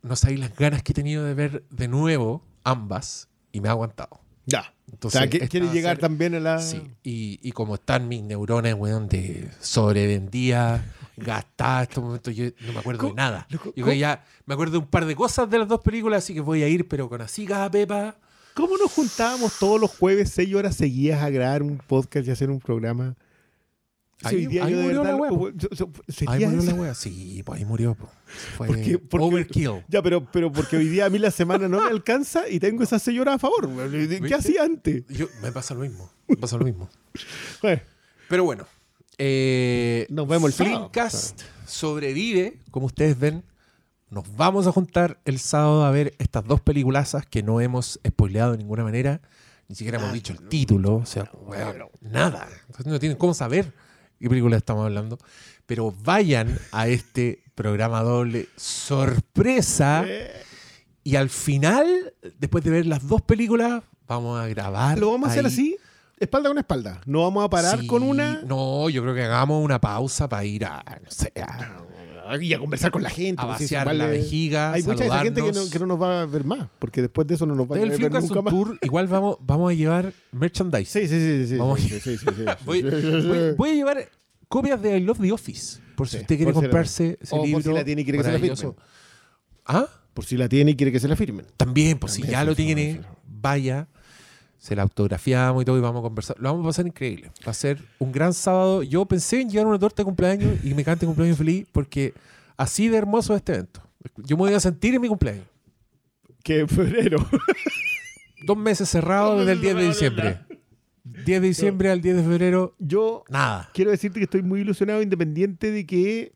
no 0.00 0.16
sabéis 0.16 0.40
las 0.40 0.56
ganas 0.56 0.82
que 0.82 0.92
he 0.92 0.94
tenido 0.94 1.22
de 1.24 1.34
ver 1.34 1.64
de 1.70 1.88
nuevo 1.88 2.42
ambas 2.64 3.28
y 3.52 3.60
me 3.60 3.68
ha 3.68 3.72
aguantado. 3.72 4.21
Ya. 4.46 4.72
O 4.90 4.92
Entonces, 4.94 5.18
sea, 5.20 5.30
que- 5.30 5.36
esta 5.38 5.48
quiere 5.48 5.68
llegar 5.68 5.96
ser- 5.96 6.00
también 6.00 6.34
a 6.34 6.40
la. 6.40 6.58
Sí, 6.58 6.82
y, 7.02 7.38
y 7.42 7.52
como 7.52 7.76
están 7.76 8.08
mis 8.08 8.22
neuronas, 8.22 8.74
weón, 8.74 9.08
de 9.08 9.48
sobrevendía, 9.60 10.84
gastada, 11.16 11.82
estos 11.84 12.02
momentos, 12.02 12.34
yo 12.34 12.46
no 12.66 12.72
me 12.72 12.78
acuerdo 12.80 13.08
de 13.08 13.14
nada. 13.14 13.46
Loco, 13.50 13.72
Yo 13.76 13.92
ya 13.92 14.24
me 14.46 14.54
acuerdo 14.54 14.72
de 14.72 14.78
un 14.78 14.86
par 14.86 15.04
de 15.06 15.14
cosas 15.14 15.48
de 15.48 15.58
las 15.58 15.68
dos 15.68 15.80
películas, 15.80 16.24
así 16.24 16.34
que 16.34 16.40
voy 16.40 16.62
a 16.62 16.68
ir, 16.68 16.88
pero 16.88 17.08
con 17.08 17.20
así 17.20 17.44
cada 17.46 17.70
pepa. 17.70 18.16
¿Cómo 18.54 18.76
nos 18.76 18.92
juntábamos 18.92 19.58
todos 19.58 19.80
los 19.80 19.90
jueves, 19.90 20.30
seis 20.30 20.54
horas 20.54 20.76
seguidas, 20.76 21.22
a 21.22 21.30
grabar 21.30 21.62
un 21.62 21.78
podcast 21.78 22.26
y 22.26 22.30
hacer 22.30 22.50
un 22.50 22.60
programa? 22.60 23.14
Ahí- 24.24 24.36
hoy 24.36 24.46
día 24.46 24.64
ahí 24.64 24.72
yo 24.72 24.76
de 24.78 24.82
murió 24.84 25.02
verdad 25.02 25.18
la 25.18 25.32
wea, 25.32 25.52
Ahí 25.52 26.12
¿Sería 26.12 26.48
murió 26.48 26.62
eso? 26.62 26.70
la 26.76 26.82
wea. 26.82 26.94
Sí, 26.94 27.42
pues 27.44 27.58
ahí 27.58 27.64
murió. 27.64 27.94
po. 27.94 28.08
Overkill. 29.18 29.84
Ya, 29.88 30.02
pero, 30.02 30.24
pero 30.30 30.50
porque 30.52 30.76
hoy 30.76 30.88
día 30.88 31.06
a 31.06 31.10
mí 31.10 31.18
la 31.18 31.30
semana 31.30 31.68
no 31.68 31.80
me 31.82 31.88
alcanza 31.88 32.48
y 32.48 32.58
tengo 32.60 32.82
esas 32.82 33.02
seis 33.02 33.18
horas 33.20 33.36
a 33.36 33.38
favor. 33.38 33.68
¿Qué 33.90 33.96
¿Viste? 34.06 34.34
hacía 34.34 34.62
antes? 34.64 35.04
Yo, 35.08 35.26
me 35.42 35.52
pasa 35.52 35.74
lo 35.74 35.80
mismo. 35.80 36.10
Me 36.28 36.36
pasa 36.36 36.56
lo 36.56 36.64
mismo. 36.64 36.88
Bueno, 37.62 37.82
Pero 38.28 38.44
bueno. 38.44 38.66
eh, 39.18 40.06
Nos 40.08 40.26
vemos 40.26 40.48
el 40.50 40.52
sábado. 40.54 40.76
Flimcast 40.92 41.42
sobrevive, 41.66 42.58
como 42.70 42.86
ustedes 42.86 43.18
ven. 43.18 43.44
Nos 44.10 44.36
vamos 44.36 44.66
a 44.66 44.72
juntar 44.72 45.20
el 45.24 45.38
sábado 45.38 45.84
a 45.84 45.90
ver 45.90 46.14
estas 46.18 46.44
dos 46.44 46.60
peliculazas 46.60 47.24
que 47.26 47.42
no 47.42 47.60
hemos 47.60 47.98
spoileado 48.06 48.52
de 48.52 48.58
ninguna 48.58 48.84
manera. 48.84 49.20
Ni 49.68 49.74
siquiera 49.74 49.96
hemos 49.98 50.10
Ah, 50.10 50.12
dicho 50.14 50.34
el 50.34 50.48
título. 50.48 50.96
O 50.96 51.06
sea, 51.06 51.30
nada. 52.02 52.46
Entonces 52.66 52.86
no 52.92 52.98
tienen 52.98 53.16
cómo 53.16 53.32
saber 53.32 53.72
qué 54.22 54.28
película 54.30 54.56
estamos 54.56 54.84
hablando. 54.86 55.18
Pero 55.66 55.92
vayan 56.02 56.58
a 56.72 56.88
este 56.88 57.42
programa 57.54 58.02
doble 58.02 58.48
sorpresa. 58.56 60.04
eh, 60.06 60.30
Y 61.04 61.16
al 61.16 61.28
final, 61.30 62.14
después 62.38 62.62
de 62.64 62.70
ver 62.70 62.86
las 62.86 63.06
dos 63.06 63.22
películas, 63.22 63.82
vamos 64.06 64.40
a 64.40 64.46
grabar. 64.46 64.98
lo 64.98 65.10
vamos 65.10 65.28
a 65.28 65.32
hacer 65.32 65.44
así, 65.46 65.76
espalda 66.18 66.48
con 66.48 66.58
espalda. 66.58 67.00
No 67.06 67.22
vamos 67.22 67.44
a 67.44 67.50
parar 67.50 67.80
Sí, 67.80 67.86
con 67.86 68.02
una. 68.02 68.40
No, 68.46 68.88
yo 68.88 69.02
creo 69.02 69.14
que 69.14 69.22
hagamos 69.24 69.64
una 69.64 69.80
pausa 69.80 70.28
para 70.28 70.44
ir 70.44 70.64
a, 70.64 70.82
no 71.04 71.10
sé, 71.10 71.32
a, 71.42 71.82
y 72.40 72.54
a 72.54 72.58
conversar 72.58 72.90
con 72.90 73.02
la 73.02 73.10
gente. 73.10 73.42
a 73.42 73.46
pues, 73.46 73.60
vaciar 73.60 73.82
igual 73.82 73.98
la 73.98 74.06
vejiga, 74.06 74.72
Hay 74.72 74.82
mucha 74.82 75.22
gente 75.22 75.40
que 75.40 75.48
no, 75.48 75.54
saludarnos. 75.54 75.70
que 75.70 75.78
no 75.78 75.86
nos 75.86 76.02
va 76.02 76.22
a 76.22 76.26
ver 76.26 76.44
más, 76.44 76.68
porque 76.78 77.02
después 77.02 77.26
de 77.26 77.34
eso 77.34 77.46
no 77.46 77.54
nos 77.54 77.70
va 77.70 77.76
a 77.76 77.78
Del 77.78 77.90
ver 77.90 78.00
nunca 78.00 78.18
on 78.18 78.44
más. 78.44 78.54
Tour, 78.54 78.78
igual 78.82 79.06
vamos, 79.08 79.36
vamos 79.40 79.70
a 79.70 79.74
llevar 79.74 80.12
merchandise. 80.32 81.00
Sí, 81.00 81.08
sí, 81.08 81.20
sí, 81.20 81.46
sí. 81.48 81.56
Vamos. 81.56 81.80
sí, 81.80 81.88
sí, 81.88 82.00
sí, 82.00 82.16
sí, 82.18 82.26
sí, 82.36 83.54
Voy, 83.56 83.70
a 83.70 83.74
llevar 83.74 84.08
copias 84.48 84.80
de 84.80 84.98
I 84.98 85.00
Love 85.00 85.20
the 85.20 85.32
Office. 85.32 85.80
Por 85.96 86.08
si 86.08 86.18
usted 86.18 86.36
quiere 86.36 86.52
por 86.52 86.62
comprarse 86.62 87.18
ese 87.20 87.34
o 87.34 87.38
por 87.38 87.46
libro. 87.46 87.62
si 87.62 87.72
la 87.72 87.84
tiene 87.84 88.02
y 88.02 88.04
quiere 88.04 88.18
que 88.18 88.24
se 88.24 88.30
la 88.30 88.38
maravilloso. 88.38 88.76
¿Ah? 89.66 89.86
Por 90.14 90.24
si 90.24 90.36
la 90.36 90.48
tiene 90.48 90.72
y 90.72 90.76
quiere 90.76 90.92
que 90.92 91.00
se 91.00 91.08
la 91.08 91.16
firmen. 91.16 91.46
También, 91.56 91.98
pues 91.98 92.12
si 92.12 92.22
ya 92.22 92.44
lo 92.44 92.54
tiene, 92.54 93.00
vaya, 93.26 93.88
se 94.62 94.76
la 94.76 94.82
autografiamos 94.82 95.60
y 95.60 95.64
todo 95.64 95.76
y 95.76 95.80
vamos 95.80 95.98
a 95.98 96.02
conversar. 96.02 96.36
Lo 96.38 96.50
vamos 96.50 96.64
a 96.64 96.68
pasar 96.68 96.86
increíble. 96.86 97.32
Va 97.44 97.50
a 97.50 97.54
ser 97.54 97.82
un 97.98 98.12
gran 98.12 98.32
sábado. 98.32 98.84
Yo 98.84 99.04
pensé 99.06 99.40
en 99.40 99.50
llevar 99.50 99.66
una 99.66 99.78
torta 99.80 100.02
de 100.02 100.04
cumpleaños 100.04 100.64
y 100.64 100.72
me 100.72 100.84
cante 100.84 101.04
cumpleaños 101.04 101.36
feliz 101.36 101.66
porque 101.72 102.14
así 102.56 102.86
de 102.86 102.96
hermoso 102.96 103.34
es 103.34 103.38
este 103.38 103.54
evento. 103.54 103.82
Yo 104.18 104.36
me 104.36 104.44
voy 104.44 104.54
a 104.54 104.60
sentir 104.60 104.94
en 104.94 105.00
mi 105.00 105.08
cumpleaños. 105.08 105.44
Que 106.44 106.60
en 106.60 106.68
febrero. 106.68 107.18
Dos 108.46 108.56
meses 108.56 108.88
cerrados 108.88 109.40
desde 109.40 109.52
el 109.52 109.60
10 109.60 109.74
de 109.76 109.86
diciembre. 109.88 110.38
10 111.02 111.26
de 111.42 111.48
diciembre 111.48 111.90
al 111.90 112.00
10 112.00 112.16
de 112.18 112.22
febrero, 112.22 112.76
Yo 112.78 113.24
nada. 113.28 113.68
quiero 113.74 113.90
decirte 113.90 114.20
que 114.20 114.24
estoy 114.24 114.42
muy 114.42 114.60
ilusionado, 114.60 115.02
independiente 115.02 115.72
de 115.72 115.84
que 115.86 116.32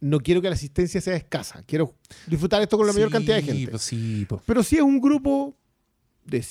no 0.00 0.20
quiero 0.20 0.40
que 0.40 0.48
la 0.48 0.54
asistencia 0.54 1.02
sea 1.02 1.16
escasa. 1.16 1.62
Quiero 1.66 1.94
disfrutar 2.26 2.62
esto 2.62 2.78
con 2.78 2.86
la 2.86 2.94
mayor 2.94 3.08
Sí, 3.08 3.12
cantidad 3.12 3.36
de 3.36 3.42
gente. 3.42 3.70
pues 3.72 3.82
sí, 3.82 4.24
pues. 4.26 4.40
Pero 4.46 4.62
si 4.62 4.76
es 4.76 4.82
un 4.82 5.00
grupo 5.02 5.54
de 6.24 6.42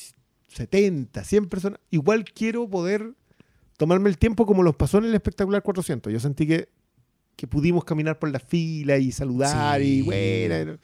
70, 0.47 1.23
100 1.23 1.45
personas, 1.47 1.79
igual 1.91 2.25
quiero 2.25 2.69
poder 2.69 3.11
tomarme 3.77 4.09
el 4.09 4.17
tiempo 4.17 4.45
como 4.45 4.63
nos 4.63 4.75
pasó 4.75 4.97
en 4.97 5.05
el 5.05 5.13
espectacular 5.13 5.61
400. 5.61 6.11
Yo 6.11 6.19
sentí 6.19 6.47
que, 6.47 6.69
que 7.35 7.47
pudimos 7.47 7.83
caminar 7.83 8.17
por 8.17 8.31
la 8.31 8.39
fila 8.39 8.97
y 8.97 9.11
saludar 9.11 9.79
Sí. 9.81 9.99
y 9.99 10.01
bueno, 10.01 10.77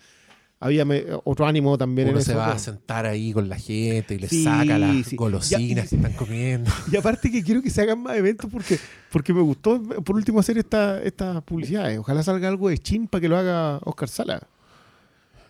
había 0.59 0.85
me- 0.85 1.03
otro 1.25 1.45
ánimo 1.47 1.77
también 1.77 2.09
Uno 2.09 2.19
en 2.19 2.23
se 2.23 2.31
eso. 2.31 2.39
va 2.39 2.51
a 2.51 2.59
sentar 2.59 3.05
ahí 3.05 3.33
con 3.33 3.49
la 3.49 3.57
gente 3.57 4.15
y 4.15 4.19
le 4.19 4.27
Sí, 4.29 4.43
saca 4.43 4.77
las 4.77 5.07
sí. 5.07 5.15
golosinas 5.15 5.85
y- 5.87 5.89
que 5.89 5.95
están 5.95 6.13
comiendo. 6.13 6.69
Y 6.91 6.95
aparte 6.95 7.31
que 7.31 7.43
quiero 7.43 7.61
que 7.61 7.69
se 7.69 7.81
hagan 7.81 8.01
más 8.03 8.15
eventos 8.17 8.49
porque, 8.51 8.77
porque 9.11 9.33
me 9.33 9.41
gustó 9.41 9.81
por 9.81 10.15
último 10.15 10.39
hacer 10.39 10.57
esta- 10.57 11.01
estas 11.01 11.41
publicidades. 11.43 11.97
Ojalá 11.97 12.21
salga 12.23 12.47
algo 12.47 12.69
de 12.69 12.77
chin 12.77 13.07
para 13.07 13.21
que 13.21 13.27
lo 13.29 13.37
haga 13.37 13.79
Oscar 13.83 14.07
Sala. 14.09 14.47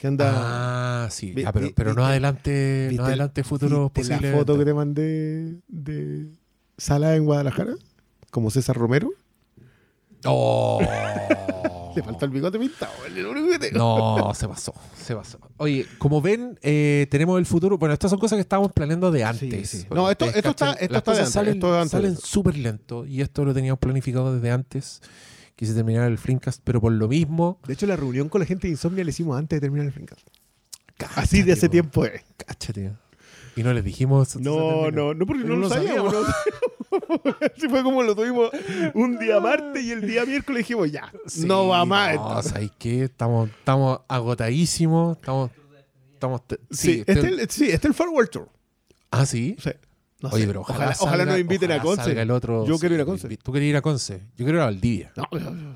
Que 0.03 0.07
anda... 0.07 1.05
Ah, 1.05 1.09
sí. 1.09 1.33
Ya, 1.33 1.53
pero, 1.53 1.93
no 1.93 2.05
adelante, 2.05 2.87
¿Viste 2.89 2.97
no 3.01 3.03
el- 3.05 3.11
adelante 3.13 3.41
futuros 3.45 3.89
¿Viste 3.95 4.19
la 4.19 4.33
foto 4.37 4.57
que 4.59 4.65
te 4.65 4.73
mandé 4.73 5.55
de 5.69 6.27
Sala 6.77 7.15
en 7.15 7.23
Guadalajara? 7.23 7.75
Como 8.29 8.51
César 8.51 8.75
Romero. 8.75 9.09
Oh. 10.25 10.81
Le 11.95 12.03
falta 12.03 12.25
el 12.25 12.31
bigote 12.31 12.59
pintado. 12.59 12.91
No, 13.71 14.33
se 14.33 14.45
pasó, 14.45 14.73
se 15.01 15.15
pasó. 15.15 15.39
Oye, 15.55 15.85
como 15.99 16.21
ven, 16.21 16.59
eh, 16.63 17.07
tenemos 17.09 17.39
el 17.39 17.45
futuro. 17.45 17.77
Bueno, 17.77 17.93
estas 17.93 18.11
son 18.11 18.19
cosas 18.19 18.35
que 18.35 18.41
estábamos 18.41 18.73
planeando 18.73 19.09
de 19.09 19.23
antes. 19.23 19.69
Sí, 19.69 19.77
sí. 19.77 19.85
Porque 19.87 20.01
No, 20.01 20.11
esto- 20.11 20.25
esto 20.25 20.49
está- 20.49 20.73
esto 20.73 20.91
las 20.93 20.97
está 20.99 21.11
de 21.13 21.17
antes, 21.19 21.31
salen, 21.33 21.53
esto 21.53 21.71
de 21.71 21.77
antes 21.79 21.91
de 21.93 21.97
salen 21.97 22.17
súper 22.17 22.57
lento 22.57 23.05
y 23.05 23.21
esto 23.21 23.45
lo 23.45 23.53
teníamos 23.53 23.79
planificado 23.79 24.33
desde 24.35 24.51
antes. 24.51 25.01
Quise 25.55 25.73
terminar 25.73 26.09
el 26.11 26.17
Flimcast, 26.17 26.61
pero 26.63 26.81
por 26.81 26.91
lo 26.91 27.07
mismo. 27.07 27.59
De 27.67 27.73
hecho, 27.73 27.85
la 27.85 27.95
reunión 27.95 28.27
con 28.29 28.39
la 28.41 28.45
gente 28.47 28.67
de 28.67 28.71
Insomnia 28.71 29.03
la 29.03 29.11
hicimos 29.11 29.37
antes 29.37 29.57
de 29.57 29.61
terminar 29.61 29.85
el 29.87 29.93
cáchate, 30.97 31.19
Así 31.21 31.41
de 31.43 31.53
hace 31.53 31.67
po, 31.67 31.71
tiempo 31.71 32.05
es. 32.05 32.23
Cáchate. 32.37 32.91
Y 33.55 33.61
no 33.63 33.71
les 33.73 33.83
dijimos. 33.83 34.35
No, 34.37 34.89
no, 34.89 35.13
no, 35.13 35.25
porque 35.27 35.43
no 35.43 35.55
lo 35.55 35.69
sabíamos. 35.69 36.11
¿no? 36.11 36.19
Así 37.55 37.67
fue 37.69 37.83
como 37.83 38.01
lo 38.03 38.15
tuvimos 38.15 38.49
un 38.95 39.19
día 39.19 39.39
martes 39.39 39.83
y 39.83 39.91
el 39.91 40.01
día 40.07 40.25
miércoles 40.25 40.61
dijimos, 40.61 40.91
ya, 40.91 41.11
Sí, 41.27 41.45
no 41.45 41.67
va 41.67 41.85
más. 41.85 42.15
No. 42.15 42.41
¿sabes 42.41 42.71
qué? 42.79 43.03
Estamos, 43.03 43.49
estamos 43.49 43.99
agotadísimos. 44.07 45.17
Estamos. 45.17 45.51
estamos 46.13 46.41
Sí, 46.71 46.77
sí, 46.77 46.99
este, 47.05 47.13
te- 47.15 47.19
es 47.19 47.25
el- 47.25 47.49
sí, 47.51 47.63
este 47.65 47.75
es 47.75 47.85
el 47.85 47.93
Forward 47.93 48.29
Tour. 48.29 48.49
Ah, 49.11 49.25
sí. 49.27 49.55
Sí. 49.59 49.69
No 50.23 50.29
Oye, 50.29 50.47
pero 50.47 50.61
ojalá, 50.61 50.95
ojalá, 50.99 51.25
nos 51.25 51.37
inviten 51.37 51.71
a 51.73 51.79
Conce. 51.81 52.03
salga 52.05 52.21
el 52.21 52.31
otro. 52.31 52.65
Yo 52.65 52.79
quiero 52.79 52.95
ir 52.95 53.01
a 53.01 53.05
Conce. 53.05 53.37
Tú 53.37 53.51
quieres 53.51 53.69
ir 53.69 53.75
a 53.75 53.81
Conce. 53.81 54.21
Yo 54.37 54.45
quiero 54.45 54.53
ir 54.53 54.61
a 54.61 54.65
Valdivia. 54.65 55.11
No, 55.17 55.23
no, 55.37 55.49
no. 55.51 55.75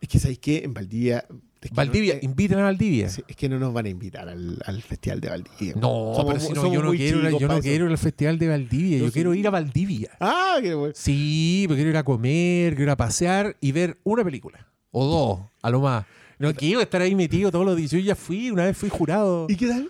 es 0.00 0.08
que 0.08 0.18
¿sabéis 0.18 0.38
qué? 0.40 0.58
En 0.64 0.74
Valdivia... 0.74 1.24
es 1.62 1.70
que 1.70 1.74
Valdivia, 1.74 2.14
no- 2.14 2.20
inviten 2.22 2.58
a 2.58 2.64
Valdivia. 2.64 3.08
sí, 3.08 3.24
es 3.26 3.34
que 3.34 3.48
no 3.48 3.58
nos 3.58 3.72
van 3.72 3.86
a 3.86 3.88
invitar 3.88 4.28
al, 4.28 4.58
al 4.66 4.82
festival 4.82 5.20
de 5.22 5.30
Valdivia. 5.30 5.72
No, 5.76 6.12
Somos 6.14 6.34
pero 6.34 6.40
si 6.40 6.52
no, 6.52 6.72
yo 6.72 6.82
no 6.82 6.90
quiero, 6.90 7.22
chicos 7.22 7.40
yo 7.40 7.48
no 7.48 7.60
quiero 7.60 7.84
ir 7.86 7.90
al 7.92 7.98
festival 7.98 8.38
de 8.38 8.48
Valdivia. 8.48 8.98
Yo, 8.98 9.06
Yo 9.06 9.12
quiero 9.12 9.32
ir 9.34 9.46
a 9.46 9.50
Valdivia. 9.50 10.10
Ah, 10.20 10.58
qué 10.60 10.74
bueno. 10.74 10.94
Sí, 10.94 11.64
pero 11.66 11.76
quiero 11.76 11.90
ir 11.90 11.96
a 11.96 12.02
comer, 12.04 12.74
quiero 12.74 12.82
ir 12.84 12.90
a 12.90 12.96
pasear 12.96 13.56
y 13.60 13.72
ver 13.72 13.96
una 14.04 14.22
película. 14.22 14.66
O 14.90 15.06
dos, 15.06 15.40
a 15.62 15.70
lo 15.70 15.80
más. 15.80 16.04
No 16.38 16.52
quiero 16.52 16.80
estar 16.82 17.00
ahí 17.00 17.14
metido 17.14 17.50
todos 17.50 17.64
los 17.64 17.76
días. 17.76 17.90
Yo 17.92 17.98
ya 18.00 18.16
fui, 18.16 18.50
una 18.50 18.64
vez 18.64 18.76
fui 18.76 18.90
jurado. 18.90 19.46
¿Y 19.48 19.56
qué 19.56 19.68
tal? 19.68 19.88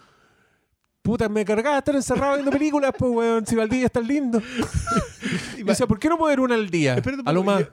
Puta, 1.03 1.29
me 1.29 1.45
cargaba 1.45 1.79
estar 1.79 1.95
encerrado 1.97 2.35
viendo 2.35 2.51
películas, 2.53 2.93
pues, 2.97 3.11
weón. 3.13 3.47
Si 3.47 3.55
Valdivia 3.57 3.87
está 3.87 4.01
lindo. 4.01 4.41
Y 5.57 5.63
decía, 5.63 5.87
¿por 5.87 5.99
qué 5.99 6.09
no 6.09 6.19
puedo 6.19 6.29
ver 6.31 6.41
una 6.41 6.55
al 6.57 6.69
día? 6.69 6.95
Espérate 6.97 7.23
a 7.25 7.33
lo 7.33 7.43
más. 7.45 7.61
yo- 7.61 7.69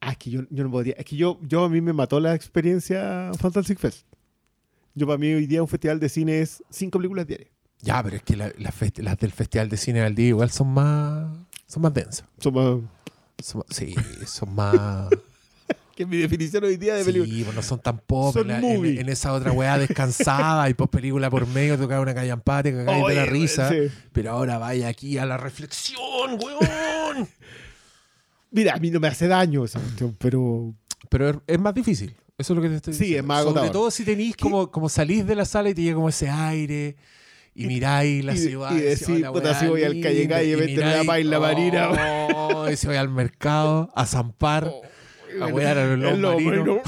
Ah, 0.00 0.10
es 0.12 0.18
que 0.18 0.30
yo, 0.30 0.42
yo 0.50 0.62
no 0.64 0.70
podría. 0.70 0.94
Es 0.98 1.04
que 1.04 1.16
yo, 1.16 1.38
yo 1.42 1.64
a 1.64 1.68
mí 1.68 1.80
me 1.80 1.92
mató 1.92 2.20
la 2.20 2.34
experiencia 2.34 3.30
Fantastic 3.38 3.78
Fest. 3.78 4.06
Yo 4.94 5.06
para 5.06 5.16
mí 5.18 5.32
hoy 5.32 5.46
día 5.46 5.62
un 5.62 5.68
festival 5.68 5.98
de 6.00 6.08
cine 6.08 6.40
es 6.40 6.62
cinco 6.70 6.98
películas 6.98 7.26
diarias. 7.26 7.50
Ya, 7.80 8.02
pero 8.02 8.16
es 8.16 8.22
que 8.22 8.36
la- 8.36 8.52
las 8.58 9.18
del 9.18 9.30
Festival 9.32 9.68
de 9.68 9.76
Cine 9.76 9.98
de 10.00 10.04
Valdivia 10.04 10.28
igual 10.30 10.50
son 10.50 10.68
más. 10.74 11.28
Son 11.66 11.82
más 11.82 11.94
densas. 11.94 12.24
Son 12.38 12.54
más- 12.54 13.64
sí, 13.70 13.94
son 14.26 14.54
más. 14.54 15.08
Que 15.96 16.02
es 16.02 16.08
mi 16.08 16.18
definición 16.18 16.62
hoy 16.62 16.76
día 16.76 16.94
de 16.94 17.04
película. 17.04 17.32
Sí, 17.34 17.42
pues 17.42 17.56
no 17.56 17.62
son 17.62 17.80
tan 17.80 17.98
pop. 17.98 18.32
Son 18.34 18.42
En, 18.42 18.48
la- 18.48 18.60
movie. 18.60 18.92
en- 18.92 18.98
en 19.00 19.08
esa 19.08 19.32
otra 19.32 19.50
weá 19.50 19.78
descansada 19.78 20.68
y 20.70 20.74
post 20.74 20.92
película 20.92 21.30
por 21.30 21.46
medio, 21.48 21.76
tocaba 21.78 22.02
una 22.02 22.14
callampate, 22.14 22.70
que 22.70 22.84
cagáis 22.84 23.06
de 23.08 23.14
la 23.14 23.24
risa. 23.26 23.68
sí. 23.70 23.88
Pero 24.12 24.30
ahora 24.32 24.58
vaya 24.58 24.88
aquí 24.88 25.16
a 25.18 25.24
la 25.26 25.36
reflexión, 25.38 26.38
weón. 26.40 27.26
Mira, 28.50 28.74
a 28.74 28.78
mí 28.78 28.90
no 28.90 29.00
me 29.00 29.08
hace 29.08 29.26
daño 29.26 29.64
esa 29.64 29.80
cuestión, 29.80 30.14
pero. 30.18 30.74
Pero 31.08 31.28
es, 31.30 31.36
es 31.46 31.58
más 31.58 31.74
difícil. 31.74 32.14
Eso 32.38 32.52
es 32.52 32.56
lo 32.56 32.62
que 32.62 32.68
te 32.68 32.76
estoy 32.76 32.92
Sí, 32.94 32.98
diciendo. 33.00 33.22
es 33.22 33.26
más 33.28 33.38
Sobre 33.38 33.50
agotador. 33.52 33.72
todo 33.72 33.90
si 33.90 34.04
tenéis 34.04 34.36
como, 34.36 34.70
como 34.70 34.88
salís 34.88 35.26
de 35.26 35.34
la 35.34 35.44
sala 35.44 35.70
y 35.70 35.74
te 35.74 35.82
llega 35.82 35.94
como 35.96 36.08
ese 36.08 36.28
aire. 36.28 36.96
Y 37.54 37.66
miráis 37.66 38.22
la 38.22 38.34
y- 38.34 38.38
ciudad. 38.38 38.72
y 38.76 38.80
decís, 38.80 39.08
"Oh, 39.26 39.32
puta, 39.32 39.50
weá 39.52 39.60
si 39.60 39.66
voy 39.66 39.82
al 39.82 39.92
linda", 39.92 40.08
calle 40.10 40.28
calle, 40.28 40.50
y 40.50 40.52
a 40.52 40.56
la 40.58 40.64
miráis, 40.66 41.06
paila 41.06 41.40
marina. 41.40 41.88
Oh, 42.34 42.68
y 42.70 42.76
si 42.76 42.86
voy 42.86 42.96
al 42.96 43.08
mercado 43.08 43.90
a 43.94 44.04
zampar. 44.04 44.70
A 45.40 45.44
a 45.70 45.74
los 45.74 45.98
lobos 45.98 46.18
lobo 46.18 46.40
marinos. 46.40 46.66
marino. 46.66 46.82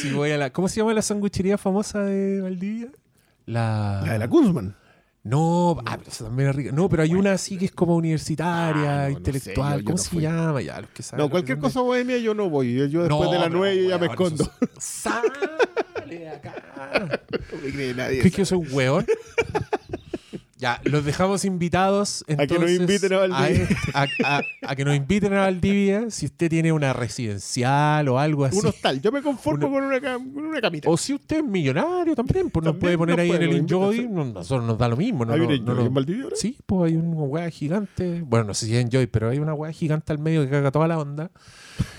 Si 0.00 0.10
voy 0.14 0.30
a 0.30 0.38
la, 0.38 0.50
¿Cómo 0.50 0.68
se 0.68 0.76
llama 0.80 0.94
la 0.94 1.02
sanguichería 1.02 1.58
famosa 1.58 2.00
de 2.04 2.40
Valdivia? 2.40 2.88
La, 3.46 4.02
La 4.06 4.12
de 4.14 4.18
la 4.18 4.26
Guzman. 4.26 4.76
No, 5.22 5.78
ah, 5.86 5.96
pero 5.96 6.10
esa 6.10 6.24
también 6.24 6.50
es 6.50 6.54
rica. 6.56 6.72
No, 6.72 6.86
pero 6.90 7.02
hay 7.02 7.14
una 7.14 7.32
así 7.32 7.56
que 7.56 7.64
es 7.64 7.72
como 7.72 7.96
universitaria, 7.96 9.04
Ah, 9.04 9.08
no, 9.08 9.10
no 9.12 9.16
intelectual. 9.18 9.72
sé, 9.72 9.76
yo- 9.76 9.78
yo 9.80 9.84
¿Cómo 9.84 9.96
no 9.96 10.02
se 10.02 10.08
fui. 10.10 10.20
llama? 10.22 10.60
Ya, 10.60 10.80
los 10.82 10.90
que 10.90 11.02
saben. 11.02 11.24
No, 11.24 11.30
cualquier 11.30 11.58
cosa 11.58 11.80
bohemia 11.80 12.18
yo 12.18 12.34
no 12.34 12.50
voy. 12.50 12.74
Yo, 12.74 12.84
yo 12.86 13.02
de- 13.02 13.08
después 13.08 13.30
de 13.30 13.38
la 13.38 13.44
pero, 13.44 13.58
9 13.58 13.88
ya 13.88 13.96
me 13.98 14.06
escondo. 14.06 14.50
Sale 14.78 15.30
de 16.08 16.28
acá. 16.28 16.54
No 17.52 17.58
me 17.62 17.70
cree 17.72 17.94
nadie. 17.94 18.18
¿Crees 18.20 18.34
que 18.34 18.42
yo 18.42 18.46
soy 18.46 18.58
un 18.58 18.68
weón? 18.72 19.06
Ya, 20.64 20.80
los 20.84 21.04
dejamos 21.04 21.44
invitados 21.44 22.24
que 22.26 22.36
nos 22.36 22.42
entonces, 22.50 22.80
inviten 22.80 23.12
a 23.12 23.18
Valdivia. 23.18 23.68
a- 23.92 24.06
a- 24.24 24.42
a 24.62 24.74
que 24.76 24.82
nos 24.86 24.96
inviten 24.96 25.34
a 25.34 25.40
Valdivia 25.40 26.10
si 26.10 26.24
usted 26.24 26.48
tiene 26.48 26.72
una 26.72 26.94
residencial 26.94 28.08
o 28.08 28.18
algo 28.18 28.46
así. 28.46 28.56
Un 28.56 28.66
hostal. 28.68 29.02
Yo 29.02 29.12
me 29.12 29.20
conformo 29.20 29.66
Uno- 29.66 29.76
con, 29.76 29.84
una, 29.84 30.00
con 30.00 30.46
una 30.46 30.60
camita. 30.62 30.88
O 30.88 30.96
si 30.96 31.12
usted 31.12 31.36
es 31.40 31.44
millonario 31.44 32.14
también, 32.14 32.48
pues 32.48 32.64
nos 32.64 32.76
puede 32.76 32.96
poner 32.96 33.20
ahí 33.20 33.30
en 33.30 33.42
el 33.42 33.50
a 33.50 33.56
Enjoy. 33.58 34.08
nosotros 34.08 34.66
nos 34.66 34.78
da 34.78 34.88
lo 34.88 34.96
mismo. 34.96 35.26
No, 35.26 35.34
¿Hay 35.34 35.40
no, 35.40 35.48
un 35.48 35.64
no, 35.66 35.80
en 35.84 35.92
Valdivia 35.92 36.24
ahora? 36.24 36.36
Sí, 36.36 36.56
pues 36.64 36.90
hay 36.90 36.96
una 36.96 37.16
weá 37.24 37.50
gigante. 37.50 38.22
Bueno, 38.24 38.46
no 38.46 38.54
sé 38.54 38.64
si 38.64 38.74
es 38.74 38.82
Enjoy, 38.82 39.06
pero 39.06 39.28
hay 39.28 39.40
una 39.40 39.52
weá 39.52 39.70
gigante 39.70 40.12
al 40.12 40.18
medio 40.18 40.44
que 40.44 40.48
caga 40.50 40.70
toda 40.70 40.88
la 40.88 40.98
onda. 40.98 41.30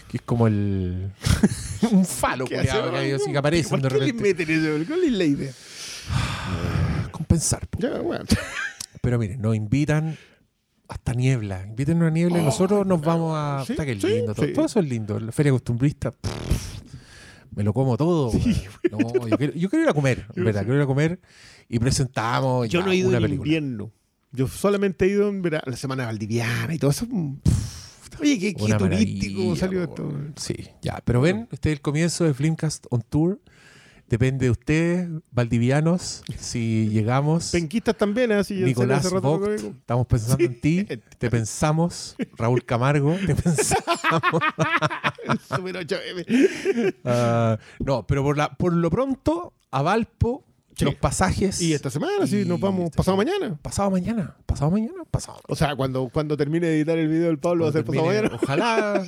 Que 0.10 0.18
es 0.18 0.24
como 0.24 0.48
el. 0.48 1.12
un 1.92 2.04
falo, 2.04 2.46
¿Qué 2.46 2.56
culiao, 2.56 2.82
hace? 2.82 2.90
que, 2.92 2.98
hay 2.98 3.12
así 3.12 3.32
que 3.32 3.38
aparecen 3.38 3.80
¿Por 3.80 3.92
de 3.94 4.00
qué 4.00 4.06
le 4.08 4.14
meten 4.14 4.50
eso? 4.50 4.86
¿Cuál 4.88 5.04
es 5.04 5.12
la 5.12 5.24
idea? 5.24 5.52
Compensar. 7.16 7.68
po. 7.68 7.80
Ya, 7.80 8.00
bueno. 8.02 8.26
Pero 9.02 9.18
miren, 9.20 9.42
nos 9.42 9.56
invitan 9.56 10.18
hasta 10.88 11.14
niebla. 11.14 11.66
Inviten 11.68 12.02
a 12.04 12.10
niebla 12.10 12.38
y 12.40 12.42
Oh, 12.42 12.46
nosotros 12.46 12.86
nos 12.86 13.02
vamos 13.02 13.34
a. 13.36 13.64
sí, 13.66 13.74
Puta, 13.74 13.86
que 13.86 14.00
sí, 14.00 14.08
lindo. 14.08 14.34
Todo, 14.36 14.46
sí. 14.46 14.54
todo 14.54 14.66
eso 14.66 14.80
es 14.80 14.90
lindo. 14.90 15.20
La 15.20 15.32
feria 15.32 15.52
costumbrista. 15.52 16.12
pff, 16.12 16.82
me 17.56 17.64
lo 17.64 17.74
como 17.74 17.96
todo. 17.98 18.32
No, 18.92 19.28
yo 19.28 19.38
quiero, 19.38 19.54
yo 19.54 19.70
quiero 19.70 19.84
ir 19.84 19.90
a 19.90 19.94
comer, 19.94 20.26
Yo 20.36 20.44
¿verdad? 20.44 20.62
Quiero 20.62 20.76
ir 20.78 20.82
a 20.84 20.86
comer 20.86 21.20
y 21.70 21.80
presentamos. 21.80 22.70
Yo 22.70 22.80
ya 22.80 22.86
no 22.86 22.92
he 22.92 22.96
ido 22.98 23.10
una 23.10 23.18
en 23.18 23.24
película. 23.24 23.48
invierno. 23.48 23.92
Yo 24.32 24.48
solamente 24.48 25.06
he 25.06 25.10
ido 25.10 25.30
en 25.30 25.42
verano, 25.42 25.64
la 25.68 25.78
semana 25.78 26.06
valdiviana 26.06 26.74
y 26.74 26.78
todo 26.78 26.92
eso. 26.92 27.08
Oye, 28.20 28.40
qué, 28.40 28.54
turístico 28.54 29.56
salió 29.56 29.84
esto. 29.84 30.14
Sí, 30.38 30.56
ya. 30.82 31.02
Pero 31.04 31.22
ven, 31.22 31.48
este 31.52 31.70
es 31.72 31.78
el 31.78 31.82
comienzo 31.82 32.24
de 32.26 32.34
Flimcast 32.34 32.86
on 32.90 33.02
Tour. 33.02 33.42
Depende 34.08 34.46
de 34.46 34.52
ustedes, 34.52 35.10
valdivianos, 35.32 36.24
si 36.38 36.90
llegamos. 36.90 37.50
Penquistas 37.52 37.98
también, 37.98 38.32
¿eh? 38.32 38.36
así 38.36 38.54
Nicolás 38.54 39.10
Vogt, 39.12 39.48
estamos 39.50 40.06
pensando 40.06 40.44
en 40.44 40.62
ti, 40.62 40.86
te 41.18 41.30
pensamos. 41.32 42.16
Raúl 42.38 42.64
Camargo, 42.64 43.16
te 43.26 43.34
pensamos. 43.44 44.44
Super 45.50 45.88
8M. 45.88 46.96
Ah, 47.04 47.58
no, 47.80 48.06
pero 48.06 48.24
por, 48.24 48.38
la, 48.38 48.50
por 48.56 48.74
lo 48.74 48.90
pronto, 48.92 49.54
a 49.72 49.82
Valpo, 49.82 50.44
Sí. 50.78 50.84
los 50.84 50.96
pasajes. 50.96 51.62
Y 51.62 51.74
esta 51.74 51.90
semana, 51.90 52.28
sí, 52.28 52.44
nos 52.46 52.60
vamos 52.60 52.92
pasado 52.92 53.16
mañana. 53.16 53.58
Pasado 53.62 53.90
mañana, 53.90 54.36
pasado 54.46 54.72
mañana, 54.72 55.06
pasado. 55.10 55.40
O 55.48 55.56
sea, 55.56 55.74
cuando, 55.74 56.10
cuando 56.10 56.36
termine 56.36 56.68
de 56.68 56.76
editar 56.76 56.98
el 56.98 57.08
video 57.08 57.28
del 57.28 57.40
Pablo 57.40 57.64
va 57.64 57.70
a 57.70 57.72
ser 57.74 57.86
pasado 57.86 58.06
mañana. 58.08 58.32
Ojalá 58.34 59.08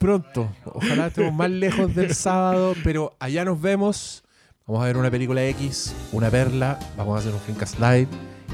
pronto, 0.00 0.52
ojalá 0.64 1.06
estemos 1.06 1.32
más 1.32 1.50
lejos 1.50 1.94
del 1.94 2.16
sábado, 2.16 2.74
pero 2.82 3.14
allá 3.20 3.44
nos 3.44 3.60
vemos. 3.60 4.24
Vamos 4.68 4.82
a 4.82 4.86
ver 4.86 4.98
una 4.98 5.10
película 5.10 5.42
X, 5.46 5.94
una 6.12 6.28
perla, 6.30 6.78
vamos 6.94 7.16
a 7.16 7.20
hacer 7.20 7.32
un 7.32 7.40
Filmcast 7.40 7.78
Live 7.78 8.08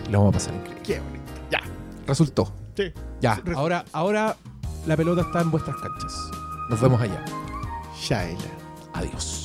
y 0.06 0.10
lo 0.12 0.18
vamos 0.20 0.34
a 0.36 0.38
pasar 0.38 0.54
increíble. 0.54 0.82
Qué 0.84 1.00
bonito. 1.00 1.32
Ya. 1.50 1.60
Resultó. 2.06 2.52
Sí. 2.76 2.92
Ya, 3.20 3.34
Resultó. 3.34 3.58
ahora, 3.58 3.84
ahora 3.92 4.36
la 4.86 4.96
pelota 4.96 5.22
está 5.22 5.40
en 5.40 5.50
vuestras 5.50 5.76
canchas. 5.76 6.14
Nos 6.70 6.80
vemos 6.80 7.00
allá. 7.00 7.24
Shaila. 8.00 8.38
Adiós. 8.92 9.43